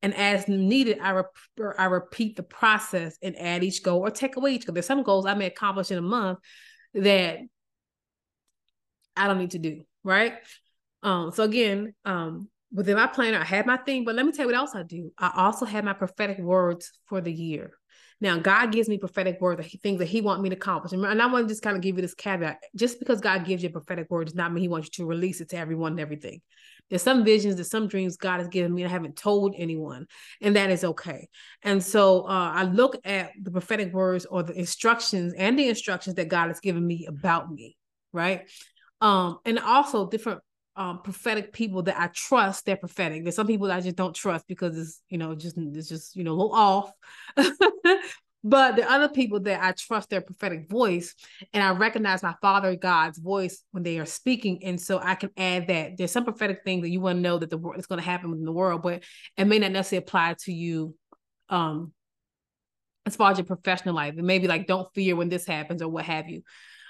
And 0.03 0.15
as 0.15 0.47
needed, 0.47 0.99
I, 1.01 1.23
I 1.79 1.87
repeat 1.87 2.37
the 2.37 2.43
process 2.43 3.17
and 3.23 3.35
add 3.39 3.65
each 3.65 3.83
goal 3.83 4.01
or 4.01 4.11
take 4.11 4.37
away 4.37 4.55
each 4.55 4.67
goal. 4.67 4.75
There's 4.75 4.85
some 4.85 5.03
goals 5.03 5.25
I 5.25 5.33
may 5.33 5.47
accomplish 5.47 5.91
in 5.91 5.97
a 5.97 6.03
month 6.03 6.39
that 6.93 7.39
I 9.17 9.27
don't 9.27 9.39
need 9.39 9.53
to 9.53 9.59
do, 9.59 9.83
right? 10.05 10.35
Um, 11.03 11.33
so 11.33 11.43
again, 11.45 11.95
um, 12.05 12.51
within 12.71 12.97
my 12.97 13.07
planner, 13.07 13.39
I 13.39 13.45
had 13.45 13.65
my 13.65 13.79
thing, 13.79 14.05
but 14.05 14.15
let 14.15 14.27
me 14.27 14.33
tell 14.33 14.45
you 14.45 14.49
what 14.49 14.57
else 14.57 14.75
I 14.75 14.83
do. 14.83 15.13
I 15.19 15.33
also 15.35 15.65
have 15.65 15.83
my 15.85 15.95
prophetic 15.95 16.39
words 16.39 16.93
for 17.07 17.23
the 17.23 17.33
year. 17.33 17.73
Now, 18.21 18.39
God 18.39 18.73
gives 18.73 18.89
me 18.89 18.97
prophetic 18.97 19.41
words, 19.41 19.61
that 19.61 19.81
things 19.83 19.99
that 19.99 20.07
He 20.07 20.21
wants 20.21 20.43
me 20.43 20.49
to 20.49 20.57
accomplish. 20.57 20.93
And 20.93 21.05
I 21.05 21.27
want 21.27 21.47
to 21.47 21.53
just 21.53 21.63
kind 21.63 21.77
of 21.77 21.83
give 21.83 21.97
you 21.97 22.03
this 22.03 22.15
caveat. 22.15 22.59
Just 22.75 22.99
because 22.99 23.21
God 23.21 23.45
gives 23.45 23.63
you 23.63 23.69
a 23.69 23.73
prophetic 23.73 24.11
word 24.11 24.27
does 24.27 24.35
not 24.35 24.53
mean 24.53 24.63
He 24.63 24.69
wants 24.69 24.87
you 24.87 25.05
to 25.05 25.09
release 25.09 25.41
it 25.41 25.51
to 25.51 25.59
everyone 25.59 25.93
and 25.93 26.01
everything. 26.01 26.41
There's 26.89 27.03
some 27.03 27.25
visions, 27.25 27.57
there's 27.57 27.71
some 27.71 27.89
dreams 27.89 28.17
God 28.17 28.39
has 28.39 28.49
given 28.49 28.73
me 28.73 28.83
and 28.83 28.89
I 28.89 28.93
haven't 28.93 29.17
told 29.17 29.55
anyone, 29.59 30.07
and 30.41 30.55
that 30.55 30.71
is 30.71 30.85
okay. 30.85 31.29
And 31.63 31.83
so 31.83 32.23
uh, 32.23 32.53
I 32.55 32.63
look 32.63 32.97
at 33.05 33.33
the 33.43 33.51
prophetic 33.51 33.93
words 33.93 34.25
or 34.25 34.45
the 34.45 34.57
instructions 34.57 35.35
and 35.37 35.59
the 35.59 35.69
instructions 35.69 36.15
that 36.17 36.29
God 36.29 36.47
has 36.49 36.61
given 36.61 36.87
me 36.87 37.07
about 37.07 37.51
me, 37.51 37.77
right? 38.13 38.49
Um, 39.01 39.39
and 39.45 39.59
also 39.59 40.09
different 40.09 40.41
um, 40.77 41.01
prophetic 41.01 41.53
people 41.53 41.83
that 41.85 41.99
I 41.99 42.09
trust 42.09 42.67
they're 42.67 42.77
prophetic. 42.77 43.23
There's 43.23 43.35
some 43.37 43.47
people 43.47 43.69
that 43.69 43.79
I 43.79 43.81
just 43.81 43.97
don't 43.97 44.15
trust 44.15 44.47
because 44.47 44.77
it's 44.79 45.03
you 45.09 45.19
know 45.19 45.35
just 45.35 45.57
it's 45.57 45.89
just 45.89 46.15
you 46.15 46.23
know 46.23 46.33
a 46.33 46.39
little 46.39 46.55
off. 46.55 46.93
but 48.45 48.77
the 48.77 48.89
other 48.89 49.09
people 49.09 49.41
that 49.41 49.63
I 49.63 49.73
trust 49.73 50.11
their 50.11 50.21
prophetic 50.21 50.69
voice 50.69 51.15
and 51.55 51.63
I 51.63 51.71
recognize 51.71 52.23
my 52.23 52.35
Father 52.43 52.77
God's 52.77 53.19
voice 53.19 53.63
when 53.73 53.83
they 53.83 53.99
are 53.99 54.07
speaking, 54.07 54.63
and 54.65 54.81
so 54.81 55.01
I 55.03 55.15
can 55.15 55.31
add 55.37 55.69
that 55.69 55.97
there's 55.97 56.13
some 56.13 56.25
prophetic 56.25 56.61
things 56.65 56.83
that 56.83 56.91
you 56.91 57.01
want 57.01 57.17
to 57.17 57.23
know 57.23 57.39
that 57.39 57.49
the 57.49 57.59
world 57.59 57.79
is 57.79 57.87
going 57.87 58.01
to 58.01 58.05
happen 58.05 58.33
in 58.33 58.45
the 58.45 58.53
world, 58.53 58.83
but 58.83 59.03
it 59.37 59.47
may 59.47 59.59
not 59.59 59.73
necessarily 59.73 60.05
apply 60.05 60.37
to 60.41 60.53
you. 60.53 60.95
Um, 61.49 61.93
as 63.07 63.15
far 63.15 63.31
as 63.31 63.39
your 63.39 63.45
professional 63.45 63.95
life, 63.95 64.15
and 64.19 64.27
maybe 64.27 64.49
like 64.49 64.67
don't 64.67 64.93
fear 64.93 65.15
when 65.15 65.29
this 65.29 65.47
happens 65.47 65.81
or 65.81 65.89
what 65.89 66.05
have 66.05 66.29
you 66.29 66.43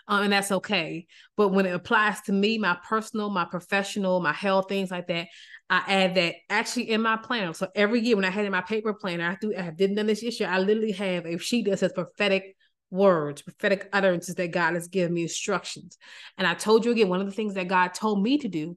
um, 0.09 0.23
and 0.25 0.33
that's 0.33 0.53
okay. 0.53 1.07
But 1.37 1.49
when 1.49 1.67
it 1.67 1.75
applies 1.75 2.21
to 2.23 2.33
me, 2.33 2.59
my 2.59 2.77
personal, 2.89 3.31
my 3.31 3.45
professional, 3.45 4.21
my 4.21 4.33
health, 4.33 4.69
things 4.69 4.91
like 4.91 5.09
that, 5.09 5.29
I 5.69 5.83
add 5.89 6.15
that 6.15 6.37
actually 6.49 6.91
in 6.91 7.03
my 7.03 7.17
planner. 7.17 7.53
So 7.53 7.69
every 7.75 8.01
year 8.01 8.15
when 8.15 8.25
I 8.25 8.31
had 8.31 8.45
in 8.45 8.53
my 8.53 8.61
paper 8.61 8.95
planner, 8.95 9.29
I 9.29 9.37
do 9.41 9.53
I 9.57 9.71
didn't 9.71 9.97
done 9.97 10.07
this 10.07 10.21
this 10.21 10.39
year. 10.39 10.49
I 10.49 10.59
literally 10.59 10.93
have 10.93 11.27
a 11.27 11.39
sheet 11.39 11.67
that 11.67 11.81
says 11.81 11.93
prophetic 11.93 12.57
words, 12.91 13.43
prophetic 13.43 13.89
utterances 13.93 14.37
that 14.37 14.53
God 14.53 14.75
has 14.75 14.87
given 14.87 15.13
me 15.13 15.23
instructions. 15.23 15.99
And 16.39 16.47
I 16.47 16.55
told 16.55 16.85
you 16.85 16.93
again, 16.93 17.09
one 17.09 17.21
of 17.21 17.27
the 17.27 17.33
things 17.33 17.55
that 17.55 17.67
God 17.67 17.95
told 17.95 18.23
me 18.23 18.39
to 18.39 18.49
do 18.49 18.77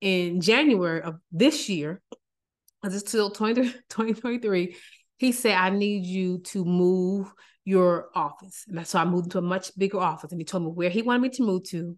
in 0.00 0.40
January 0.40 1.02
of 1.02 1.16
this 1.30 1.68
year, 1.68 2.02
this 2.82 2.94
is 2.94 3.00
still 3.00 3.30
2023, 3.30 4.76
he 5.18 5.32
said, 5.32 5.54
I 5.54 5.70
need 5.70 6.04
you 6.04 6.38
to 6.38 6.64
move 6.64 7.32
your 7.64 8.08
office. 8.14 8.64
And 8.68 8.86
so 8.86 8.98
I 8.98 9.04
moved 9.04 9.26
into 9.26 9.38
a 9.38 9.42
much 9.42 9.76
bigger 9.76 9.98
office. 9.98 10.32
And 10.32 10.40
he 10.40 10.44
told 10.44 10.64
me 10.64 10.70
where 10.70 10.90
he 10.90 11.02
wanted 11.02 11.22
me 11.22 11.28
to 11.30 11.42
move 11.42 11.64
to. 11.70 11.96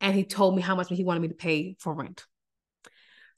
And 0.00 0.14
he 0.14 0.24
told 0.24 0.56
me 0.56 0.62
how 0.62 0.74
much 0.74 0.88
he 0.88 1.04
wanted 1.04 1.20
me 1.20 1.28
to 1.28 1.34
pay 1.34 1.76
for 1.78 1.94
rent. 1.94 2.24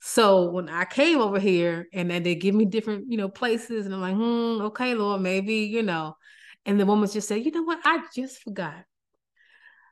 So 0.01 0.51
when 0.51 0.69
I 0.69 0.85
came 0.85 1.19
over 1.19 1.38
here 1.38 1.88
and 1.93 2.11
then 2.11 2.23
they 2.23 2.35
give 2.35 2.55
me 2.55 2.67
different, 2.67 3.07
you 3.09 3.17
know, 3.17 3.29
places, 3.29 3.87
and 3.87 3.95
I'm 3.95 4.01
like, 4.03 4.14
hmm, 4.14 4.67
okay, 4.67 4.95
Lord, 4.95 5.23
maybe, 5.23 5.55
you 5.55 5.83
know. 5.83 6.17
And 6.67 6.79
the 6.79 6.87
woman 6.87 7.09
just 7.09 7.29
said, 7.29 7.45
you 7.45 7.51
know 7.51 7.62
what? 7.62 7.81
I 7.85 8.03
just 8.14 8.43
forgot. 8.43 8.85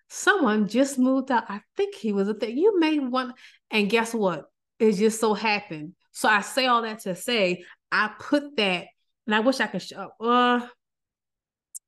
Someone 0.09 0.68
just 0.68 0.98
moved 0.98 1.31
out. 1.31 1.44
I 1.48 1.62
think 1.77 1.94
he 1.94 2.12
was 2.12 2.29
a 2.29 2.35
thing. 2.35 2.59
You 2.59 2.79
may 2.79 2.98
want, 2.98 3.35
and 3.70 3.88
guess 3.88 4.12
what? 4.12 4.44
It 4.79 4.92
just 4.92 5.18
so 5.18 5.33
happened. 5.33 5.94
So 6.12 6.29
I 6.29 6.42
say 6.42 6.66
all 6.66 6.83
that 6.83 7.01
to 7.01 7.14
say, 7.14 7.64
I 7.90 8.11
put 8.18 8.57
that, 8.57 8.88
and 9.27 9.35
I 9.35 9.40
wish 9.40 9.61
I 9.61 9.66
could 9.66 9.81
show. 9.81 10.11
Uh, 10.20 10.66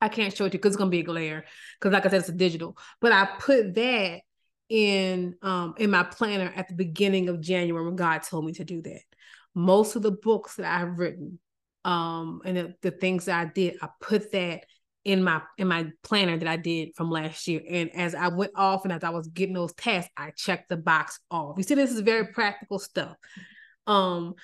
I 0.05 0.09
can't 0.09 0.37
show 0.37 0.45
it 0.45 0.51
to 0.51 0.57
you 0.57 0.59
because 0.59 0.73
it's 0.73 0.77
gonna 0.77 0.91
be 0.91 1.01
a 1.01 1.05
glare. 1.05 1.45
Because 1.81 1.93
like 1.93 2.05
I 2.05 2.11
said, 2.11 2.21
it's 2.21 2.29
a 2.29 2.33
digital. 2.33 2.77
But 3.01 3.13
I 3.13 3.27
put 3.39 3.75
that 3.75 4.21
in 4.69 5.35
um 5.43 5.75
in 5.79 5.91
my 5.91 6.03
planner 6.03 6.53
at 6.57 6.69
the 6.69 6.75
beginning 6.75 7.29
of 7.29 7.41
January 7.41 7.85
when 7.85 7.97
God 7.97 8.23
told 8.23 8.45
me 8.45 8.53
to 8.55 8.65
do 8.65 8.83
that. 8.83 9.03
Most 9.55 9.97
of 9.97 10.03
the 10.03 10.11
books 10.11 10.57
that 10.57 10.67
I've 10.67 10.99
written, 10.99 11.39
um, 11.85 12.43
and 12.45 12.57
the, 12.57 12.75
the 12.83 12.91
things 12.91 13.27
that 13.27 13.39
I 13.41 13.51
did, 13.51 13.77
I 13.81 13.89
put 14.01 14.33
that 14.33 14.65
in 15.05 15.23
my 15.23 15.43
in 15.59 15.69
my 15.69 15.87
planner 16.03 16.37
that 16.37 16.49
I 16.49 16.57
did 16.57 16.95
from 16.97 17.11
last 17.11 17.47
year. 17.47 17.63
And 17.69 17.95
as 17.95 18.15
I 18.15 18.29
went 18.29 18.53
off 18.57 18.85
and 18.85 18.93
as 18.93 19.05
I 19.05 19.11
was 19.11 19.29
getting 19.29 19.55
those 19.55 19.73
tasks, 19.75 20.11
I 20.17 20.33
checked 20.37 20.69
the 20.69 20.77
box 20.77 21.21
off. 21.31 21.57
You 21.57 21.63
see, 21.63 21.75
this 21.75 21.93
is 21.93 22.01
very 22.01 22.27
practical 22.29 22.79
stuff. 22.79 23.17
Um, 23.87 24.35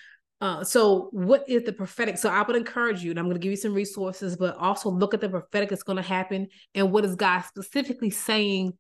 uh, 0.40 0.64
so 0.64 1.11
what 1.12 1.46
is 1.48 1.64
the 1.64 1.72
prophetic? 1.72 2.16
So 2.16 2.31
I 2.31 2.42
would 2.42 2.57
encourage 2.57 3.03
you, 3.03 3.11
and 3.11 3.18
I'm 3.18 3.26
going 3.26 3.37
to 3.37 3.40
give 3.40 3.50
you 3.50 3.57
some 3.57 3.74
resources, 3.74 4.37
but 4.37 4.57
also 4.57 4.90
look 4.90 5.12
at 5.12 5.20
the 5.20 5.29
prophetic 5.29 5.68
that's 5.68 5.83
going 5.83 5.96
to 5.96 6.03
happen 6.03 6.48
and 6.74 6.90
what 6.90 7.05
is 7.05 7.14
God 7.14 7.42
specifically 7.42 8.11
saying 8.11 8.72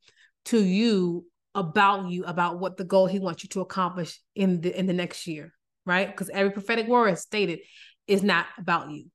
to 0.46 0.62
you 0.62 1.26
about 1.54 2.08
you, 2.08 2.24
about 2.24 2.58
what 2.58 2.78
the 2.78 2.84
goal 2.84 3.06
He 3.06 3.18
wants 3.18 3.42
you 3.42 3.48
to 3.50 3.60
accomplish 3.60 4.18
in 4.34 4.62
the 4.62 4.76
in 4.76 4.86
the 4.86 4.94
next 4.94 5.26
year, 5.26 5.52
right? 5.84 6.06
Because 6.10 6.30
every 6.30 6.50
prophetic 6.50 6.86
word 6.86 7.08
is 7.08 7.20
stated 7.20 7.60
is 8.06 8.22
not 8.22 8.46
about 8.56 8.90
you. 8.90 9.10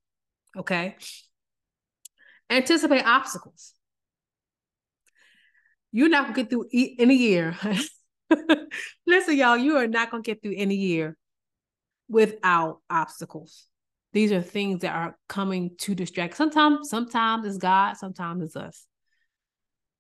Okay. 0.56 0.96
Anticipate 2.50 3.06
obstacles. 3.06 3.74
You're 5.92 6.10
not 6.10 6.26
gonna 6.26 6.36
get 6.36 6.50
through 6.52 6.66
any 6.72 7.16
year. 7.16 7.58
Listen, 9.08 9.36
y'all, 9.36 9.58
you 9.58 9.78
are 9.78 9.88
not 9.88 10.12
gonna 10.12 10.22
get 10.22 10.44
through 10.44 10.54
any 10.56 10.76
year 10.76 11.18
without 12.08 12.80
obstacles. 12.90 13.66
These 14.14 14.32
are 14.32 14.42
things 14.42 14.82
that 14.82 14.96
are 14.96 15.18
coming 15.28 15.72
to 15.80 15.96
distract. 15.96 16.38
Sometimes, 16.38 16.90
sometimes 16.90 17.46
it's 17.46 17.58
God, 17.58 17.98
sometimes 17.98 18.44
it's 18.44 18.56
us. 18.56 18.86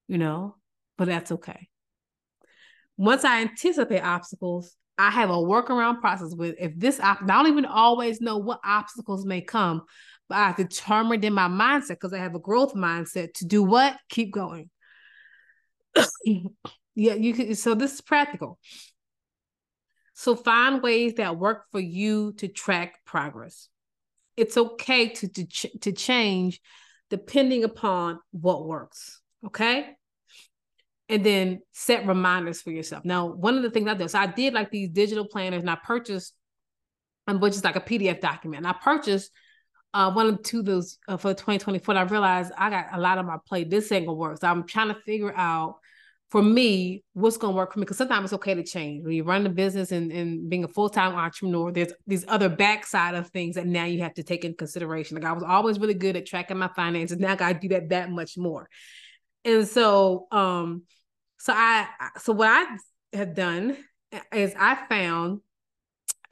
You 0.07 0.17
know, 0.17 0.55
but 0.97 1.07
that's 1.07 1.31
okay. 1.31 1.67
Once 2.97 3.25
I 3.25 3.41
anticipate 3.41 4.01
obstacles, 4.01 4.75
I 4.97 5.09
have 5.09 5.29
a 5.29 5.33
workaround 5.33 5.99
process 5.99 6.33
with 6.33 6.55
if 6.59 6.77
this 6.77 6.99
I 7.01 7.17
don't 7.25 7.47
even 7.47 7.65
always 7.65 8.21
know 8.21 8.37
what 8.37 8.61
obstacles 8.63 9.25
may 9.25 9.41
come, 9.41 9.81
but 10.29 10.37
I 10.37 10.53
determined 10.53 11.25
in 11.25 11.33
my 11.33 11.47
mindset 11.47 11.89
because 11.89 12.13
I 12.13 12.19
have 12.19 12.35
a 12.35 12.39
growth 12.39 12.73
mindset 12.73 13.33
to 13.35 13.45
do 13.45 13.63
what? 13.63 13.97
Keep 14.09 14.31
going. 14.31 14.69
yeah, 16.25 17.13
you 17.13 17.33
can 17.33 17.55
so 17.55 17.75
this 17.75 17.95
is 17.95 18.01
practical. 18.01 18.59
So 20.15 20.35
find 20.35 20.81
ways 20.81 21.15
that 21.15 21.37
work 21.37 21.65
for 21.71 21.79
you 21.79 22.33
to 22.37 22.47
track 22.47 22.95
progress. 23.05 23.67
It's 24.37 24.57
okay 24.57 25.09
to, 25.09 25.27
to, 25.27 25.79
to 25.79 25.91
change 25.91 26.61
depending 27.09 27.65
upon 27.65 28.19
what 28.31 28.65
works. 28.65 29.21
Okay. 29.45 29.89
And 31.09 31.23
then 31.23 31.61
set 31.73 32.07
reminders 32.07 32.61
for 32.61 32.71
yourself. 32.71 33.05
Now, 33.05 33.27
one 33.27 33.57
of 33.57 33.63
the 33.63 33.69
things 33.69 33.87
I 33.87 33.93
did, 33.93 34.09
so 34.09 34.19
I 34.19 34.25
did 34.25 34.53
like 34.53 34.71
these 34.71 34.89
digital 34.89 35.25
planners 35.25 35.61
and 35.61 35.69
I 35.69 35.77
purchased, 35.83 36.33
um, 37.27 37.39
which 37.41 37.53
is 37.53 37.63
like 37.63 37.75
a 37.75 37.81
PDF 37.81 38.21
document. 38.21 38.65
And 38.65 38.67
I 38.67 38.73
purchased 38.73 39.29
uh, 39.93 40.11
one 40.11 40.27
of 40.27 40.43
two 40.43 40.59
of 40.59 40.65
those 40.65 40.97
uh, 41.09 41.17
for 41.17 41.33
2024. 41.33 41.95
I 41.95 42.01
realized 42.03 42.53
I 42.57 42.69
got 42.69 42.87
a 42.93 42.99
lot 42.99 43.17
on 43.17 43.25
my 43.25 43.37
plate. 43.45 43.69
This 43.69 43.91
ain't 43.91 44.05
gonna 44.05 44.17
work. 44.17 44.39
So 44.39 44.47
I'm 44.47 44.65
trying 44.65 44.87
to 44.87 44.99
figure 45.01 45.33
out 45.35 45.75
for 46.29 46.41
me, 46.41 47.03
what's 47.13 47.37
going 47.37 47.53
to 47.53 47.57
work 47.57 47.73
for 47.73 47.79
me? 47.79 47.83
Because 47.83 47.97
sometimes 47.97 48.25
it's 48.25 48.33
okay 48.33 48.55
to 48.55 48.63
change. 48.63 49.03
When 49.03 49.13
you 49.13 49.23
run 49.23 49.43
the 49.43 49.49
business 49.49 49.91
and, 49.91 50.11
and 50.11 50.49
being 50.49 50.63
a 50.63 50.67
full 50.67 50.89
time 50.89 51.13
entrepreneur, 51.13 51.71
there's 51.71 51.93
these 52.07 52.25
other 52.27 52.49
backside 52.49 53.15
of 53.15 53.29
things 53.29 53.55
that 53.55 53.67
now 53.67 53.85
you 53.85 54.01
have 54.01 54.15
to 54.15 54.23
take 54.23 54.43
in 54.43 54.55
consideration. 54.55 55.15
Like 55.15 55.25
I 55.25 55.33
was 55.33 55.43
always 55.43 55.79
really 55.79 55.93
good 55.93 56.15
at 56.15 56.25
tracking 56.25 56.57
my 56.57 56.69
finances. 56.69 57.19
Now 57.19 57.33
I 57.33 57.35
got 57.35 57.53
to 57.53 57.59
do 57.59 57.69
that 57.69 57.89
that 57.89 58.09
much 58.09 58.37
more. 58.37 58.67
And 59.43 59.67
so, 59.67 60.27
um, 60.31 60.83
so 61.37 61.53
I, 61.53 61.87
so 62.17 62.33
what 62.33 62.49
I 62.49 62.65
have 63.15 63.35
done 63.35 63.77
is 64.33 64.53
I 64.57 64.75
found 64.89 65.41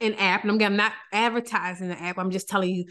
an 0.00 0.14
app, 0.14 0.42
and 0.42 0.50
I'm, 0.50 0.60
I'm 0.60 0.76
not 0.76 0.92
advertising 1.12 1.88
the 1.88 2.00
app. 2.00 2.18
I'm 2.18 2.30
just 2.30 2.48
telling 2.48 2.74
you 2.74 2.84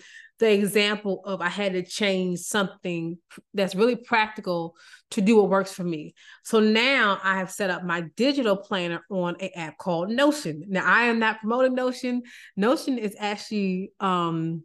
the 0.43 0.51
example 0.51 1.21
of 1.23 1.39
I 1.39 1.47
had 1.47 1.71
to 1.71 1.81
change 1.81 2.39
something 2.39 3.17
that's 3.53 3.75
really 3.75 3.95
practical 3.95 4.75
to 5.11 5.21
do 5.21 5.37
what 5.37 5.49
works 5.49 5.71
for 5.71 5.85
me. 5.85 6.15
So 6.43 6.59
now 6.59 7.17
I 7.23 7.37
have 7.37 7.49
set 7.49 7.69
up 7.69 7.85
my 7.85 8.01
digital 8.17 8.57
planner 8.57 8.99
on 9.09 9.37
an 9.39 9.51
app 9.55 9.77
called 9.77 10.09
Notion. 10.09 10.65
Now 10.67 10.83
I 10.85 11.03
am 11.03 11.17
not 11.17 11.39
promoting 11.39 11.75
Notion. 11.75 12.23
Notion 12.57 12.97
is 12.97 13.15
actually 13.17 13.93
um 14.01 14.63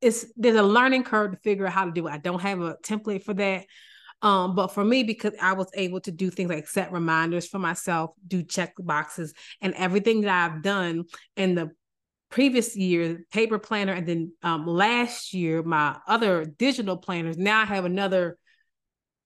it's 0.00 0.26
there's 0.36 0.56
a 0.56 0.64
learning 0.64 1.04
curve 1.04 1.30
to 1.30 1.38
figure 1.44 1.64
out 1.64 1.74
how 1.74 1.84
to 1.84 1.92
do 1.92 2.08
it. 2.08 2.10
I 2.10 2.18
don't 2.18 2.42
have 2.42 2.60
a 2.60 2.76
template 2.82 3.22
for 3.22 3.34
that. 3.34 3.66
Um, 4.22 4.56
but 4.56 4.68
for 4.68 4.84
me, 4.84 5.04
because 5.04 5.32
I 5.40 5.52
was 5.52 5.68
able 5.74 6.00
to 6.00 6.10
do 6.10 6.28
things 6.28 6.50
like 6.50 6.66
set 6.66 6.90
reminders 6.90 7.46
for 7.46 7.58
myself, 7.60 8.10
do 8.26 8.42
check 8.42 8.74
boxes, 8.78 9.32
and 9.62 9.74
everything 9.74 10.22
that 10.22 10.50
I've 10.50 10.62
done 10.62 11.04
in 11.36 11.54
the 11.54 11.70
previous 12.30 12.76
year 12.76 13.24
paper 13.32 13.58
planner 13.58 13.92
and 13.92 14.06
then 14.06 14.32
um, 14.42 14.66
last 14.66 15.34
year 15.34 15.62
my 15.62 15.96
other 16.06 16.44
digital 16.44 16.96
planners 16.96 17.36
now 17.36 17.60
i 17.60 17.64
have 17.64 17.84
another 17.84 18.38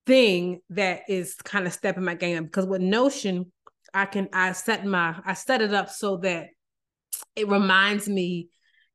thing 0.05 0.59
that 0.69 1.01
is 1.07 1.35
kind 1.35 1.67
of 1.67 1.73
stepping 1.73 2.03
my 2.03 2.15
game 2.15 2.37
up 2.37 2.45
because 2.45 2.65
with 2.65 2.81
notion 2.81 3.51
i 3.93 4.05
can 4.05 4.27
i 4.33 4.51
set 4.51 4.85
my 4.85 5.15
i 5.25 5.33
set 5.33 5.61
it 5.61 5.73
up 5.73 5.89
so 5.89 6.17
that 6.17 6.47
it 7.35 7.47
reminds 7.47 8.07
me 8.07 8.49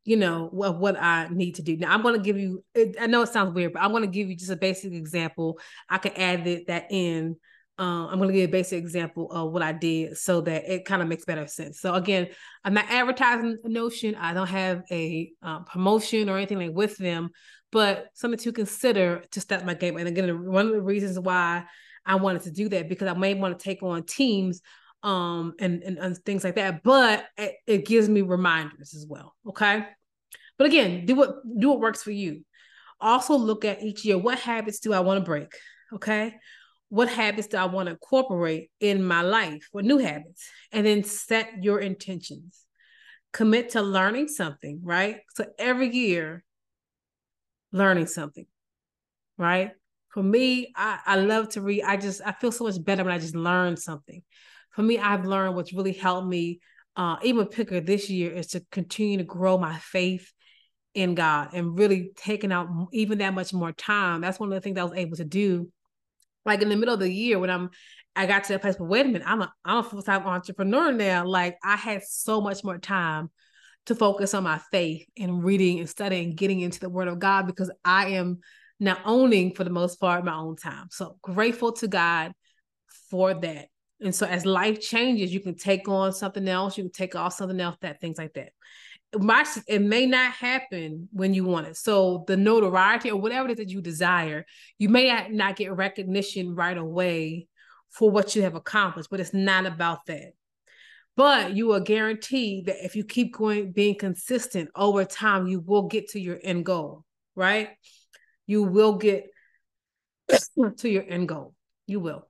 you 0.05 0.17
know 0.17 0.51
of 0.63 0.79
what 0.79 1.01
i 1.01 1.29
need 1.31 1.57
to 1.57 1.63
do. 1.63 1.77
Now 1.77 1.93
i'm 1.95 2.03
going 2.03 2.17
to 2.17 2.23
give 2.23 2.39
you 2.39 2.65
i 3.01 3.07
know 3.07 3.23
it 3.23 3.29
sounds 3.29 3.55
weird 3.55 3.75
but 3.75 3.83
i'm 3.83 3.91
going 3.91 4.03
to 4.03 4.09
give 4.09 4.29
you 4.29 4.37
just 4.37 4.51
a 4.51 4.57
basic 4.57 4.93
example. 4.93 5.59
I 5.89 5.99
can 5.99 6.13
add 6.13 6.45
that, 6.45 6.67
that 6.67 6.87
in 6.91 7.37
uh, 7.81 8.09
I'm 8.09 8.19
going 8.19 8.29
to 8.29 8.35
give 8.35 8.51
a 8.51 8.53
basic 8.53 8.79
example 8.79 9.33
of 9.33 9.53
what 9.53 9.63
I 9.63 9.73
did 9.73 10.19
so 10.19 10.43
that 10.43 10.71
it 10.71 10.85
kind 10.85 11.01
of 11.01 11.09
makes 11.09 11.25
better 11.25 11.47
sense. 11.47 11.81
So 11.81 11.95
again, 11.95 12.29
I'm 12.63 12.75
not 12.75 12.91
advertising 12.91 13.57
Notion. 13.65 14.15
I 14.17 14.35
don't 14.35 14.49
have 14.49 14.83
a 14.91 15.33
uh, 15.43 15.61
promotion 15.61 16.29
or 16.29 16.37
anything 16.37 16.59
like 16.59 16.75
with 16.75 16.99
them, 16.99 17.31
but 17.73 18.09
something 18.13 18.39
to 18.41 18.53
consider 18.53 19.25
to 19.31 19.41
step 19.41 19.65
my 19.65 19.73
game. 19.73 19.97
And 19.97 20.07
again, 20.07 20.45
one 20.45 20.67
of 20.67 20.73
the 20.73 20.83
reasons 20.83 21.19
why 21.19 21.65
I 22.05 22.17
wanted 22.17 22.43
to 22.43 22.51
do 22.51 22.69
that 22.69 22.91
because 22.91 23.09
I 23.09 23.15
may 23.15 23.33
want 23.33 23.59
to 23.59 23.65
take 23.65 23.83
on 23.83 24.05
teams 24.05 24.61
um 25.03 25.55
and, 25.59 25.83
and, 25.83 25.97
and 25.97 26.19
things 26.19 26.45
like 26.45 26.57
that, 26.57 26.83
but 26.83 27.25
it, 27.39 27.55
it 27.67 27.87
gives 27.87 28.11
me 28.11 28.21
reminders 28.21 28.93
as 28.95 29.07
well. 29.09 29.35
Okay. 29.49 29.87
But 30.59 30.67
again, 30.67 31.07
do 31.07 31.15
what 31.15 31.37
do 31.59 31.71
what 31.71 31.81
works 31.81 32.03
for 32.03 32.11
you. 32.11 32.45
Also 33.01 33.35
look 33.37 33.65
at 33.65 33.83
each 33.83 34.05
year. 34.05 34.19
What 34.19 34.39
habits 34.39 34.81
do 34.81 34.93
I 34.93 35.01
want 35.01 35.17
to 35.17 35.25
break? 35.25 35.55
Okay 35.95 36.35
what 36.91 37.09
habits 37.09 37.47
do 37.47 37.57
I 37.57 37.67
want 37.67 37.87
to 37.87 37.93
incorporate 37.93 38.71
in 38.81 39.03
my 39.03 39.23
life? 39.23 39.69
What 39.71 39.85
new 39.85 39.99
habits? 39.99 40.45
And 40.73 40.85
then 40.85 41.05
set 41.05 41.63
your 41.63 41.79
intentions. 41.79 42.67
Commit 43.33 43.71
to 43.71 43.83
learning 43.83 44.27
something, 44.27 44.81
right? 44.83 45.19
So 45.35 45.47
every 45.57 45.89
year, 45.89 46.43
learning 47.71 48.09
something, 48.09 48.47
right? 49.39 49.71
For 50.09 50.23
me, 50.23 50.73
I, 50.75 50.99
I 51.07 51.17
love 51.17 51.51
to 51.51 51.63
read. 51.63 51.85
I 51.85 51.97
just 51.97 52.21
I 52.27 52.33
feel 52.33 52.51
so 52.51 52.65
much 52.65 52.85
better 52.85 53.05
when 53.05 53.13
I 53.13 53.19
just 53.19 53.37
learn 53.37 53.77
something. 53.77 54.23
For 54.71 54.83
me, 54.83 54.99
I've 54.99 55.25
learned 55.25 55.55
what's 55.55 55.73
really 55.73 55.93
helped 55.93 56.27
me, 56.27 56.59
uh, 56.97 57.17
even 57.23 57.47
picker 57.47 57.81
this 57.81 58.11
year, 58.11 58.33
is 58.33 58.49
to 58.49 58.65
continue 58.73 59.19
to 59.19 59.25
grow 59.25 59.59
my 59.59 59.79
faith 59.79 60.33
in 60.95 61.15
God 61.15 61.51
and 61.53 61.79
really 61.79 62.11
taking 62.17 62.51
out 62.51 62.67
even 62.93 63.19
that 63.19 63.33
much 63.33 63.53
more 63.53 63.71
time. 63.71 64.23
That's 64.23 64.41
one 64.41 64.53
of 64.53 64.57
the 64.57 64.61
things 64.61 64.77
I 64.77 64.83
was 64.83 64.99
able 64.99 65.17
to 65.19 65.25
do 65.25 65.71
like 66.45 66.63
in 66.63 66.69
the 66.69 66.77
middle 66.77 66.95
of 66.95 67.01
the 67.01 67.13
year 67.13 67.39
when 67.39 67.51
I'm 67.51 67.71
I 68.17 68.27
got 68.27 68.45
to 68.45 68.53
that 68.53 68.63
place, 68.63 68.77
but 68.77 68.87
wait 68.87 69.07
a 69.07 69.09
minute, 69.09 69.23
I'm 69.27 69.43
a 69.43 69.53
I'm 69.65 69.79
a 69.79 69.83
full-time 69.83 70.27
entrepreneur 70.27 70.93
now. 70.93 71.27
Like 71.27 71.57
I 71.63 71.77
had 71.77 72.03
so 72.03 72.41
much 72.41 72.65
more 72.65 72.79
time 72.79 73.31
to 73.87 73.95
focus 73.95 74.35
on 74.35 74.45
my 74.45 74.59
faith 74.71 75.07
and 75.19 75.43
reading 75.43 75.79
and 75.79 75.89
studying, 75.89 76.35
getting 76.35 76.61
into 76.61 76.81
the 76.81 76.91
word 76.91 77.09
of 77.09 77.19
God 77.19 77.47
because 77.47 77.71
I 77.85 78.11
am 78.11 78.41
now 78.79 78.99
owning 79.05 79.55
for 79.55 79.65
the 79.65 79.71
most 79.71 80.01
part 80.01 80.25
my 80.25 80.35
own 80.35 80.57
time. 80.57 80.89
So 80.91 81.17
grateful 81.23 81.73
to 81.75 81.89
God 81.89 82.33
for 83.11 83.35
that. 83.35 83.69
And 84.01 84.15
so 84.15 84.27
as 84.27 84.47
life 84.47 84.81
changes, 84.81 85.33
you 85.33 85.41
can 85.41 85.57
take 85.57 85.89
on 85.89 86.13
something 86.13 86.49
else, 86.49 86.77
you 86.79 86.85
can 86.85 86.93
take 86.93 87.15
off 87.15 87.35
something 87.35 87.61
else, 87.61 87.77
that 87.83 88.01
things 88.01 88.19
like 88.19 88.33
that 88.35 88.51
my 89.19 89.45
it 89.67 89.83
may 89.83 90.07
not 90.07 90.33
happen 90.33 91.09
when 91.13 91.35
you 91.35 91.45
want 91.45 91.67
it. 91.67 91.77
So 91.77 92.25
the 92.27 92.37
notoriety 92.37 93.11
or 93.11 93.21
whatever 93.21 93.49
it 93.49 93.53
is 93.53 93.57
that 93.59 93.71
you 93.71 93.81
desire, 93.81 94.47
you 94.79 94.89
may 94.89 95.29
not 95.31 95.57
get 95.57 95.75
recognition 95.75 96.55
right 96.55 96.77
away 96.77 97.49
for 97.91 98.11
what 98.11 98.37
you 98.37 98.43
have 98.43 98.55
accomplished, 98.55 99.11
but 99.11 99.21
it's 99.21 99.35
not 99.35 99.67
about 99.67 100.07
that. 100.07 100.33
But 101.17 101.55
you 101.55 101.73
are 101.73 101.81
guaranteed 101.81 102.67
that 102.67 102.85
if 102.85 102.95
you 102.95 103.05
keep 103.05 103.35
going 103.35 103.73
being 103.73 103.97
consistent 103.97 104.71
over 104.77 105.05
time, 105.05 105.49
you 105.49 105.61
will 105.61 105.89
get 105.89 106.09
to 106.11 106.21
your 106.21 106.39
end 106.43 106.65
goal, 106.65 107.05
right? 107.35 107.71
You 108.47 108.63
will 108.63 108.95
get 108.95 109.27
to 110.79 110.89
your 110.89 111.05
end 111.07 111.29
goal. 111.29 111.55
You 111.87 112.01
will. 112.01 112.29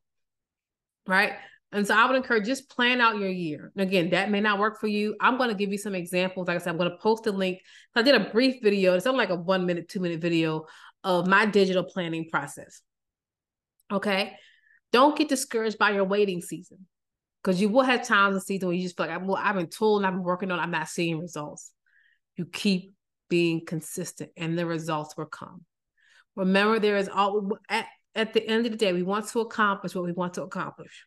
Right? 1.06 1.34
And 1.72 1.86
so 1.86 1.96
I 1.96 2.04
would 2.06 2.16
encourage 2.16 2.46
just 2.46 2.68
plan 2.68 3.00
out 3.00 3.18
your 3.18 3.28
year. 3.28 3.70
And 3.76 3.86
again, 3.86 4.10
that 4.10 4.30
may 4.30 4.40
not 4.40 4.58
work 4.58 4.80
for 4.80 4.88
you. 4.88 5.16
I'm 5.20 5.36
going 5.36 5.50
to 5.50 5.54
give 5.54 5.70
you 5.70 5.78
some 5.78 5.94
examples. 5.94 6.48
Like 6.48 6.56
I 6.56 6.58
said, 6.58 6.70
I'm 6.70 6.76
going 6.76 6.90
to 6.90 6.96
post 6.96 7.26
a 7.26 7.32
link. 7.32 7.60
I 7.94 8.02
did 8.02 8.16
a 8.16 8.30
brief 8.30 8.56
video. 8.62 8.94
It's 8.94 9.06
only 9.06 9.18
like 9.18 9.30
a 9.30 9.36
one 9.36 9.66
minute, 9.66 9.88
two 9.88 10.00
minute 10.00 10.20
video 10.20 10.66
of 11.04 11.28
my 11.28 11.46
digital 11.46 11.84
planning 11.84 12.28
process. 12.28 12.82
Okay. 13.92 14.36
Don't 14.92 15.16
get 15.16 15.28
discouraged 15.28 15.78
by 15.78 15.90
your 15.90 16.04
waiting 16.04 16.42
season 16.42 16.86
because 17.42 17.60
you 17.60 17.68
will 17.68 17.82
have 17.82 18.06
times 18.06 18.34
in 18.34 18.40
season 18.40 18.68
where 18.68 18.76
you 18.76 18.82
just 18.82 18.96
feel 18.96 19.06
like, 19.06 19.24
well, 19.24 19.38
I've 19.40 19.54
been 19.54 19.68
told 19.68 20.04
I've 20.04 20.12
been 20.12 20.24
working 20.24 20.50
on, 20.50 20.58
I'm 20.58 20.72
not 20.72 20.88
seeing 20.88 21.20
results. 21.20 21.70
You 22.36 22.46
keep 22.46 22.94
being 23.28 23.64
consistent 23.64 24.30
and 24.36 24.58
the 24.58 24.66
results 24.66 25.16
will 25.16 25.26
come. 25.26 25.64
Remember, 26.34 26.80
there 26.80 26.96
is 26.96 27.08
all 27.08 27.50
at, 27.68 27.86
at 28.14 28.32
the 28.32 28.44
end 28.46 28.66
of 28.66 28.72
the 28.72 28.78
day, 28.78 28.92
we 28.92 29.04
want 29.04 29.28
to 29.28 29.40
accomplish 29.40 29.94
what 29.94 30.04
we 30.04 30.12
want 30.12 30.34
to 30.34 30.42
accomplish. 30.42 31.06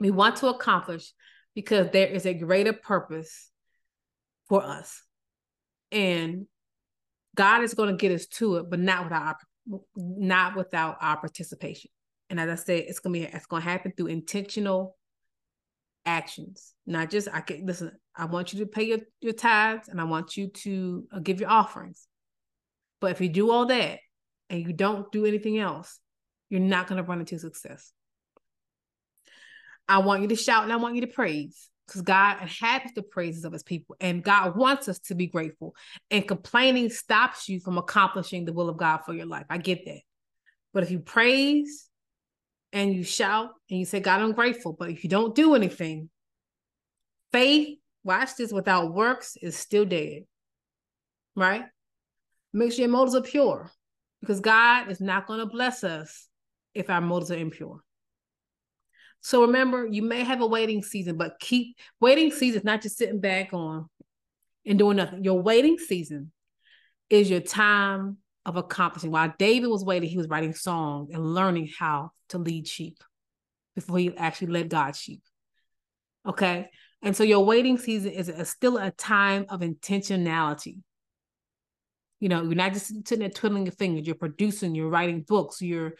We 0.00 0.10
want 0.10 0.36
to 0.36 0.48
accomplish 0.48 1.12
because 1.54 1.88
there 1.92 2.08
is 2.08 2.26
a 2.26 2.34
greater 2.34 2.72
purpose 2.72 3.50
for 4.48 4.64
us. 4.64 5.02
And 5.92 6.46
God 7.36 7.62
is 7.62 7.74
going 7.74 7.90
to 7.90 7.96
get 7.96 8.12
us 8.12 8.26
to 8.26 8.56
it, 8.56 8.70
but 8.70 8.80
not 8.80 9.04
without 9.04 9.22
our, 9.22 9.36
not 9.96 10.56
without 10.56 10.96
our 11.00 11.18
participation. 11.18 11.90
And 12.30 12.40
as 12.40 12.48
I 12.48 12.54
said, 12.54 12.84
it's 12.86 13.00
gonna 13.00 13.12
be 13.12 13.24
it's 13.24 13.46
gonna 13.46 13.64
happen 13.64 13.92
through 13.96 14.06
intentional 14.06 14.96
actions. 16.06 16.74
Not 16.86 17.10
just 17.10 17.28
I 17.32 17.40
can 17.40 17.66
listen. 17.66 17.90
I 18.16 18.26
want 18.26 18.52
you 18.52 18.60
to 18.60 18.66
pay 18.66 18.84
your 18.84 18.98
your 19.20 19.32
tithes, 19.32 19.88
and 19.88 20.00
I 20.00 20.04
want 20.04 20.36
you 20.36 20.48
to 20.48 21.08
uh, 21.12 21.18
give 21.18 21.40
your 21.40 21.50
offerings. 21.50 22.06
But 23.00 23.10
if 23.10 23.20
you 23.20 23.28
do 23.28 23.50
all 23.50 23.66
that 23.66 23.98
and 24.48 24.60
you 24.60 24.72
don't 24.72 25.10
do 25.10 25.26
anything 25.26 25.58
else, 25.58 25.98
you're 26.50 26.60
not 26.60 26.86
gonna 26.86 27.02
run 27.02 27.18
into 27.18 27.36
success. 27.36 27.92
I 29.88 29.98
want 29.98 30.22
you 30.22 30.28
to 30.28 30.36
shout 30.36 30.64
and 30.64 30.72
I 30.72 30.76
want 30.76 30.94
you 30.94 31.00
to 31.02 31.06
praise 31.06 31.68
because 31.86 32.02
God 32.02 32.40
inhabits 32.40 32.92
the 32.94 33.02
praises 33.02 33.44
of 33.44 33.52
his 33.52 33.64
people 33.64 33.96
and 34.00 34.22
God 34.22 34.56
wants 34.56 34.88
us 34.88 35.00
to 35.00 35.14
be 35.14 35.26
grateful. 35.26 35.74
And 36.10 36.26
complaining 36.26 36.90
stops 36.90 37.48
you 37.48 37.58
from 37.58 37.78
accomplishing 37.78 38.44
the 38.44 38.52
will 38.52 38.68
of 38.68 38.76
God 38.76 38.98
for 39.04 39.12
your 39.12 39.26
life. 39.26 39.46
I 39.50 39.58
get 39.58 39.84
that. 39.86 40.00
But 40.72 40.84
if 40.84 40.90
you 40.92 41.00
praise 41.00 41.88
and 42.72 42.94
you 42.94 43.02
shout 43.02 43.50
and 43.68 43.80
you 43.80 43.84
say, 43.84 43.98
God, 43.98 44.20
I'm 44.20 44.32
grateful, 44.32 44.72
but 44.72 44.90
if 44.90 45.02
you 45.02 45.10
don't 45.10 45.34
do 45.34 45.54
anything, 45.56 46.10
faith, 47.32 47.78
watch 48.04 48.36
this, 48.36 48.52
without 48.52 48.94
works 48.94 49.36
is 49.42 49.56
still 49.56 49.84
dead. 49.84 50.22
Right? 51.34 51.64
Make 52.52 52.72
sure 52.72 52.80
your 52.82 52.88
motives 52.88 53.16
are 53.16 53.22
pure 53.22 53.70
because 54.20 54.40
God 54.40 54.90
is 54.90 55.00
not 55.00 55.26
going 55.26 55.40
to 55.40 55.46
bless 55.46 55.82
us 55.82 56.28
if 56.74 56.88
our 56.88 57.00
motives 57.00 57.32
are 57.32 57.36
impure. 57.36 57.80
So 59.22 59.42
remember, 59.42 59.86
you 59.86 60.02
may 60.02 60.24
have 60.24 60.40
a 60.40 60.46
waiting 60.46 60.82
season, 60.82 61.16
but 61.16 61.38
keep 61.40 61.76
waiting 62.00 62.30
season 62.30 62.60
is 62.60 62.64
not 62.64 62.82
just 62.82 62.96
sitting 62.96 63.20
back 63.20 63.52
on 63.52 63.88
and 64.64 64.78
doing 64.78 64.96
nothing. 64.96 65.24
Your 65.24 65.40
waiting 65.40 65.78
season 65.78 66.32
is 67.10 67.28
your 67.28 67.40
time 67.40 68.18
of 68.46 68.56
accomplishing. 68.56 69.10
While 69.10 69.34
David 69.38 69.68
was 69.68 69.84
waiting, 69.84 70.08
he 70.08 70.16
was 70.16 70.28
writing 70.28 70.54
songs 70.54 71.10
and 71.12 71.34
learning 71.34 71.70
how 71.78 72.12
to 72.30 72.38
lead 72.38 72.66
sheep 72.66 72.98
before 73.74 73.98
he 73.98 74.16
actually 74.16 74.48
led 74.48 74.70
God's 74.70 74.98
sheep. 74.98 75.22
Okay. 76.26 76.70
And 77.02 77.16
so 77.16 77.24
your 77.24 77.44
waiting 77.44 77.78
season 77.78 78.12
is 78.12 78.28
a, 78.28 78.44
still 78.44 78.76
a 78.76 78.90
time 78.90 79.46
of 79.48 79.60
intentionality. 79.60 80.78
You 82.20 82.28
know, 82.28 82.42
you're 82.42 82.54
not 82.54 82.74
just 82.74 82.88
sitting 82.88 83.20
there 83.20 83.30
twiddling 83.30 83.64
your 83.64 83.72
fingers. 83.72 84.06
You're 84.06 84.14
producing. 84.14 84.74
You're 84.74 84.90
writing 84.90 85.24
books. 85.26 85.62
You're 85.62 85.94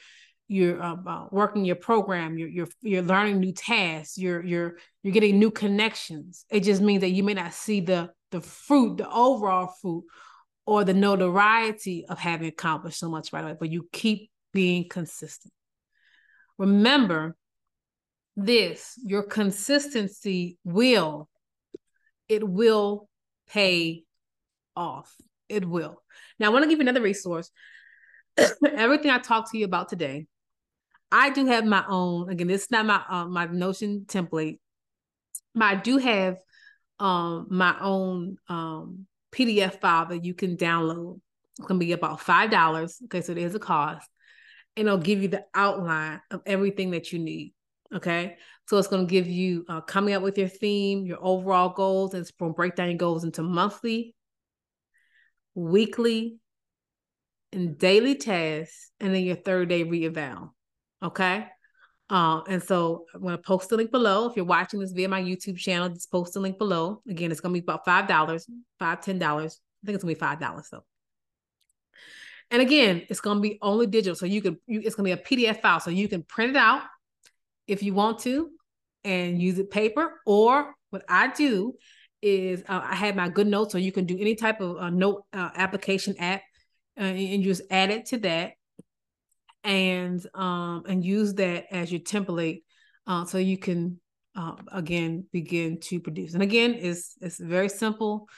you're 0.50 0.82
uh, 0.82 0.96
uh, 1.06 1.26
working 1.30 1.64
your 1.64 1.76
program. 1.76 2.36
You're 2.36 2.48
you're 2.48 2.68
you're 2.82 3.02
learning 3.02 3.38
new 3.38 3.52
tasks. 3.52 4.18
You're 4.18 4.44
you're 4.44 4.76
you're 5.02 5.12
getting 5.12 5.38
new 5.38 5.50
connections. 5.50 6.44
It 6.50 6.60
just 6.60 6.82
means 6.82 7.02
that 7.02 7.10
you 7.10 7.22
may 7.22 7.34
not 7.34 7.54
see 7.54 7.80
the 7.80 8.10
the 8.30 8.40
fruit, 8.40 8.98
the 8.98 9.10
overall 9.10 9.74
fruit, 9.80 10.04
or 10.66 10.84
the 10.84 10.94
notoriety 10.94 12.04
of 12.08 12.18
having 12.18 12.48
accomplished 12.48 12.98
so 12.98 13.08
much 13.08 13.32
right 13.32 13.44
away. 13.44 13.56
But 13.58 13.70
you 13.70 13.88
keep 13.92 14.30
being 14.52 14.88
consistent. 14.88 15.52
Remember 16.58 17.36
this: 18.36 18.94
your 19.04 19.22
consistency 19.22 20.58
will 20.64 21.28
it 22.30 22.48
will 22.48 23.08
pay 23.48 24.04
off. 24.76 25.12
It 25.48 25.68
will. 25.68 26.00
Now, 26.38 26.46
I 26.46 26.48
want 26.50 26.62
to 26.62 26.68
give 26.68 26.78
you 26.78 26.82
another 26.82 27.02
resource. 27.02 27.50
Everything 28.64 29.10
I 29.10 29.18
talked 29.18 29.50
to 29.50 29.58
you 29.58 29.64
about 29.64 29.88
today, 29.88 30.26
I 31.12 31.30
do 31.30 31.46
have 31.46 31.64
my 31.64 31.84
own. 31.88 32.30
Again, 32.30 32.46
this 32.46 32.62
is 32.62 32.70
not 32.70 32.86
my 32.86 33.02
uh, 33.08 33.26
my 33.26 33.46
Notion 33.46 34.04
template, 34.06 34.58
but 35.54 35.64
I 35.64 35.74
do 35.76 35.98
have 35.98 36.38
um, 36.98 37.46
my 37.50 37.76
own 37.80 38.36
um, 38.48 39.06
PDF 39.32 39.80
file 39.80 40.06
that 40.06 40.24
you 40.24 40.34
can 40.34 40.56
download. 40.56 41.20
It's 41.58 41.66
gonna 41.66 41.78
be 41.78 41.92
about 41.92 42.20
five 42.20 42.50
dollars. 42.50 42.98
Okay, 43.04 43.22
so 43.22 43.34
there's 43.34 43.54
a 43.54 43.58
cost, 43.58 44.08
and 44.76 44.86
it'll 44.86 44.98
give 44.98 45.22
you 45.22 45.28
the 45.28 45.44
outline 45.54 46.20
of 46.30 46.42
everything 46.46 46.92
that 46.92 47.12
you 47.12 47.18
need. 47.18 47.54
Okay. 47.94 48.36
So 48.70 48.78
it's 48.78 48.86
going 48.86 49.04
to 49.04 49.10
give 49.10 49.26
you 49.26 49.64
uh, 49.68 49.80
coming 49.80 50.14
up 50.14 50.22
with 50.22 50.38
your 50.38 50.46
theme, 50.46 51.04
your 51.04 51.18
overall 51.20 51.70
goals, 51.70 52.14
and 52.14 52.20
it's 52.20 52.30
to 52.30 52.50
break 52.50 52.76
down 52.76 52.88
your 52.88 52.98
goals 52.98 53.24
into 53.24 53.42
monthly, 53.42 54.14
weekly, 55.56 56.38
and 57.52 57.76
daily 57.76 58.14
tasks, 58.14 58.92
and 59.00 59.12
then 59.12 59.24
your 59.24 59.34
third 59.34 59.70
day 59.70 59.82
reeval. 59.82 60.54
Okay. 61.02 61.46
Uh, 62.08 62.42
and 62.48 62.62
so 62.62 63.06
I'm 63.14 63.22
going 63.22 63.36
to 63.36 63.42
post 63.42 63.68
the 63.68 63.76
link 63.76 63.92
below. 63.92 64.28
If 64.28 64.34
you're 64.34 64.44
watching 64.44 64.80
this 64.80 64.90
via 64.90 65.08
my 65.08 65.22
YouTube 65.22 65.56
channel, 65.56 65.88
just 65.88 66.10
post 66.10 66.34
the 66.34 66.40
link 66.40 66.58
below. 66.58 67.02
Again, 67.08 67.30
it's 67.30 67.40
going 67.40 67.54
to 67.54 67.60
be 67.60 67.64
about 67.64 67.86
$5, 67.86 68.44
five, 68.78 69.00
$10. 69.00 69.22
I 69.22 69.40
think 69.86 69.94
it's 69.94 70.04
going 70.04 70.14
to 70.14 70.20
be 70.20 70.26
$5 70.26 70.70
though. 70.70 70.84
And 72.50 72.60
again, 72.60 73.02
it's 73.08 73.20
going 73.20 73.38
to 73.38 73.40
be 73.40 73.58
only 73.62 73.86
digital. 73.86 74.16
So 74.16 74.26
you 74.26 74.42
can, 74.42 74.58
you, 74.66 74.82
it's 74.84 74.96
going 74.96 75.08
to 75.08 75.16
be 75.16 75.22
a 75.22 75.52
PDF 75.52 75.60
file. 75.60 75.78
So 75.78 75.90
you 75.90 76.08
can 76.08 76.24
print 76.24 76.50
it 76.50 76.56
out 76.56 76.82
if 77.68 77.80
you 77.82 77.94
want 77.94 78.18
to 78.20 78.50
and 79.04 79.40
use 79.40 79.60
it 79.60 79.70
paper. 79.70 80.20
Or 80.26 80.74
what 80.90 81.04
I 81.08 81.28
do 81.28 81.74
is 82.22 82.62
uh, 82.68 82.80
I 82.82 82.96
have 82.96 83.14
my 83.14 83.30
GoodNotes, 83.30 83.70
so 83.70 83.78
you 83.78 83.92
can 83.92 84.04
do 84.04 84.18
any 84.18 84.34
type 84.34 84.60
of 84.60 84.76
uh, 84.76 84.90
note 84.90 85.24
uh, 85.32 85.50
application 85.54 86.16
app 86.18 86.42
uh, 86.98 87.04
and 87.04 87.44
just 87.44 87.62
add 87.70 87.90
it 87.90 88.06
to 88.06 88.18
that 88.18 88.52
and 89.62 90.24
um 90.34 90.84
and 90.88 91.04
use 91.04 91.34
that 91.34 91.66
as 91.70 91.92
your 91.92 92.00
template 92.00 92.62
uh, 93.06 93.24
so 93.24 93.38
you 93.38 93.58
can 93.58 94.00
uh, 94.36 94.54
again 94.72 95.24
begin 95.32 95.80
to 95.80 96.00
produce. 96.00 96.34
And 96.34 96.42
again 96.42 96.74
it's 96.74 97.16
it's 97.20 97.38
very 97.38 97.68
simple 97.68 98.28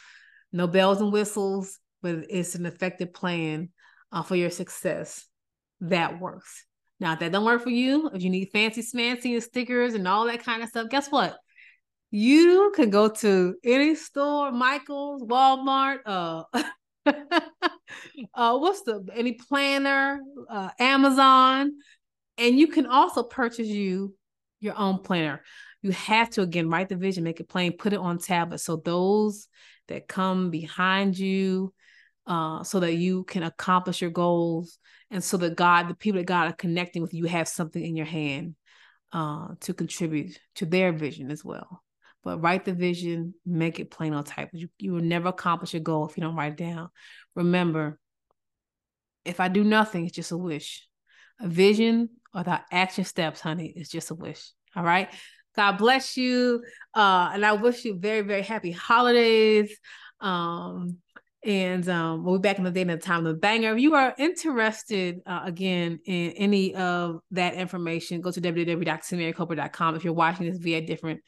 no 0.53 0.67
bells 0.67 1.01
and 1.01 1.13
whistles 1.13 1.79
but 2.03 2.17
it's 2.29 2.55
an 2.55 2.67
effective 2.67 3.15
plan 3.15 3.71
uh, 4.11 4.23
for 4.23 4.37
your 4.37 4.51
success. 4.51 5.25
That 5.81 6.21
works. 6.21 6.67
Now, 7.01 7.15
if 7.15 7.21
that 7.21 7.33
don't 7.33 7.45
work 7.45 7.63
for 7.63 7.71
you, 7.71 8.11
if 8.13 8.23
you 8.23 8.31
need 8.31 8.51
fancy 8.53 8.83
smancy 8.83 9.33
and 9.33 9.43
stickers 9.43 9.95
and 9.95 10.07
all 10.07 10.27
that 10.27 10.45
kind 10.45 10.63
of 10.63 10.69
stuff, 10.69 10.89
guess 10.89 11.09
what? 11.09 11.37
You 12.11 12.73
can 12.77 12.91
go 12.91 13.09
to 13.09 13.55
any 13.65 13.95
store, 13.95 14.53
Michael's, 14.53 15.23
Walmart, 15.23 15.99
uh, 16.07 16.45
uh 18.35 18.59
what's 18.59 18.83
the 18.83 19.07
any 19.15 19.33
planner, 19.33 20.21
uh, 20.49 20.71
Amazon, 20.79 21.73
and 22.39 22.59
you 22.59 22.69
can 22.69 22.87
also 22.87 23.23
purchase 23.23 23.67
you 23.67 24.15
your 24.61 24.79
own 24.79 24.99
planner. 24.99 25.43
You 25.83 25.91
have 25.93 26.31
to 26.31 26.43
again 26.43 26.71
write 26.71 26.89
the 26.89 26.97
vision, 26.97 27.25
make 27.25 27.41
it 27.41 27.49
plain, 27.49 27.77
put 27.77 27.93
it 27.93 27.99
on 27.99 28.19
tablet. 28.19 28.59
So 28.59 28.77
those 28.77 29.49
that 29.89 30.09
come 30.09 30.51
behind 30.51 31.19
you, 31.19 31.73
uh, 32.27 32.63
so 32.63 32.81
that 32.81 32.95
you 32.95 33.25
can 33.25 33.43
accomplish 33.43 34.01
your 34.01 34.11
goals 34.11 34.79
and 35.11 35.23
so 35.23 35.37
that 35.39 35.57
God, 35.57 35.89
the 35.89 35.95
people 35.95 36.21
that 36.21 36.27
God 36.27 36.49
are 36.49 36.57
connecting 36.57 37.03
with, 37.03 37.15
you 37.15 37.27
have 37.27 37.49
something 37.49 37.83
in 37.83 37.97
your 37.97 38.07
hand 38.07 38.55
uh, 39.13 39.49
to 39.61 39.75
contribute 39.75 40.39
to 40.57 40.67
their 40.67 40.93
vision 40.93 41.31
as 41.31 41.45
well. 41.45 41.83
But 42.25 42.41
write 42.41 42.65
the 42.65 42.73
vision, 42.73 43.35
make 43.45 43.81
it 43.81 43.91
plain 43.91 44.15
on 44.15 44.25
type. 44.25 44.51
You, 44.53 44.69
you 44.79 44.93
will 44.93 45.03
never 45.03 45.29
accomplish 45.29 45.75
your 45.75 45.83
goal 45.83 46.07
if 46.09 46.17
you 46.17 46.23
don't 46.23 46.37
write 46.37 46.53
it 46.53 46.59
down. 46.59 46.89
Remember, 47.35 47.99
if 49.25 49.41
I 49.41 49.49
do 49.49 49.65
nothing, 49.65 50.07
it's 50.07 50.17
just 50.17 50.33
a 50.33 50.37
wish. 50.37 50.87
A 51.41 51.49
vision 51.49 52.11
the 52.35 52.61
action 52.71 53.05
steps, 53.05 53.41
honey, 53.41 53.73
is 53.77 53.89
just 53.89 54.11
a 54.11 54.15
wish. 54.15 54.51
All 54.75 54.85
right. 54.85 55.09
God 55.55 55.73
bless 55.73 56.17
you. 56.17 56.63
Uh, 56.95 57.31
and 57.35 57.45
I 57.45 57.53
wish 57.53 57.85
you 57.85 57.99
very, 57.99 58.23
very 58.23 58.43
happy 58.43 58.71
holidays. 58.71 59.77
Um, 60.21 60.99
and 61.45 61.87
um, 61.89 62.25
we'll 62.25 62.39
be 62.39 62.49
back 62.49 62.59
in 62.59 62.65
the 62.65 62.71
day 62.71 62.83
and 62.83 62.91
the 62.91 62.97
time 62.97 63.27
of 63.27 63.35
the 63.35 63.39
banger. 63.39 63.75
If 63.75 63.81
you 63.81 63.95
are 63.95 64.15
interested, 64.17 65.21
uh, 65.27 65.43
again, 65.45 65.99
in 66.07 66.31
any 66.31 66.75
of 66.75 67.21
that 67.33 67.55
information, 67.55 68.21
go 68.21 68.31
to 68.31 68.41
www.samariacolbert.com. 68.41 69.97
If 69.97 70.05
you're 70.05 70.13
watching 70.13 70.49
this 70.49 70.59
via 70.59 70.87
different 70.87 71.21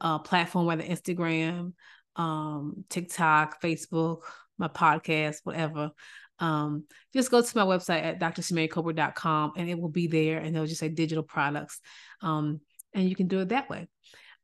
uh, 0.00 0.18
platform, 0.18 0.66
whether 0.66 0.82
Instagram, 0.82 1.72
um, 2.16 2.84
TikTok, 2.88 3.62
Facebook, 3.62 4.22
my 4.58 4.68
podcast, 4.68 5.38
whatever, 5.44 5.90
um, 6.40 6.84
just 7.12 7.30
go 7.30 7.42
to 7.42 7.56
my 7.56 7.64
website 7.64 8.02
at 8.02 8.20
drsamariacolbert.com 8.20 9.52
and 9.56 9.68
it 9.68 9.78
will 9.78 9.88
be 9.88 10.06
there 10.06 10.38
and 10.38 10.54
it'll 10.54 10.66
just 10.66 10.80
say 10.80 10.88
digital 10.88 11.24
products. 11.24 11.80
Um, 12.22 12.60
and 12.94 13.08
you 13.08 13.16
can 13.16 13.28
do 13.28 13.40
it 13.40 13.48
that 13.50 13.68
way. 13.68 13.88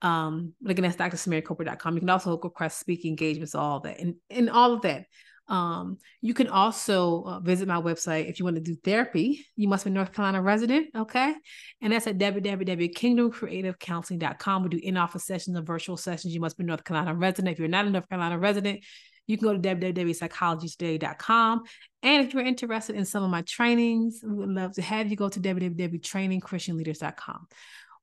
Um, 0.03 0.53
but 0.61 0.73
again, 0.73 0.83
that's 0.83 0.97
drsamariacolbert.com. 0.97 1.95
You 1.95 2.01
can 2.01 2.11
also 2.11 2.39
request 2.39 2.79
speaking 2.79 3.11
engagements, 3.11 3.55
all 3.55 3.81
that, 3.81 4.01
and, 4.01 4.17
and 4.29 4.51
all 4.51 4.73
of 4.75 4.83
that. 4.83 5.07
Um, 5.47 5.99
you 6.23 6.33
can 6.33 6.49
also 6.49 7.23
uh, 7.25 7.39
visit 7.41 7.69
my 7.69 7.79
website 7.81 8.31
if 8.31 8.39
you 8.39 8.45
want 8.45 8.57
to 8.57 8.63
do 8.63 8.77
therapy. 8.77 9.45
You 9.57 9.69
must 9.69 9.85
be 9.85 9.91
North 9.91 10.13
Carolina 10.13 10.41
resident, 10.41 10.89
okay? 10.97 11.35
And 11.83 11.93
that's 11.93 12.07
at 12.07 12.17
www.kingdomcreativecounseling.com. 12.19 14.63
We 14.63 14.69
do 14.71 14.81
in-office 14.83 15.25
sessions 15.25 15.57
and 15.57 15.67
virtual 15.67 15.97
sessions. 15.97 16.33
You 16.35 16.41
must 16.41 16.57
be 16.57 16.63
North 16.65 16.85
Carolina 16.85 17.15
resident. 17.15 17.53
If 17.53 17.59
you're 17.59 17.69
not 17.69 17.87
a 17.87 17.91
North 17.91 18.09
Carolina 18.09 18.39
resident, 18.39 18.85
you 19.27 19.39
can 19.39 19.49
go 19.49 19.55
to 19.55 19.59
www.psychologytoday.com. 19.59 21.63
And 22.03 22.27
if 22.27 22.35
you're 22.35 22.45
interested 22.45 22.97
in 22.97 23.05
some 23.05 23.23
of 23.23 23.31
my 23.31 23.43
trainings, 23.43 24.21
we 24.23 24.35
would 24.35 24.51
love 24.51 24.73
to 24.75 24.83
have 24.83 25.09
you 25.11 25.17
go 25.17 25.29
to 25.29 25.41
www.trainingchristianleaders.com. 25.41 27.47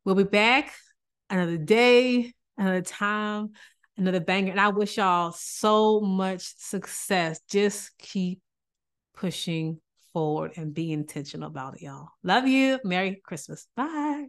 We'll 0.03 0.15
be 0.15 0.23
back 0.23 0.73
another 1.29 1.57
day, 1.57 2.33
another 2.57 2.81
time, 2.81 3.51
another 4.01 4.19
banger. 4.19 4.51
And 4.51 4.59
I 4.59 4.69
wish 4.69 4.97
y'all 4.97 5.31
so 5.31 6.01
much 6.01 6.53
success. 6.57 7.39
Just 7.49 7.97
keep 7.97 8.41
pushing 9.15 9.79
forward 10.11 10.53
and 10.57 10.73
be 10.73 10.91
intentional 10.91 11.47
about 11.47 11.75
it, 11.75 11.83
y'all. 11.83 12.09
Love 12.23 12.47
you. 12.47 12.79
Merry 12.83 13.21
Christmas. 13.23 13.67
Bye. 13.75 14.27